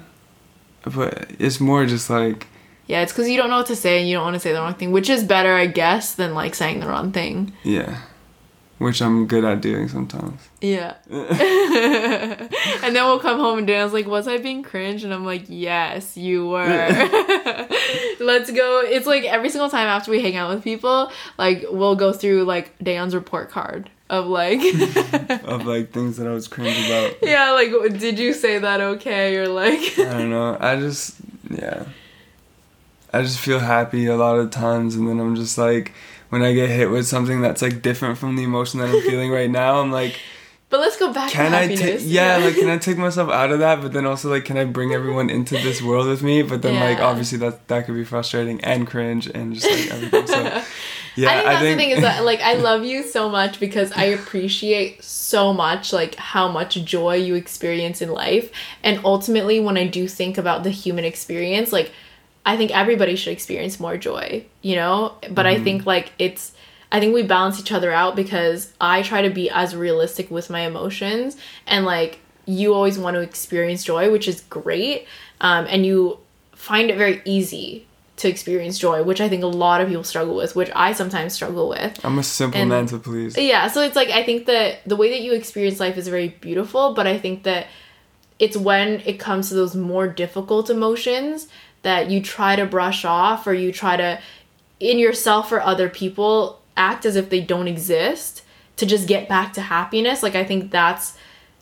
but 0.84 1.32
it's 1.40 1.60
more 1.60 1.86
just 1.86 2.10
like, 2.10 2.48
Yeah, 2.88 3.02
it's 3.02 3.12
because 3.12 3.28
you 3.30 3.38
don't 3.38 3.50
know 3.50 3.58
what 3.58 3.68
to 3.68 3.76
say 3.76 4.00
and 4.00 4.08
you 4.08 4.16
don't 4.16 4.24
want 4.24 4.36
to 4.36 4.40
say 4.40 4.54
the 4.54 4.60
wrong 4.60 4.76
thing, 4.76 4.92
which 4.92 5.10
is 5.10 5.24
better, 5.24 5.54
I 5.54 5.66
guess, 5.68 6.14
than 6.16 6.34
like 6.34 6.56
saying 6.56 6.80
the 6.80 6.88
wrong 6.88 7.12
thing. 7.12 7.52
yeah, 7.64 8.02
which 8.78 9.02
I'm 9.02 9.26
good 9.26 9.46
at 9.46 9.62
doing 9.62 9.88
sometimes. 9.88 10.42
Yeah. 10.60 10.96
and 11.10 12.96
then 12.96 13.06
we'll 13.06 13.20
come 13.20 13.40
home 13.40 13.60
and 13.60 13.68
Dan's 13.68 13.94
like, 13.94 14.06
Was 14.06 14.28
I 14.28 14.38
being 14.38 14.64
cringe? 14.64 15.04
And 15.04 15.14
I'm 15.14 15.26
like, 15.26 15.46
Yes, 15.48 16.18
you 16.18 16.48
were. 16.48 16.66
Let's 18.20 18.52
go. 18.52 18.82
It's 18.86 19.08
like 19.08 19.24
every 19.24 19.50
single 19.50 19.70
time 19.70 19.88
after 19.88 20.12
we 20.12 20.22
hang 20.22 20.36
out 20.36 20.54
with 20.54 20.64
people, 20.64 21.12
like 21.38 21.66
we'll 21.70 21.96
go 21.96 22.12
through 22.12 22.44
like 22.44 22.78
Dan's 22.80 23.16
report 23.16 23.50
card 23.50 23.90
of 24.10 24.28
like, 24.28 24.62
of 25.44 25.66
like 25.66 25.92
things 25.92 26.18
that 26.18 26.28
I 26.28 26.32
was 26.32 26.48
cringe 26.48 26.78
about. 26.86 27.18
yeah, 27.24 27.52
like, 27.52 27.72
did 27.98 28.20
you 28.20 28.34
say 28.34 28.60
that 28.60 28.80
okay? 28.80 29.36
Or 29.38 29.48
like, 29.48 29.98
I 29.98 30.04
don't 30.14 30.30
know. 30.30 30.58
I 30.60 30.76
just 30.76 31.16
yeah. 31.50 31.86
I 33.14 33.22
just 33.22 33.40
feel 33.40 33.60
happy 33.60 34.08
a 34.08 34.18
lot 34.18 34.38
of 34.38 34.52
times 34.52 34.96
and 34.96 35.08
then 35.08 35.22
I'm 35.22 35.38
just 35.38 35.58
like 35.58 35.94
when 36.36 36.44
I 36.44 36.54
get 36.54 36.70
hit 36.70 36.90
with 36.90 37.08
something 37.08 37.40
that's 37.40 37.62
like 37.62 37.82
different 37.82 38.18
from 38.18 38.36
the 38.36 38.44
emotion 38.44 38.82
that 38.82 38.90
I'm 38.90 39.02
feeling 39.04 39.32
right 39.32 39.50
now, 39.50 39.80
I'm 39.80 39.90
like 39.90 40.20
but 40.68 40.82
let's 40.82 40.98
go 40.98 41.14
back 41.14 41.32
can 41.32 41.54
I 41.54 41.74
take 41.74 42.02
yeah, 42.04 42.36
like 42.36 42.56
can 42.56 42.68
I 42.68 42.78
take 42.90 42.98
myself 42.98 43.30
out 43.30 43.52
of 43.52 43.60
that 43.60 43.82
but 43.82 43.94
then 43.94 44.06
also 44.06 44.30
like 44.30 44.44
can 44.44 44.58
I 44.58 44.66
bring 44.66 44.92
everyone 44.92 45.30
into 45.30 45.54
this 45.56 45.82
world 45.82 46.08
with 46.08 46.22
me? 46.22 46.42
But 46.42 46.62
then 46.62 46.78
like 46.78 47.00
obviously 47.00 47.38
that 47.38 47.70
that 47.70 47.86
could 47.86 47.96
be 47.96 48.04
frustrating 48.04 48.62
and 48.66 48.86
cringe 48.86 49.28
and 49.28 49.54
just 49.54 49.66
like 49.66 49.90
everything. 49.90 50.28
So 50.28 50.44
yeah, 51.16 51.30
I 51.30 51.36
think 51.36 51.46
that's 51.46 51.62
the 51.62 51.76
thing 51.78 51.90
is 51.92 52.02
that 52.02 52.26
like 52.26 52.42
I 52.42 52.56
love 52.56 52.84
you 52.84 53.04
so 53.04 53.30
much 53.30 53.62
because 53.62 53.94
I 53.94 54.04
appreciate 54.20 55.02
so 55.02 55.54
much 55.54 55.94
like 55.94 56.16
how 56.16 56.50
much 56.50 56.84
joy 56.84 57.16
you 57.16 57.36
experience 57.36 58.02
in 58.02 58.10
life 58.10 58.52
and 58.84 59.00
ultimately 59.06 59.62
when 59.62 59.78
I 59.78 59.88
do 59.88 60.06
think 60.10 60.38
about 60.38 60.64
the 60.64 60.72
human 60.72 61.06
experience 61.06 61.72
like 61.72 61.94
I 62.46 62.58
think 62.58 62.72
everybody 62.72 63.16
should 63.16 63.34
experience 63.34 63.80
more 63.80 63.98
joy, 63.98 64.46
you 64.62 64.76
know? 64.76 65.16
But 65.32 65.48
I 65.48 65.60
think 65.60 65.86
like 65.86 66.12
it's 66.20 66.54
I 66.92 67.00
think 67.00 67.14
we 67.14 67.24
balance 67.24 67.60
each 67.60 67.72
other 67.72 67.92
out 67.92 68.16
because 68.16 68.72
I 68.80 69.02
try 69.02 69.24
to 69.24 69.30
be 69.30 69.50
as 69.50 69.76
realistic 69.76 70.30
with 70.30 70.50
my 70.50 70.62
emotions 70.62 71.36
and 71.66 71.86
like 71.86 72.20
you 72.46 72.74
always 72.74 73.00
want 73.00 73.16
to 73.16 73.22
experience 73.22 73.84
joy, 73.84 74.12
which 74.12 74.28
is 74.28 74.42
great. 74.42 75.08
Um, 75.42 75.66
and 75.68 75.86
you 75.86 76.20
find 76.54 76.90
it 76.92 76.98
very 76.98 77.22
easy 77.26 77.88
to 78.18 78.30
experience 78.30 78.78
joy, 78.78 79.04
which 79.04 79.20
I 79.20 79.28
think 79.28 79.44
a 79.44 79.48
lot 79.48 79.82
of 79.82 79.90
people 79.90 80.04
struggle 80.04 80.36
with, 80.36 80.56
which 80.56 80.72
I 80.76 80.94
sometimes 80.94 81.34
struggle 81.34 81.68
with. 81.68 82.00
I'm 82.06 82.18
a 82.18 82.24
simple 82.24 82.62
and- 82.62 82.70
man 82.70 82.86
to 82.88 83.00
please. 83.00 83.38
Yeah, 83.38 83.68
so 83.68 83.82
it's 83.82 83.96
like 83.96 84.10
I 84.10 84.24
think 84.24 84.46
that 84.46 84.80
the 84.86 84.96
way 84.96 85.10
that 85.10 85.22
you 85.22 85.34
experience 85.34 85.80
life 85.80 85.98
is 85.98 86.08
very 86.08 86.30
beautiful, 86.30 86.94
but 86.94 87.08
I 87.08 87.18
think 87.18 87.44
that 87.44 87.68
it's 88.38 88.56
when 88.56 89.02
it 89.06 89.20
comes 89.20 89.50
to 89.50 89.56
those 89.56 89.76
more 89.76 90.08
difficult 90.08 90.70
emotions 90.70 91.48
that 91.86 92.10
you 92.10 92.20
try 92.20 92.56
to 92.56 92.66
brush 92.66 93.06
off 93.06 93.46
or 93.46 93.54
you 93.54 93.72
try 93.72 93.96
to 93.96 94.20
in 94.80 94.98
yourself 94.98 95.52
or 95.52 95.62
other 95.62 95.88
people 95.88 96.60
act 96.76 97.06
as 97.06 97.16
if 97.16 97.30
they 97.30 97.40
don't 97.40 97.68
exist 97.68 98.42
to 98.78 98.88
just 98.88 99.08
get 99.08 99.30
back 99.30 99.54
to 99.54 99.62
happiness. 99.62 100.24
Like 100.24 100.36
I 100.36 100.44
think 100.44 100.72
that's 100.72 101.16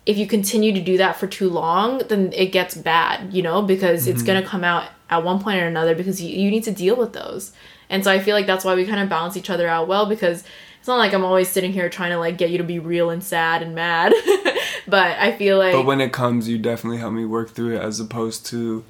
if 0.05 0.17
you 0.17 0.25
continue 0.25 0.71
to 0.71 0.79
do 0.79 0.97
that 0.97 1.17
for 1.17 1.27
too 1.27 1.49
long, 1.49 1.99
then 2.07 2.31
it 2.31 2.53
gets 2.53 2.73
bad, 2.73 3.33
you 3.33 3.41
know, 3.41 3.61
because 3.61 4.07
it's 4.07 4.19
mm-hmm. 4.19 4.27
gonna 4.27 4.45
come 4.45 4.63
out 4.63 4.89
at 5.09 5.25
one 5.25 5.43
point 5.43 5.61
or 5.61 5.67
another 5.67 5.93
because 5.93 6.21
you, 6.21 6.29
you 6.29 6.49
need 6.49 6.63
to 6.63 6.71
deal 6.71 6.95
with 6.95 7.11
those. 7.11 7.51
And 7.89 8.01
so 8.01 8.09
I 8.09 8.19
feel 8.19 8.33
like 8.33 8.47
that's 8.47 8.63
why 8.63 8.75
we 8.75 8.85
kind 8.85 9.01
of 9.01 9.09
balance 9.09 9.35
each 9.35 9.49
other 9.49 9.67
out 9.67 9.89
well 9.89 10.05
because 10.05 10.45
it's 10.79 10.87
not 10.87 10.99
like 10.99 11.13
I'm 11.13 11.25
always 11.25 11.49
sitting 11.49 11.73
here 11.73 11.89
trying 11.89 12.11
to 12.11 12.17
like 12.17 12.37
get 12.37 12.49
you 12.49 12.59
to 12.59 12.63
be 12.63 12.79
real 12.79 13.09
and 13.09 13.21
sad 13.21 13.61
and 13.61 13.75
mad. 13.75 14.13
but 14.87 15.19
I 15.19 15.33
feel 15.33 15.57
like 15.57 15.73
But 15.73 15.85
when 15.85 15.99
it 15.99 16.13
comes, 16.13 16.47
you 16.47 16.57
definitely 16.57 16.99
help 16.99 17.11
me 17.11 17.25
work 17.25 17.49
through 17.49 17.75
it 17.75 17.81
as 17.81 17.99
opposed 17.99 18.45
to 18.47 18.85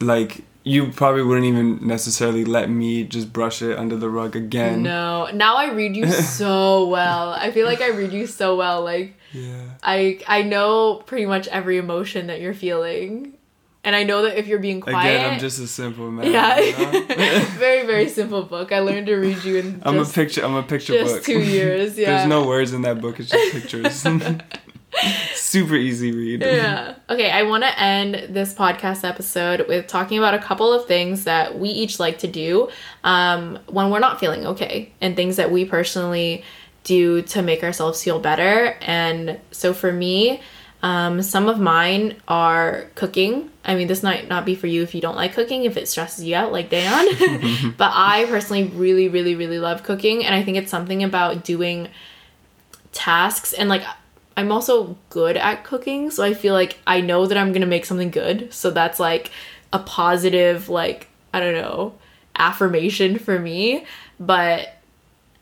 like 0.00 0.44
you 0.62 0.90
probably 0.92 1.22
wouldn't 1.22 1.46
even 1.46 1.86
necessarily 1.86 2.44
let 2.44 2.68
me 2.68 3.04
just 3.04 3.32
brush 3.32 3.62
it 3.62 3.78
under 3.78 3.96
the 3.96 4.10
rug 4.10 4.36
again. 4.36 4.82
no, 4.82 5.28
now 5.32 5.56
I 5.56 5.70
read 5.72 5.96
you 5.96 6.10
so 6.12 6.86
well. 6.88 7.30
I 7.30 7.50
feel 7.50 7.66
like 7.66 7.80
I 7.80 7.88
read 7.88 8.12
you 8.12 8.26
so 8.26 8.56
well. 8.56 8.82
Like 8.84 9.16
Yeah. 9.32 9.70
I 9.82 10.20
I 10.26 10.42
know 10.42 10.96
pretty 11.06 11.26
much 11.26 11.48
every 11.48 11.78
emotion 11.78 12.26
that 12.26 12.40
you're 12.40 12.54
feeling. 12.54 13.34
And 13.82 13.96
I 13.96 14.02
know 14.02 14.20
that 14.24 14.36
if 14.38 14.46
you're 14.46 14.58
being 14.58 14.82
quiet 14.82 15.16
Again, 15.16 15.32
I'm 15.32 15.40
just 15.40 15.58
a 15.58 15.66
simple 15.66 16.10
man. 16.10 16.30
Yeah. 16.30 16.60
you 16.60 16.72
know? 16.72 17.44
very, 17.56 17.86
very 17.86 18.10
simple 18.10 18.42
book. 18.42 18.72
I 18.72 18.80
learned 18.80 19.06
to 19.06 19.16
read 19.16 19.42
you 19.42 19.56
in 19.56 19.80
I'm 19.86 19.98
a 19.98 20.04
picture. 20.04 20.44
I'm 20.44 20.54
a 20.54 20.62
picture 20.62 20.92
just 20.92 21.14
book. 21.14 21.24
two 21.24 21.40
years. 21.40 21.96
Yeah. 21.98 22.10
There's 22.18 22.28
no 22.28 22.46
words 22.46 22.74
in 22.74 22.82
that 22.82 23.00
book. 23.00 23.18
It's 23.18 23.30
just 23.30 23.52
pictures. 23.54 24.04
Super 25.34 25.74
easy 25.74 26.12
read. 26.12 26.42
Yeah. 26.42 26.94
Okay, 27.08 27.30
I 27.30 27.42
want 27.42 27.64
to 27.64 27.80
end 27.80 28.34
this 28.34 28.54
podcast 28.54 29.08
episode 29.08 29.66
with 29.68 29.86
talking 29.86 30.18
about 30.18 30.34
a 30.34 30.38
couple 30.38 30.72
of 30.72 30.86
things 30.86 31.24
that 31.24 31.58
we 31.58 31.68
each 31.68 31.98
like 31.98 32.18
to 32.20 32.26
do 32.26 32.68
um, 33.04 33.58
when 33.66 33.90
we're 33.90 34.00
not 34.00 34.20
feeling 34.20 34.46
okay 34.46 34.92
and 35.00 35.16
things 35.16 35.36
that 35.36 35.50
we 35.50 35.64
personally 35.64 36.44
do 36.84 37.22
to 37.22 37.42
make 37.42 37.62
ourselves 37.62 38.02
feel 38.02 38.18
better. 38.18 38.76
And 38.80 39.40
so 39.50 39.72
for 39.72 39.92
me, 39.92 40.40
um, 40.82 41.20
some 41.22 41.48
of 41.48 41.60
mine 41.60 42.16
are 42.26 42.86
cooking. 42.94 43.50
I 43.64 43.74
mean, 43.74 43.86
this 43.86 44.02
might 44.02 44.28
not 44.28 44.46
be 44.46 44.54
for 44.54 44.66
you 44.66 44.82
if 44.82 44.94
you 44.94 45.00
don't 45.00 45.16
like 45.16 45.34
cooking, 45.34 45.64
if 45.64 45.76
it 45.76 45.88
stresses 45.88 46.24
you 46.24 46.34
out, 46.34 46.52
like 46.52 46.70
Dan. 46.70 47.74
but 47.76 47.92
I 47.94 48.24
personally 48.28 48.64
really, 48.64 49.08
really, 49.08 49.34
really 49.34 49.58
love 49.58 49.82
cooking. 49.82 50.24
And 50.24 50.34
I 50.34 50.42
think 50.42 50.56
it's 50.56 50.70
something 50.70 51.04
about 51.04 51.44
doing 51.44 51.88
tasks 52.92 53.52
and 53.52 53.68
like 53.68 53.84
I'm 54.40 54.50
also 54.50 54.96
good 55.10 55.36
at 55.36 55.64
cooking, 55.64 56.10
so 56.10 56.24
I 56.24 56.32
feel 56.32 56.54
like 56.54 56.78
I 56.86 57.02
know 57.02 57.26
that 57.26 57.36
I'm 57.36 57.52
gonna 57.52 57.66
make 57.66 57.84
something 57.84 58.10
good. 58.10 58.52
So 58.54 58.70
that's 58.70 58.98
like 58.98 59.30
a 59.70 59.78
positive, 59.78 60.70
like, 60.70 61.08
I 61.34 61.40
don't 61.40 61.52
know, 61.52 61.94
affirmation 62.36 63.18
for 63.18 63.38
me. 63.38 63.84
But 64.18 64.76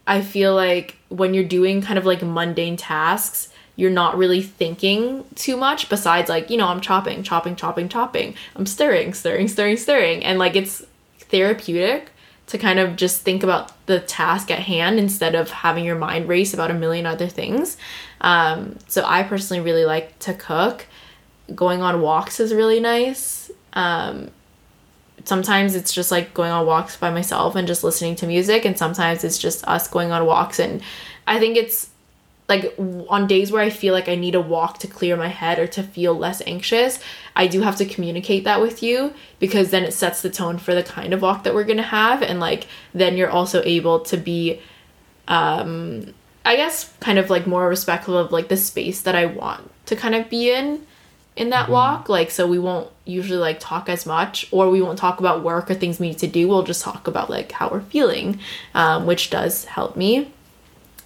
I 0.05 0.21
feel 0.21 0.53
like 0.53 0.97
when 1.11 1.33
you're 1.33 1.45
doing 1.45 1.81
kind 1.81 1.97
of 1.97 2.07
like 2.07 2.23
mundane 2.23 2.77
tasks, 2.77 3.51
you're 3.77 3.89
not 3.89 4.19
really 4.19 4.43
thinking 4.43 5.25
too 5.37 5.57
much 5.57 5.89
besides 5.89 6.29
like, 6.29 6.51
you 6.51 6.57
know, 6.57 6.67
I'm 6.67 6.81
chopping, 6.81 7.23
chopping, 7.23 7.55
chopping, 7.55 7.89
chopping. 7.89 8.35
I'm 8.57 8.67
stirring, 8.67 9.15
stirring, 9.15 9.47
stirring, 9.47 9.77
stirring. 9.77 10.25
And 10.25 10.41
like 10.41 10.57
it's 10.57 10.85
therapeutic 11.21 12.11
to 12.49 12.59
kind 12.59 12.79
of 12.79 12.97
just 12.97 13.23
think 13.23 13.43
about 13.43 13.73
the 13.87 14.01
task 14.01 14.51
at 14.51 14.61
hand 14.61 14.99
instead 14.99 15.35
of 15.35 15.51
having 15.51 15.85
your 15.85 15.97
mind 15.97 16.29
race 16.29 16.53
about 16.53 16.71
a 16.71 16.75
million 16.75 17.07
other 17.07 17.29
things. 17.29 17.77
Um, 18.21 18.79
so 18.89 19.05
I 19.07 19.23
personally 19.23 19.63
really 19.63 19.85
like 19.85 20.19
to 20.21 20.35
cook. 20.35 20.87
Going 21.55 21.83
on 21.83 22.01
walks 22.01 22.41
is 22.41 22.53
really 22.53 22.81
nice. 22.81 23.51
Um, 23.75 24.31
sometimes 25.25 25.75
it's 25.75 25.93
just 25.93 26.11
like 26.11 26.33
going 26.33 26.51
on 26.51 26.67
walks 26.67 26.97
by 26.97 27.11
myself 27.11 27.55
and 27.55 27.69
just 27.69 27.85
listening 27.85 28.17
to 28.17 28.27
music, 28.27 28.65
and 28.65 28.77
sometimes 28.77 29.25
it's 29.25 29.39
just 29.39 29.67
us 29.69 29.87
going 29.87 30.11
on 30.11 30.25
walks. 30.25 30.59
And 30.59 30.83
I 31.27 31.39
think 31.39 31.57
it's 31.57 31.91
like 32.49 32.75
on 33.09 33.27
days 33.27 33.53
where 33.53 33.63
I 33.63 33.69
feel 33.69 33.93
like 33.93 34.09
I 34.09 34.15
need 34.15 34.35
a 34.35 34.41
walk 34.41 34.79
to 34.79 34.87
clear 34.87 35.17
my 35.17 35.29
head 35.29 35.59
or 35.59 35.67
to 35.67 35.83
feel 35.83 36.15
less 36.15 36.41
anxious, 36.47 36.99
I 37.37 37.47
do 37.47 37.61
have 37.61 37.77
to 37.77 37.85
communicate 37.85 38.45
that 38.45 38.61
with 38.61 38.83
you 38.83 39.13
because 39.39 39.71
then 39.71 39.85
it 39.85 39.93
sets 39.93 40.23
the 40.23 40.31
tone 40.31 40.57
for 40.59 40.75
the 40.75 40.83
kind 40.83 41.13
of 41.13 41.21
walk 41.21 41.45
that 41.45 41.55
we're 41.55 41.65
gonna 41.65 41.83
have, 41.83 42.23
and 42.23 42.41
like 42.41 42.67
then 42.95 43.17
you're 43.17 43.31
also 43.31 43.63
able 43.65 44.01
to 44.01 44.17
be, 44.17 44.61
um, 45.29 46.15
I 46.45 46.57
guess, 46.57 46.91
kind 47.01 47.19
of 47.19 47.29
like 47.29 47.47
more 47.47 47.69
respectful 47.69 48.17
of 48.17 48.33
like 48.33 48.49
the 48.49 48.57
space 48.57 49.03
that 49.03 49.15
I 49.15 49.27
want 49.27 49.71
to 49.87 49.97
kind 49.97 50.15
of 50.15 50.31
be 50.31 50.51
in 50.51 50.87
in 51.37 51.51
that 51.51 51.69
walk. 51.69 52.09
Like, 52.09 52.31
so 52.31 52.47
we 52.47 52.59
won't 52.59 52.91
usually 53.05 53.39
like 53.39 53.61
talk 53.61 53.91
as 53.91 54.07
much, 54.07 54.49
or 54.51 54.71
we 54.71 54.81
won't 54.81 54.99
talk 54.99 55.21
about 55.21 55.45
work 55.45 55.71
or 55.71 55.75
things 55.75 56.01
we 56.01 56.09
need 56.09 56.19
to 56.19 56.27
do. 56.27 56.49
We'll 56.49 56.63
just 56.63 56.83
talk 56.83 57.07
about 57.07 57.29
like 57.29 57.53
how 57.53 57.69
we're 57.69 57.83
feeling, 57.83 58.41
um, 58.75 59.07
which 59.07 59.29
does 59.29 59.67
help 59.67 59.97
me. 59.97 60.33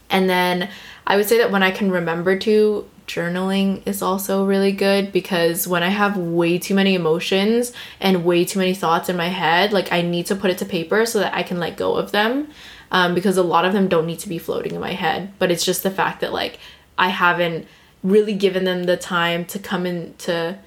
And 0.09 0.29
then 0.29 0.69
I 1.07 1.17
would 1.17 1.29
say 1.29 1.39
that 1.39 1.51
when 1.51 1.63
I 1.63 1.71
can 1.71 1.91
remember 1.91 2.39
to, 2.41 2.89
journaling 3.07 3.87
is 3.87 4.01
also 4.01 4.47
really 4.47 4.73
good 4.73 5.13
because 5.13 5.67
when 5.67 5.83
I 5.83 5.89
have 5.89 6.17
way 6.17 6.59
too 6.59 6.75
many 6.75 6.95
emotions 6.95 7.73
and 8.01 8.25
way 8.25 8.45
too 8.45 8.59
many 8.59 8.75
thoughts 8.75 9.09
in 9.09 9.17
my 9.17 9.29
head, 9.29 9.73
like 9.73 9.93
I 9.93 10.03
need 10.03 10.27
to 10.27 10.37
put 10.37 10.51
it 10.51 10.59
to 10.59 10.65
paper 10.65 11.05
so 11.05 11.19
that 11.19 11.35
I 11.35 11.43
can 11.43 11.59
let 11.59 11.77
go 11.77 11.95
of 11.95 12.13
them. 12.13 12.49
Um, 12.91 13.15
because 13.15 13.39
a 13.39 13.43
lot 13.43 13.65
of 13.65 13.73
them 13.73 13.89
don't 13.89 14.05
need 14.05 14.19
to 14.19 14.29
be 14.29 14.37
floating 14.37 14.75
in 14.75 14.81
my 14.81 14.93
head, 14.93 15.33
but 15.39 15.51
it's 15.51 15.65
just 15.65 15.83
the 15.83 15.91
fact 15.91 16.21
that 16.21 16.31
like 16.31 16.59
I 16.99 17.09
haven't 17.09 17.67
really 18.03 18.35
given 18.35 18.65
them 18.65 18.85
the 18.85 18.99
time 18.99 19.47
to 19.47 19.59
come 19.59 19.87
into 19.87 20.59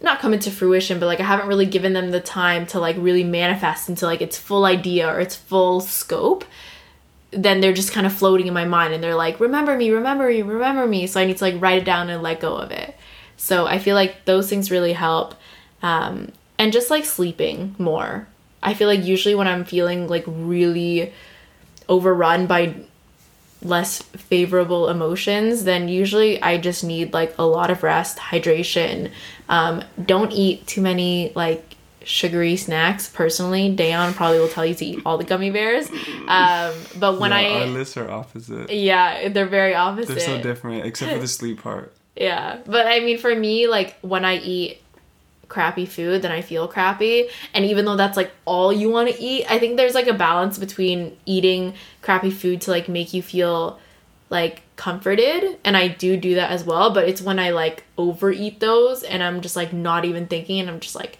not 0.00 0.20
come 0.20 0.34
into 0.34 0.52
fruition, 0.52 1.00
but 1.00 1.06
like 1.06 1.20
I 1.20 1.24
haven't 1.24 1.48
really 1.48 1.66
given 1.66 1.94
them 1.94 2.10
the 2.10 2.20
time 2.20 2.66
to 2.66 2.78
like 2.78 2.96
really 2.98 3.24
manifest 3.24 3.88
into 3.88 4.06
like 4.06 4.20
its 4.20 4.38
full 4.38 4.64
idea 4.64 5.08
or 5.08 5.20
its 5.20 5.34
full 5.34 5.80
scope 5.80 6.44
then 7.32 7.60
they're 7.60 7.72
just 7.72 7.92
kind 7.92 8.06
of 8.06 8.12
floating 8.12 8.46
in 8.46 8.54
my 8.54 8.64
mind 8.64 8.92
and 8.92 9.02
they're 9.02 9.14
like 9.14 9.40
remember 9.40 9.76
me 9.76 9.90
remember 9.90 10.28
me 10.28 10.42
remember 10.42 10.86
me 10.86 11.06
so 11.06 11.20
i 11.20 11.24
need 11.24 11.36
to 11.36 11.44
like 11.44 11.60
write 11.60 11.82
it 11.82 11.84
down 11.84 12.10
and 12.10 12.22
let 12.22 12.40
go 12.40 12.56
of 12.56 12.70
it 12.70 12.94
so 13.36 13.66
i 13.66 13.78
feel 13.78 13.94
like 13.94 14.24
those 14.26 14.48
things 14.48 14.70
really 14.70 14.92
help 14.92 15.34
um, 15.82 16.30
and 16.58 16.72
just 16.72 16.90
like 16.90 17.04
sleeping 17.04 17.74
more 17.78 18.28
I 18.62 18.74
feel 18.74 18.88
like 18.88 19.04
usually 19.04 19.34
when 19.34 19.48
I'm 19.48 19.64
feeling 19.64 20.08
like 20.08 20.24
really 20.26 21.12
overrun 21.88 22.46
by 22.46 22.74
less 23.60 24.02
favorable 24.02 24.88
emotions, 24.88 25.64
then 25.64 25.88
usually 25.88 26.40
I 26.40 26.58
just 26.58 26.84
need 26.84 27.12
like 27.12 27.34
a 27.38 27.44
lot 27.44 27.70
of 27.70 27.82
rest, 27.82 28.18
hydration. 28.18 29.10
Um, 29.48 29.82
don't 30.04 30.32
eat 30.32 30.66
too 30.66 30.80
many 30.80 31.32
like 31.34 31.76
sugary 32.04 32.56
snacks. 32.56 33.08
Personally, 33.08 33.74
Dayon 33.74 34.14
probably 34.14 34.38
will 34.40 34.48
tell 34.48 34.64
you 34.66 34.74
to 34.74 34.84
eat 34.84 35.02
all 35.06 35.18
the 35.18 35.24
gummy 35.24 35.50
bears. 35.50 35.88
Um, 36.28 36.74
but 36.98 37.18
when 37.18 37.30
Yeah, 37.30 37.36
I 37.38 37.60
our 37.60 37.66
lists 37.66 37.96
are 37.96 38.10
opposite. 38.10 38.70
yeah, 38.70 39.28
they're 39.28 39.46
very 39.46 39.74
opposite. 39.74 40.14
They're 40.16 40.20
so 40.20 40.42
different, 40.42 40.86
except 40.86 41.12
for 41.12 41.18
the 41.18 41.28
sleep 41.40 41.62
part. 41.62 41.94
Yeah, 42.16 42.58
but 42.66 42.86
I 42.86 43.00
mean, 43.00 43.18
for 43.18 43.34
me, 43.34 43.66
like 43.68 43.96
when 44.02 44.24
I 44.24 44.36
eat 44.36 44.78
crappy 45.48 45.84
food, 45.86 46.22
then 46.22 46.32
I 46.32 46.40
feel 46.40 46.66
crappy. 46.68 47.28
And 47.54 47.64
even 47.66 47.84
though 47.84 47.96
that's 47.96 48.16
like 48.16 48.30
all 48.44 48.72
you 48.72 48.88
want 48.90 49.10
to 49.10 49.20
eat, 49.22 49.44
I 49.50 49.58
think 49.58 49.76
there's 49.76 49.94
like 49.94 50.06
a 50.06 50.14
balance 50.14 50.58
between 50.58 51.16
eating 51.26 51.74
crappy 52.00 52.30
food 52.30 52.60
to 52.62 52.70
like 52.70 52.88
make 52.88 53.12
you 53.12 53.22
feel 53.22 53.78
like 54.30 54.62
comforted. 54.76 55.58
And 55.64 55.76
I 55.76 55.88
do 55.88 56.16
do 56.16 56.36
that 56.36 56.50
as 56.50 56.64
well. 56.64 56.90
But 56.94 57.06
it's 57.08 57.20
when 57.20 57.38
I 57.38 57.50
like 57.50 57.84
overeat 57.98 58.60
those 58.60 59.02
and 59.02 59.22
I'm 59.22 59.42
just 59.42 59.56
like 59.56 59.72
not 59.74 60.06
even 60.06 60.26
thinking 60.26 60.58
and 60.60 60.70
I'm 60.70 60.80
just 60.80 60.94
like, 60.94 61.18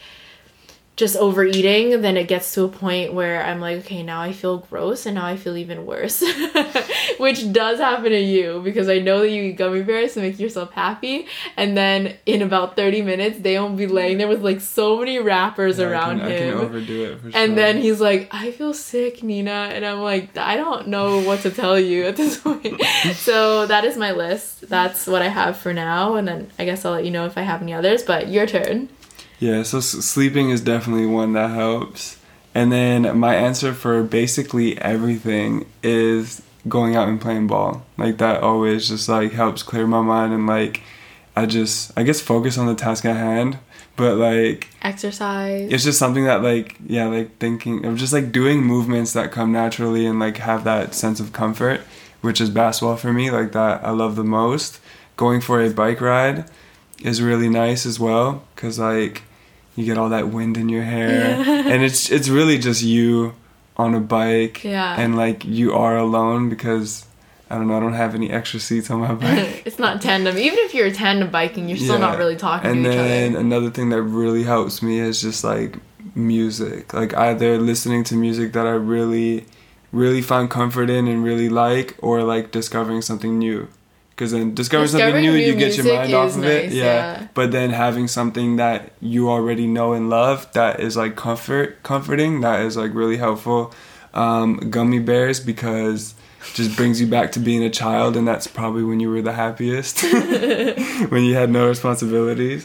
just 0.95 1.17
overeating, 1.17 2.03
then 2.03 2.19
it 2.19 2.29
gets 2.29 2.53
to 2.55 2.65
a 2.65 2.69
point 2.69 3.15
where 3.15 3.43
I'm 3.43 3.61
like, 3.61 3.79
okay, 3.79 4.03
now 4.03 4.21
I 4.21 4.33
feel 4.33 4.59
gross 4.59 5.07
and 5.07 5.15
now 5.15 5.25
I 5.25 5.37
feel 5.39 5.57
even 5.57 5.87
worse. 5.87 6.23
Which 7.19 7.51
does 7.53 7.79
happen 7.79 8.11
to 8.11 8.21
you 8.21 8.61
because 8.63 8.89
I 8.91 8.99
know 8.99 9.21
that 9.21 9.31
you 9.31 9.43
eat 9.45 9.53
gummy 9.57 9.83
bears 9.83 10.15
to 10.15 10.21
make 10.21 10.39
yourself 10.39 10.73
happy. 10.73 11.27
And 11.57 11.77
then 11.77 12.17
in 12.27 12.43
about 12.43 12.77
30 12.77 13.01
minutes, 13.03 13.39
they 13.41 13.59
won't 13.59 13.79
be 13.79 13.87
laying 13.87 14.19
there 14.19 14.29
with 14.29 14.43
like 14.43 14.61
so 14.61 14.99
many 14.99 15.19
wrappers 15.19 15.79
Yeah, 15.79 15.87
around 15.87 16.21
I 16.21 16.29
can, 16.29 16.43
him. 16.49 16.49
I 16.49 16.61
can 16.61 16.65
overdo 16.67 17.05
it 17.05 17.21
for 17.21 17.31
sure. 17.31 17.41
and 17.41 17.57
then 17.57 17.79
he's 17.79 18.01
like, 18.01 18.29
I 18.31 18.51
feel 18.51 18.75
sick, 18.75 19.23
Nina. 19.23 19.71
And 19.73 19.87
I'm 19.87 20.01
like, 20.01 20.37
I 20.37 20.57
don't 20.57 20.89
know 20.89 21.21
what 21.23 21.41
to 21.41 21.51
tell 21.51 21.79
you 21.81 22.05
at 22.05 22.17
this 22.17 22.39
point. 22.43 22.81
so 23.15 23.67
that 23.67 23.87
is 23.87 23.97
my 23.97 24.13
list. 24.13 24.69
That's 24.69 25.07
what 25.07 25.23
I 25.23 25.29
have 25.29 25.57
for 25.57 25.73
now. 25.73 26.17
And 26.17 26.29
then 26.29 26.51
I 26.59 26.67
guess 26.67 26.85
I'll 26.85 26.93
let 26.93 27.05
you 27.07 27.11
know 27.11 27.25
if 27.25 27.39
I 27.39 27.43
have 27.43 27.63
any 27.63 27.73
others. 27.73 28.03
But 28.03 28.29
your 28.29 28.47
turn. 28.47 28.91
Yeah, 29.43 29.65
so 29.65 29.81
sleeping 29.81 30.51
is 30.51 30.61
definitely 30.61 31.07
one 31.07 31.33
that 31.33 31.51
helps. 31.51 32.17
And 32.55 32.71
then 32.71 33.19
my 33.19 33.35
answer 33.35 33.75
for 33.75 34.05
basically 34.05 34.81
everything 34.81 35.67
is 35.83 36.43
going 36.69 36.95
out 36.95 37.09
and 37.09 37.21
playing 37.21 37.49
ball. 37.49 37.85
Like 37.99 38.19
that 38.19 38.41
always 38.45 38.89
just 38.89 39.09
like 39.09 39.33
helps 39.33 39.65
clear 39.65 39.85
my 39.89 40.01
mind 40.01 40.33
and 40.33 40.47
like 40.47 40.83
I 41.35 41.47
just 41.47 41.91
I 41.99 42.05
guess 42.05 42.21
focus 42.21 42.57
on 42.57 42.69
the 42.69 42.77
task 42.77 43.05
at 43.05 43.17
hand. 43.17 43.59
But 43.97 44.17
like 44.17 44.69
Exercise. 44.81 45.73
it's 45.73 45.83
just 45.83 45.99
something 45.99 46.25
that 46.27 46.45
like 46.45 46.77
yeah, 46.87 47.09
like 47.09 47.37
thinking 47.39 47.85
of 47.85 47.97
just 47.97 48.13
like 48.13 48.31
doing 48.31 48.63
movements 48.63 49.13
that 49.15 49.33
come 49.33 49.51
naturally 49.51 50.07
and 50.07 50.21
like 50.21 50.37
have 50.37 50.63
that 50.63 50.95
sense 50.95 51.19
of 51.19 51.33
comfort, 51.33 51.81
which 52.21 52.41
is 52.41 52.49
basketball 52.49 52.97
for 52.97 53.13
me, 53.13 53.33
like 53.33 53.51
that 53.51 53.85
I 53.85 53.91
love 53.91 54.15
the 54.15 54.23
most. 54.23 54.79
Going 55.17 55.41
for 55.41 55.61
a 55.61 55.69
bike 55.69 56.01
ride 56.01 56.45
is 57.03 57.21
really 57.21 57.49
nice 57.49 57.85
as 57.85 57.99
well 57.99 58.45
cuz 58.55 58.79
like 58.79 59.23
you 59.77 59.85
get 59.85 59.97
all 59.99 60.09
that 60.11 60.29
wind 60.29 60.57
in 60.57 60.69
your 60.69 60.83
hair 60.83 61.35
and 61.73 61.83
it's 61.83 62.11
it's 62.11 62.29
really 62.29 62.59
just 62.59 62.83
you 62.83 63.35
on 63.77 63.95
a 63.95 64.01
bike 64.01 64.63
Yeah. 64.65 65.01
and 65.01 65.17
like 65.17 65.45
you 65.45 65.73
are 65.73 65.97
alone 65.97 66.49
because 66.51 67.07
I 67.51 67.57
don't 67.57 67.69
know, 67.69 67.77
I 67.77 67.81
don't 67.81 67.93
have 67.93 68.15
any 68.15 68.31
extra 68.31 68.61
seats 68.61 68.91
on 68.91 69.01
my 69.01 69.13
bike. 69.25 69.63
it's 69.67 69.79
not 69.79 70.01
tandem. 70.01 70.39
Even 70.39 70.59
if 70.61 70.73
you're 70.75 70.91
tandem 70.91 71.31
biking, 71.31 71.69
you're 71.69 71.77
still 71.79 71.95
Yeah. 71.95 72.07
not 72.09 72.19
really 72.19 72.37
talking 72.37 72.71
and 72.71 72.85
to 72.85 72.91
each 72.91 72.97
then 72.97 73.37
another 73.37 73.71
thing 73.71 73.91
that 73.91 74.03
really 74.03 74.43
helps 74.45 74.83
me 74.83 74.99
is 75.01 75.21
just 75.21 75.43
like 75.45 75.77
music 76.15 76.93
like 76.93 77.15
either 77.15 77.59
listening 77.59 78.05
to 78.05 78.15
music 78.17 78.53
that 78.53 78.67
i 78.67 78.71
really 78.71 79.47
really 79.93 80.21
find 80.21 80.51
comfort 80.51 80.91
in 80.91 81.07
and 81.09 81.23
really 81.25 81.49
like 81.49 81.97
or 82.01 82.23
like 82.23 82.51
discovering 82.51 83.01
something 83.01 83.39
new 83.39 83.67
because 84.23 84.31
then 84.31 84.55
discovering, 84.55 84.89
something 84.89 85.21
new 85.21 85.33
new 85.33 85.37
you 85.37 85.57
get 85.57 85.77
your 85.77 85.97
mind 85.97 86.15
off 86.15 86.37
of 86.37 86.45
it 86.45 86.71
yeah. 86.71 86.85
yeah. 86.85 87.29
but 87.35 87.51
then 87.51 87.71
having 87.71 88.07
something 88.07 88.55
that 88.55 88.93
you 89.01 89.29
already 89.29 89.67
know 89.67 89.95
and 89.95 90.09
love 90.09 90.51
that 90.53 90.79
is 90.79 90.97
like 90.97 91.17
comfort 91.17 91.83
comforting 91.83 92.41
that 92.41 92.61
is 92.61 92.77
like 92.77 92.95
really 92.95 93.17
helpful 93.17 93.75
um, 94.15 94.59
gummy 94.71 95.01
bears 95.01 95.41
because 95.41 96.15
just 96.55 96.77
brings 96.77 97.01
you 97.01 97.07
back 97.09 97.33
to 97.33 97.41
being 97.41 97.65
a 97.65 97.71
child 97.71 98.17
and 98.17 98.29
that's 98.29 98.47
probably 98.47 98.85
when 98.85 99.01
you 99.01 99.11
were 99.11 99.23
the 99.23 99.33
happiest 99.33 100.03
when 101.11 101.25
you 101.25 101.35
had 101.35 101.51
no 101.51 101.67
responsibilities 101.67 102.65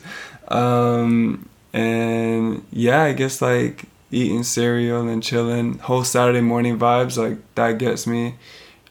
um, 0.49 1.49
and 1.73 2.63
yeah 2.71 3.01
i 3.01 3.13
guess 3.13 3.41
like 3.41 3.85
eating 4.11 4.43
cereal 4.43 5.07
and 5.07 5.23
chilling 5.23 5.79
whole 5.79 6.03
saturday 6.03 6.41
morning 6.41 6.77
vibes 6.77 7.17
like 7.17 7.39
that 7.55 7.79
gets 7.79 8.05
me 8.05 8.35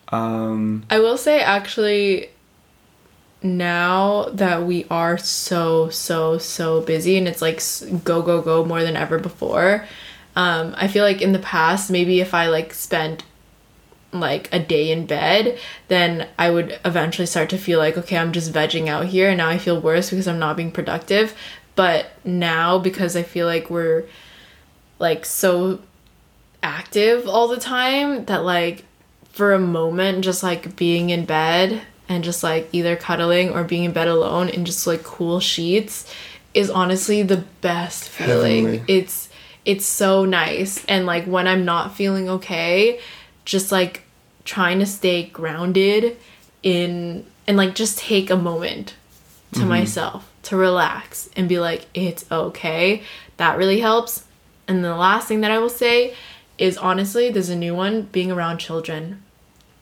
um, 0.09 0.85
I 0.91 0.99
will 0.99 1.19
say, 1.19 1.41
actually, 1.41 2.29
now 3.43 4.25
that 4.33 4.65
we 4.65 4.87
are 4.91 5.19
so, 5.19 5.89
so, 5.91 6.39
so 6.39 6.81
busy 6.81 7.17
and 7.17 7.29
it's 7.29 7.43
like 7.43 7.63
go, 8.05 8.23
go, 8.23 8.41
go 8.43 8.65
more 8.65 8.83
than 8.83 8.97
ever 8.97 9.19
before, 9.19 9.87
um, 10.35 10.75
I 10.77 10.89
feel 10.89 11.05
like 11.05 11.23
in 11.23 11.33
the 11.33 11.39
past, 11.39 11.91
maybe 11.91 12.21
if 12.21 12.35
I 12.35 12.49
like 12.49 12.75
spent 12.75 13.25
like 14.13 14.49
a 14.53 14.59
day 14.59 14.91
in 14.91 15.07
bed, 15.07 15.59
then 15.89 16.29
I 16.39 16.51
would 16.51 16.79
eventually 16.85 17.27
start 17.27 17.51
to 17.51 17.59
feel 17.59 17.79
like, 17.79 17.97
okay, 17.97 18.17
I'm 18.17 18.33
just 18.33 18.53
vegging 18.53 18.89
out 18.89 19.07
here. 19.07 19.29
And 19.29 19.39
now 19.39 19.49
I 19.49 19.59
feel 19.59 19.81
worse 19.81 20.11
because 20.11 20.29
I'm 20.29 20.39
not 20.39 20.57
being 20.57 20.73
productive. 20.73 21.35
But 21.75 22.13
now, 22.25 22.79
because 22.79 23.17
I 23.17 23.23
feel 23.23 23.47
like 23.47 23.69
we're 23.69 24.05
like 24.99 25.25
so 25.25 25.81
active 26.63 27.29
all 27.29 27.49
the 27.49 27.61
time, 27.61 28.25
that 28.27 28.45
like 28.45 28.85
for 29.31 29.53
a 29.53 29.59
moment, 29.59 30.25
just 30.25 30.43
like 30.43 30.77
being 30.77 31.11
in 31.11 31.25
bed 31.27 31.83
and 32.09 32.23
just 32.25 32.43
like 32.43 32.69
either 32.73 32.97
cuddling 32.97 33.51
or 33.51 33.65
being 33.65 33.85
in 33.85 33.93
bed 33.93 34.09
alone 34.09 34.49
in 34.49 34.65
just 34.65 34.87
like 34.87 35.03
cool 35.03 35.41
sheets 35.41 36.13
is 36.55 36.71
honestly 36.71 37.23
the 37.23 37.45
best 37.61 38.09
feeling. 38.09 38.65
Heavenly. 38.65 38.85
It's 38.89 39.29
it's 39.65 39.85
so 39.85 40.25
nice. 40.25 40.85
And 40.87 41.07
like 41.07 41.25
when 41.27 41.47
I'm 41.47 41.65
not 41.65 41.95
feeling 41.95 42.29
okay, 42.29 43.01
just 43.45 43.73
like 43.73 44.03
trying 44.45 44.79
to 44.79 44.87
stay 44.87 45.25
grounded 45.25 46.17
in 46.63 47.27
and 47.47 47.57
like 47.57 47.75
just 47.75 47.99
take 47.99 48.31
a 48.31 48.37
moment 48.37 48.95
to 49.53 49.61
mm-hmm. 49.61 49.69
myself 49.69 50.31
to 50.45 50.57
relax 50.57 51.29
and 51.37 51.49
be 51.49 51.59
like 51.59 51.87
it's 51.93 52.25
okay. 52.31 53.03
That 53.37 53.59
really 53.59 53.81
helps. 53.81 54.25
And 54.69 54.85
the 54.85 54.97
last 54.97 55.29
thing 55.29 55.43
that 55.43 55.51
I 55.51 55.59
will 55.59 55.69
say 55.69 56.15
is 56.59 56.79
honestly, 56.79 57.31
there's 57.31 57.51
a 57.51 57.57
new 57.57 57.75
one, 57.75 58.03
being 58.03 58.33
around 58.33 58.59
children. 58.59 59.23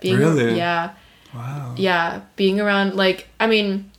Being 0.01 0.18
Really? 0.18 0.57
yeah. 0.57 0.91
Wow 1.35 1.74
Yeah, 1.76 2.22
being 2.37 2.61
around 2.61 2.95
like 2.95 3.28
I 3.41 3.47
mean, 3.47 3.91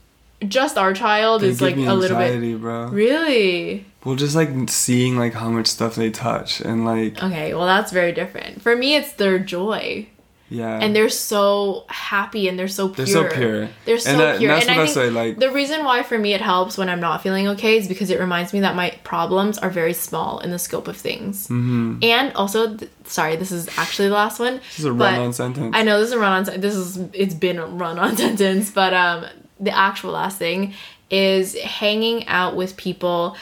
just 0.47 0.77
our 0.77 0.93
child 0.93 1.41
they 1.41 1.49
is 1.49 1.61
like 1.61 1.75
a 1.75 1.93
little 1.93 2.17
bit 2.17 2.59
bro 2.59 2.87
really 2.87 3.85
well 4.03 4.15
just 4.15 4.35
like 4.35 4.49
seeing 4.69 5.17
like 5.17 5.33
how 5.33 5.49
much 5.49 5.67
stuff 5.67 5.95
they 5.95 6.11
touch 6.11 6.61
and 6.61 6.85
like 6.85 7.21
okay. 7.21 7.53
Well, 7.53 7.65
that's 7.65 7.91
very 7.91 8.11
different. 8.11 8.61
For 8.61 8.75
me, 8.75 8.95
it's 8.95 9.13
their 9.13 9.39
joy, 9.39 10.07
yeah 10.49 10.77
and 10.79 10.95
they're 10.95 11.09
so 11.09 11.85
happy 11.89 12.47
and 12.47 12.57
they're 12.59 12.67
so 12.67 12.87
pure. 12.89 13.05
They're 13.05 13.13
so 13.13 13.27
pure. 13.35 13.69
They're 13.85 13.97
so 13.99 14.11
And 14.11 14.19
that- 14.19 14.37
pure. 14.39 14.53
that's 14.53 14.67
and 14.67 14.77
what 14.77 14.83
I 14.83 14.85
think 14.85 14.95
say, 14.95 15.09
like- 15.09 15.39
the 15.39 15.51
reason 15.51 15.83
why 15.83 16.03
for 16.03 16.17
me 16.19 16.33
it 16.33 16.41
helps 16.41 16.77
when 16.77 16.87
I'm 16.87 16.99
not 16.99 17.23
feeling 17.23 17.47
okay 17.49 17.77
is 17.77 17.87
because 17.87 18.09
it 18.11 18.19
reminds 18.19 18.53
me 18.53 18.59
that 18.59 18.75
my 18.75 18.91
problems 19.03 19.57
are 19.57 19.69
very 19.71 19.93
small 19.93 20.39
in 20.39 20.51
the 20.51 20.59
scope 20.59 20.87
of 20.87 20.97
things. 20.97 21.47
Mm-hmm. 21.47 21.99
And 22.03 22.31
also, 22.33 22.75
th- 22.77 22.91
sorry, 23.05 23.35
this 23.37 23.51
is 23.51 23.67
actually 23.77 24.07
the 24.09 24.13
last 24.13 24.39
one. 24.39 24.57
this 24.57 24.79
is 24.79 24.85
a 24.85 24.93
run-on 24.93 25.33
sentence 25.33 25.75
I 25.75 25.81
know 25.83 25.99
this 25.99 26.07
is 26.09 26.13
a 26.13 26.19
run 26.19 26.33
on. 26.33 26.45
Sentence. 26.45 26.61
This 26.61 26.75
is 26.75 26.97
it's 27.13 27.33
been 27.33 27.57
a 27.57 27.65
run 27.65 27.97
on 27.97 28.15
sentence, 28.23 28.69
but 28.69 28.93
um, 28.93 29.25
the 29.59 29.75
actual 29.75 30.11
last 30.11 30.37
thing 30.37 30.73
is 31.09 31.55
hanging 31.59 32.27
out 32.27 32.55
with 32.55 32.77
people, 32.77 33.35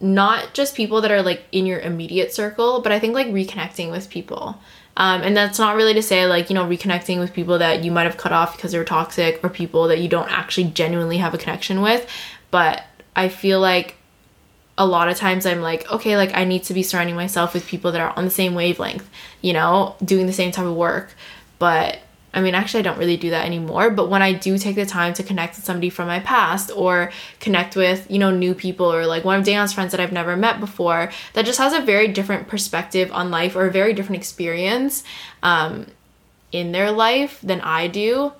not 0.00 0.52
just 0.54 0.74
people 0.74 1.00
that 1.00 1.10
are 1.10 1.22
like 1.22 1.44
in 1.52 1.64
your 1.66 1.78
immediate 1.80 2.32
circle, 2.34 2.80
but 2.82 2.92
I 2.92 2.98
think 2.98 3.14
like 3.14 3.28
reconnecting 3.28 3.90
with 3.90 4.10
people. 4.10 4.58
Um, 4.96 5.22
and 5.22 5.36
that's 5.36 5.58
not 5.58 5.74
really 5.74 5.94
to 5.94 6.02
say 6.02 6.26
like 6.26 6.50
you 6.50 6.54
know 6.54 6.66
reconnecting 6.66 7.18
with 7.18 7.32
people 7.32 7.58
that 7.58 7.82
you 7.82 7.90
might 7.90 8.04
have 8.04 8.16
cut 8.16 8.32
off 8.32 8.56
because 8.56 8.72
they're 8.72 8.84
toxic 8.84 9.40
or 9.42 9.48
people 9.48 9.88
that 9.88 10.00
you 10.00 10.08
don't 10.08 10.30
actually 10.30 10.64
genuinely 10.64 11.18
have 11.18 11.32
a 11.34 11.38
connection 11.38 11.80
with, 11.80 12.06
but 12.50 12.84
I 13.16 13.28
feel 13.28 13.60
like 13.60 13.96
a 14.78 14.86
lot 14.86 15.08
of 15.08 15.16
times 15.16 15.44
I'm 15.46 15.60
like, 15.60 15.90
okay, 15.92 16.16
like 16.16 16.34
I 16.34 16.44
need 16.44 16.64
to 16.64 16.74
be 16.74 16.82
surrounding 16.82 17.14
myself 17.14 17.54
with 17.54 17.66
people 17.66 17.92
that 17.92 18.00
are 18.00 18.16
on 18.16 18.24
the 18.24 18.30
same 18.30 18.54
wavelength, 18.54 19.08
you 19.40 19.52
know, 19.52 19.96
doing 20.04 20.26
the 20.26 20.32
same 20.32 20.50
type 20.50 20.64
of 20.64 20.74
work. 20.74 21.14
But 21.58 21.98
I 22.34 22.40
mean, 22.40 22.54
actually, 22.54 22.80
I 22.80 22.82
don't 22.82 22.98
really 22.98 23.16
do 23.16 23.30
that 23.30 23.44
anymore. 23.44 23.90
But 23.90 24.08
when 24.08 24.22
I 24.22 24.32
do 24.32 24.56
take 24.56 24.76
the 24.76 24.86
time 24.86 25.12
to 25.14 25.22
connect 25.22 25.56
with 25.56 25.64
somebody 25.64 25.90
from 25.90 26.06
my 26.06 26.20
past 26.20 26.70
or 26.74 27.12
connect 27.40 27.76
with, 27.76 28.10
you 28.10 28.18
know, 28.18 28.30
new 28.30 28.54
people 28.54 28.92
or 28.92 29.06
like 29.06 29.24
one 29.24 29.38
of 29.38 29.44
Dayon's 29.44 29.72
friends 29.72 29.92
that 29.92 30.00
I've 30.00 30.12
never 30.12 30.36
met 30.36 30.58
before, 30.58 31.10
that 31.34 31.44
just 31.44 31.58
has 31.58 31.72
a 31.74 31.80
very 31.80 32.08
different 32.08 32.48
perspective 32.48 33.12
on 33.12 33.30
life 33.30 33.54
or 33.54 33.66
a 33.66 33.70
very 33.70 33.92
different 33.92 34.16
experience 34.16 35.04
um, 35.42 35.86
in 36.52 36.72
their 36.72 36.90
life 36.90 37.38
than 37.42 37.60
I 37.60 37.86
do, 37.86 38.32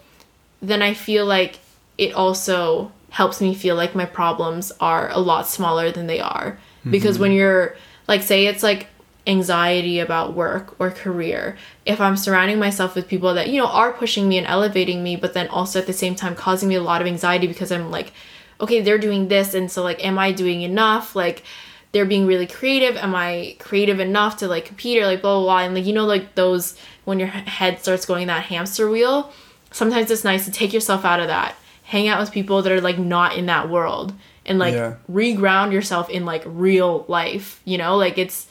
then 0.61 0.81
I 0.81 0.95
feel 0.95 1.27
like 1.27 1.59
it 1.99 2.15
also 2.15 2.93
helps 3.11 3.43
me 3.43 3.55
feel 3.55 3.77
like 3.77 3.95
my 3.95 4.07
problems 4.07 4.73
are 4.81 5.11
a 5.11 5.19
lot 5.19 5.47
smaller 5.47 5.91
than 5.91 6.07
they 6.07 6.21
are. 6.21 6.59
Because 6.91 7.19
when 7.19 7.31
you're 7.31 7.77
like 8.09 8.23
say 8.23 8.47
it's 8.47 8.63
like 8.63 8.89
anxiety 9.27 10.01
about 10.01 10.35
work 10.35 10.75
or 10.81 10.91
career, 10.91 11.57
if 11.87 12.01
I'm 12.01 12.17
surrounding 12.17 12.59
myself 12.59 12.95
with 12.95 13.09
people 13.09 13.35
that, 13.35 13.49
you 13.49 13.61
know, 13.61 13.69
are 13.69 13.93
pushing 13.93 14.29
me 14.29 14.39
and 14.39 14.47
elevating 14.47 15.03
me, 15.03 15.17
but 15.17 15.33
then 15.35 15.49
also 15.49 15.79
at 15.79 15.87
the 15.87 15.93
same 15.93 16.15
time 16.15 16.35
causing 16.35 16.69
me 16.69 16.75
a 16.75 16.83
lot 16.83 17.01
of 17.01 17.07
anxiety 17.07 17.47
because 17.47 17.71
I'm 17.71 17.91
like, 17.91 18.13
okay, 18.61 18.81
they're 18.81 18.99
doing 18.99 19.29
this. 19.29 19.55
And 19.55 19.71
so, 19.71 19.83
like, 19.83 20.05
am 20.05 20.19
I 20.19 20.33
doing 20.33 20.63
enough? 20.63 21.15
Like, 21.15 21.43
they're 21.93 22.07
being 22.07 22.27
really 22.27 22.47
creative. 22.47 22.97
Am 22.97 23.15
I 23.15 23.57
creative 23.59 24.01
enough 24.01 24.39
to 24.39 24.49
like 24.49 24.65
compete 24.65 25.01
or 25.03 25.07
like 25.07 25.21
blah, 25.23 25.35
blah, 25.39 25.45
blah. 25.45 25.59
And 25.59 25.75
like, 25.75 25.85
you 25.85 25.93
know, 25.93 26.07
like 26.07 26.35
those 26.35 26.77
when 27.05 27.19
your 27.19 27.29
head 27.29 27.81
starts 27.81 28.07
going 28.07 28.27
that 28.29 28.45
hamster 28.45 28.89
wheel, 28.89 29.31
sometimes 29.71 30.11
it's 30.11 30.25
nice 30.25 30.45
to 30.47 30.51
take 30.51 30.73
yourself 30.73 31.05
out 31.05 31.21
of 31.21 31.27
that, 31.29 31.55
hang 31.85 32.09
out 32.09 32.19
with 32.19 32.33
people 32.33 32.63
that 32.63 32.73
are 32.73 32.81
like 32.81 32.99
not 32.99 33.37
in 33.37 33.47
that 33.47 33.69
world 33.69 34.15
and 34.47 34.59
like 34.59 34.75
Yeah. 34.75 34.95
reground 35.11 35.73
yourself 35.73 36.09
in 36.09 36.25
like 36.25 36.43
real 36.47 37.05
life, 37.09 37.61
you 37.67 37.77
know? 37.77 37.97
Like 37.97 38.17
it's 38.17 38.47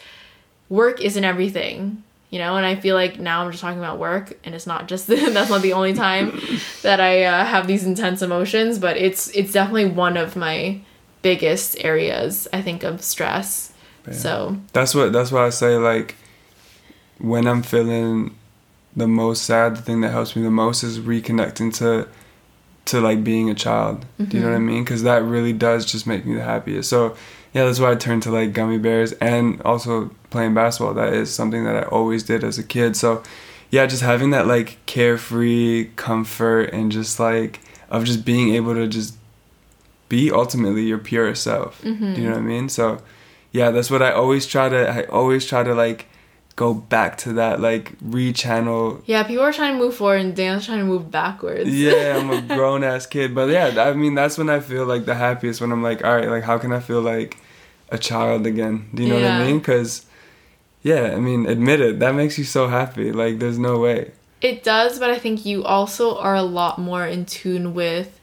work 0.72 1.02
isn't 1.02 1.24
everything, 1.24 2.02
you 2.32 2.40
know? 2.40 2.56
And 2.56 2.66
I 2.66 2.76
feel 2.76 2.96
like 2.96 3.20
now 3.20 3.44
I'm 3.44 3.52
just 3.52 3.62
talking 3.62 3.78
about 3.78 4.00
work 4.00 4.40
and 4.44 4.56
it's 4.56 4.66
not 4.66 4.88
just 4.88 5.06
that's 5.08 5.50
not 5.50 5.62
the 5.62 5.74
only 5.74 5.94
time 5.94 6.42
that 6.82 7.00
I 7.00 7.26
uh, 7.26 7.46
have 7.46 7.68
these 7.68 7.86
intense 7.86 8.24
emotions, 8.24 8.80
but 8.80 8.98
it's 8.98 9.28
it's 9.36 9.52
definitely 9.52 9.86
one 9.86 10.18
of 10.18 10.36
my 10.36 10.80
biggest 11.22 11.78
areas 11.84 12.48
I 12.52 12.64
think 12.64 12.84
of 12.84 13.04
stress. 13.04 13.74
Yeah. 14.08 14.14
So, 14.14 14.58
That's 14.74 14.96
what 14.96 15.14
that's 15.14 15.32
why 15.32 15.46
I 15.46 15.52
say 15.52 15.78
like 15.78 16.16
when 17.20 17.46
I'm 17.46 17.62
feeling 17.62 18.36
the 18.96 19.08
most 19.08 19.44
sad, 19.44 19.76
the 19.76 19.82
thing 19.82 20.02
that 20.02 20.10
helps 20.10 20.36
me 20.36 20.42
the 20.42 20.50
most 20.50 20.84
is 20.84 21.00
reconnecting 21.00 21.74
to 21.76 22.08
to 22.86 23.00
like 23.00 23.24
being 23.24 23.50
a 23.50 23.54
child. 23.54 24.06
Do 24.18 24.38
you 24.38 24.44
know 24.44 24.50
what 24.50 24.56
I 24.56 24.60
mean? 24.60 24.84
Because 24.84 25.04
that 25.04 25.22
really 25.24 25.54
does 25.54 25.86
just 25.86 26.08
make 26.08 26.26
me 26.26 26.34
the 26.34 26.42
happiest. 26.44 26.90
So 26.90 27.16
yeah, 27.54 27.66
that's 27.66 27.80
why 27.80 27.92
I 27.92 27.96
turned 27.96 28.24
to 28.24 28.32
like 28.32 28.54
gummy 28.54 28.78
bears 28.78 29.12
and 29.14 29.62
also 29.64 30.12
playing 30.30 30.54
basketball. 30.54 30.94
That 30.94 31.14
is 31.14 31.34
something 31.34 31.66
that 31.66 31.76
I 31.76 31.84
always 31.84 32.24
did 32.24 32.44
as 32.44 32.58
a 32.58 32.64
kid. 32.64 32.96
So 32.96 33.24
yeah, 33.70 33.86
just 33.86 34.04
having 34.04 34.30
that 34.32 34.48
like 34.48 34.78
carefree 34.86 35.92
comfort 35.96 36.74
and 36.74 36.92
just 36.92 37.20
like 37.20 37.60
of 37.90 38.06
just 38.06 38.26
being 38.26 38.56
able 38.56 38.74
to 38.76 38.88
just 38.88 39.16
be 40.08 40.32
ultimately 40.32 40.84
your 40.84 40.98
purest 40.98 41.44
self. 41.44 41.82
Do 41.82 41.90
you 41.90 41.96
mm-hmm. 41.96 42.24
know 42.24 42.30
what 42.32 42.38
I 42.38 42.42
mean? 42.42 42.70
So 42.70 43.02
yeah, 43.52 43.72
that's 43.72 43.92
what 43.92 44.02
I 44.02 44.12
always 44.12 44.46
try 44.46 44.70
to. 44.70 44.90
I 44.90 45.04
always 45.06 45.46
try 45.46 45.64
to 45.64 45.74
like 45.74 46.08
go 46.56 46.74
back 46.74 47.18
to 47.20 47.34
that, 47.34 47.60
like 47.60 47.98
rechannel. 48.00 49.02
yeah, 49.06 49.24
people 49.24 49.44
are 49.44 49.54
trying 49.54 49.74
to 49.74 49.80
move 49.80 49.96
forward 49.96 50.22
and 50.22 50.36
Dan's 50.36 50.66
trying 50.66 50.80
to 50.80 50.86
move 50.86 51.10
backwards. 51.12 51.70
Yeah, 51.70 52.18
I'm 52.18 52.30
a 52.30 52.42
grown 52.56 52.84
ass 52.84 53.06
kid, 53.06 53.34
but 53.34 53.50
yeah, 53.50 53.84
I 53.84 53.94
mean 53.94 54.16
that's 54.16 54.38
when 54.38 54.50
I 54.50 54.60
feel 54.60 54.86
like 54.86 55.06
the 55.06 55.16
happiest 55.16 55.62
when 55.62 55.72
I'm 55.72 55.84
like, 55.84 56.04
all 56.04 56.16
right, 56.16 56.30
like 56.30 56.44
how 56.44 56.58
can 56.58 56.72
I 56.72 56.80
feel 56.80 57.02
like 57.02 57.38
a 57.90 57.98
child 57.98 58.46
again? 58.46 58.90
Do 58.94 59.04
you 59.04 59.10
know 59.10 59.16
what 59.16 59.26
I 59.26 59.46
mean? 59.46 59.60
Because 59.60 60.06
yeah, 60.84 61.14
I 61.14 61.20
mean, 61.20 61.46
admit 61.46 61.82
it, 61.82 62.00
that 62.00 62.16
makes 62.16 62.38
you 62.38 62.44
so 62.44 62.68
happy. 62.68 63.12
Like 63.12 63.40
there's 63.40 63.60
no 63.60 63.80
way. 63.80 64.12
It 64.42 64.64
does, 64.64 64.98
but 64.98 65.12
I 65.12 65.20
think 65.20 65.46
you 65.46 65.64
also 65.64 66.18
are 66.18 66.36
a 66.36 66.42
lot 66.42 66.80
more 66.80 67.06
in 67.06 67.26
tune 67.26 67.76
with 67.76 68.20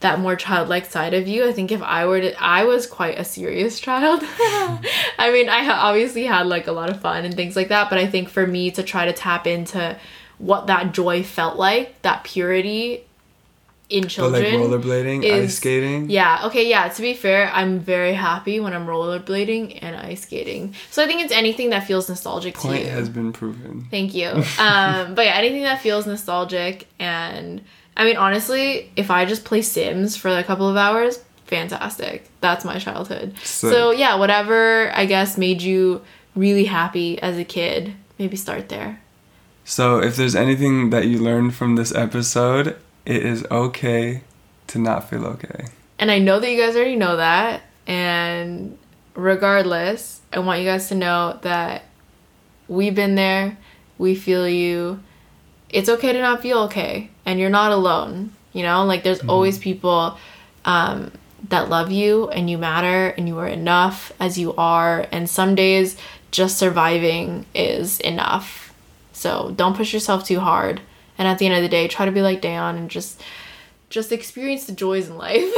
that 0.00 0.20
more 0.20 0.36
childlike 0.36 0.86
side 0.86 1.12
of 1.14 1.26
you. 1.26 1.48
I 1.48 1.52
think 1.52 1.72
if 1.72 1.82
I 1.82 2.06
were 2.06 2.20
to, 2.20 2.42
I 2.42 2.64
was 2.64 2.86
quite 2.86 3.18
a 3.18 3.24
serious 3.24 3.80
child. 3.86 4.20
I 5.18 5.30
mean, 5.32 5.48
I 5.48 5.68
obviously 5.68 6.24
had 6.24 6.46
like 6.46 6.66
a 6.66 6.72
lot 6.72 6.90
of 6.90 7.00
fun 7.00 7.24
and 7.24 7.34
things 7.34 7.56
like 7.56 7.68
that, 7.68 7.90
but 7.90 7.98
I 7.98 8.06
think 8.06 8.28
for 8.28 8.46
me 8.46 8.70
to 8.72 8.82
try 8.82 9.06
to 9.06 9.12
tap 9.12 9.46
into 9.46 9.96
what 10.38 10.68
that 10.68 10.92
joy 10.92 11.22
felt 11.24 11.56
like, 11.56 12.00
that 12.02 12.22
purity 12.24 13.04
in 13.90 14.02
But 14.02 14.10
children. 14.10 14.42
like 14.42 14.52
rollerblading, 14.52 15.24
ice 15.32 15.56
skating. 15.56 16.10
Yeah, 16.10 16.42
okay, 16.44 16.68
yeah, 16.68 16.88
to 16.88 17.02
be 17.02 17.14
fair, 17.14 17.50
I'm 17.52 17.80
very 17.80 18.12
happy 18.12 18.60
when 18.60 18.74
I'm 18.74 18.86
rollerblading 18.86 19.78
and 19.82 19.96
ice 19.96 20.22
skating. 20.22 20.74
So 20.90 21.02
I 21.02 21.06
think 21.06 21.22
it's 21.22 21.32
anything 21.32 21.70
that 21.70 21.86
feels 21.86 22.08
nostalgic 22.08 22.56
to 22.58 22.78
you. 22.78 22.86
has 22.86 23.08
been 23.08 23.32
proven. 23.32 23.86
Thank 23.90 24.14
you. 24.14 24.28
Um, 24.58 25.14
but 25.14 25.24
yeah, 25.24 25.34
anything 25.34 25.62
that 25.62 25.80
feels 25.80 26.06
nostalgic 26.06 26.86
and 26.98 27.62
I 27.98 28.04
mean 28.04 28.16
honestly, 28.16 28.90
if 28.96 29.10
I 29.10 29.26
just 29.26 29.44
play 29.44 29.60
Sims 29.60 30.16
for 30.16 30.30
a 30.30 30.44
couple 30.44 30.68
of 30.68 30.76
hours, 30.76 31.22
fantastic. 31.44 32.30
That's 32.40 32.64
my 32.64 32.78
childhood. 32.78 33.36
Sick. 33.38 33.72
So 33.72 33.90
yeah, 33.90 34.14
whatever 34.14 34.90
I 34.94 35.04
guess 35.04 35.36
made 35.36 35.60
you 35.60 36.02
really 36.34 36.64
happy 36.64 37.20
as 37.20 37.36
a 37.36 37.44
kid, 37.44 37.94
maybe 38.18 38.36
start 38.36 38.68
there. 38.68 39.00
So 39.64 40.00
if 40.00 40.16
there's 40.16 40.34
anything 40.34 40.90
that 40.90 41.06
you 41.06 41.18
learned 41.18 41.54
from 41.54 41.76
this 41.76 41.94
episode, 41.94 42.68
it 43.04 43.22
is 43.24 43.44
okay 43.50 44.22
to 44.68 44.78
not 44.78 45.10
feel 45.10 45.26
okay. 45.26 45.66
And 45.98 46.10
I 46.10 46.18
know 46.20 46.38
that 46.40 46.50
you 46.50 46.58
guys 46.58 46.76
already 46.76 46.96
know 46.96 47.16
that. 47.16 47.62
And 47.86 48.78
regardless, 49.14 50.20
I 50.32 50.38
want 50.38 50.60
you 50.60 50.66
guys 50.66 50.88
to 50.88 50.94
know 50.94 51.38
that 51.42 51.82
we've 52.68 52.94
been 52.94 53.14
there. 53.14 53.58
We 53.98 54.14
feel 54.14 54.48
you. 54.48 55.00
It's 55.70 55.88
okay 55.88 56.12
to 56.12 56.20
not 56.20 56.42
feel 56.42 56.60
okay. 56.60 57.10
And 57.26 57.38
you're 57.38 57.50
not 57.50 57.72
alone. 57.72 58.32
You 58.52 58.62
know, 58.62 58.84
like 58.84 59.04
there's 59.04 59.20
always 59.20 59.58
people 59.58 60.18
um, 60.64 61.12
that 61.48 61.68
love 61.68 61.90
you 61.90 62.28
and 62.30 62.48
you 62.50 62.58
matter 62.58 63.08
and 63.16 63.28
you 63.28 63.38
are 63.38 63.46
enough 63.46 64.12
as 64.18 64.38
you 64.38 64.54
are. 64.56 65.06
And 65.12 65.28
some 65.28 65.54
days 65.54 65.96
just 66.30 66.58
surviving 66.58 67.46
is 67.54 68.00
enough. 68.00 68.74
So 69.12 69.52
don't 69.56 69.76
push 69.76 69.92
yourself 69.92 70.24
too 70.24 70.40
hard. 70.40 70.80
And 71.16 71.26
at 71.28 71.38
the 71.38 71.46
end 71.46 71.56
of 71.56 71.62
the 71.62 71.68
day, 71.68 71.88
try 71.88 72.06
to 72.06 72.12
be 72.12 72.22
like 72.22 72.40
Dan 72.40 72.76
and 72.76 72.90
just 72.90 73.20
just 73.90 74.12
experience 74.12 74.66
the 74.66 74.72
joys 74.72 75.08
in 75.08 75.16
life. 75.16 75.50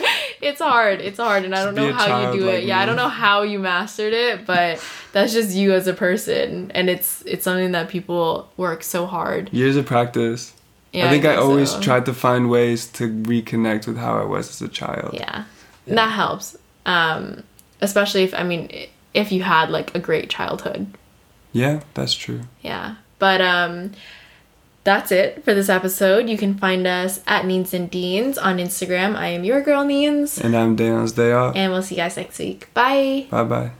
it's 0.40 0.60
hard. 0.60 1.00
It's 1.00 1.18
hard 1.18 1.44
and 1.44 1.54
I 1.54 1.64
don't 1.64 1.74
know 1.74 1.92
how 1.92 2.32
you 2.32 2.38
do 2.38 2.46
like 2.46 2.62
it. 2.62 2.64
Yeah, 2.64 2.80
I 2.80 2.86
don't 2.86 2.96
know 2.96 3.08
how 3.08 3.42
you 3.42 3.58
mastered 3.58 4.12
it, 4.12 4.46
but 4.46 4.82
that's 5.12 5.32
just 5.32 5.54
you 5.54 5.72
as 5.72 5.86
a 5.86 5.94
person 5.94 6.70
and 6.74 6.90
it's 6.90 7.22
it's 7.22 7.44
something 7.44 7.72
that 7.72 7.88
people 7.88 8.50
work 8.56 8.82
so 8.82 9.06
hard. 9.06 9.52
Years 9.52 9.76
of 9.76 9.86
practice. 9.86 10.52
Yeah, 10.92 11.06
I 11.06 11.10
think 11.10 11.24
I, 11.24 11.34
guess 11.34 11.42
always 11.42 11.70
so. 11.70 11.80
tried 11.80 12.06
to 12.06 12.14
find 12.14 12.48
ways 12.48 12.86
to 12.92 13.08
reconnect 13.08 13.86
with 13.86 13.98
how 13.98 14.18
I 14.18 14.24
was 14.24 14.48
as 14.48 14.62
a 14.62 14.68
child. 14.68 15.14
Yeah. 15.14 15.44
And 15.86 15.98
that 15.98 16.10
helps. 16.10 16.56
Um 16.84 17.42
especially 17.80 18.24
if 18.24 18.34
I 18.34 18.42
mean 18.42 18.70
if 19.14 19.32
you 19.32 19.42
had 19.42 19.70
like 19.70 19.94
a 19.94 19.98
great 19.98 20.30
childhood. 20.30 20.86
Yeah, 21.52 21.80
that's 21.94 22.14
true. 22.14 22.42
Yeah. 22.62 22.96
But 23.18 23.40
um 23.40 23.92
that's 24.86 25.12
it 25.12 25.44
for 25.44 25.52
this 25.52 25.68
episode. 25.68 26.30
You 26.30 26.38
can 26.38 26.56
find 26.56 26.86
us 26.86 27.20
at 27.26 27.44
Neens 27.44 27.74
and 27.74 27.90
Deans 27.90 28.38
on 28.38 28.56
Instagram. 28.58 29.16
I 29.16 29.26
am 29.26 29.44
your 29.44 29.60
girl 29.60 29.84
Neens. 29.84 30.42
And 30.42 30.56
I'm 30.56 30.76
Daniel's 30.76 31.12
day 31.12 31.32
off. 31.32 31.54
And 31.54 31.72
we'll 31.72 31.82
see 31.82 31.96
you 31.96 32.02
guys 32.02 32.16
next 32.16 32.38
week. 32.38 32.72
Bye. 32.72 33.26
Bye 33.28 33.44
bye. 33.44 33.70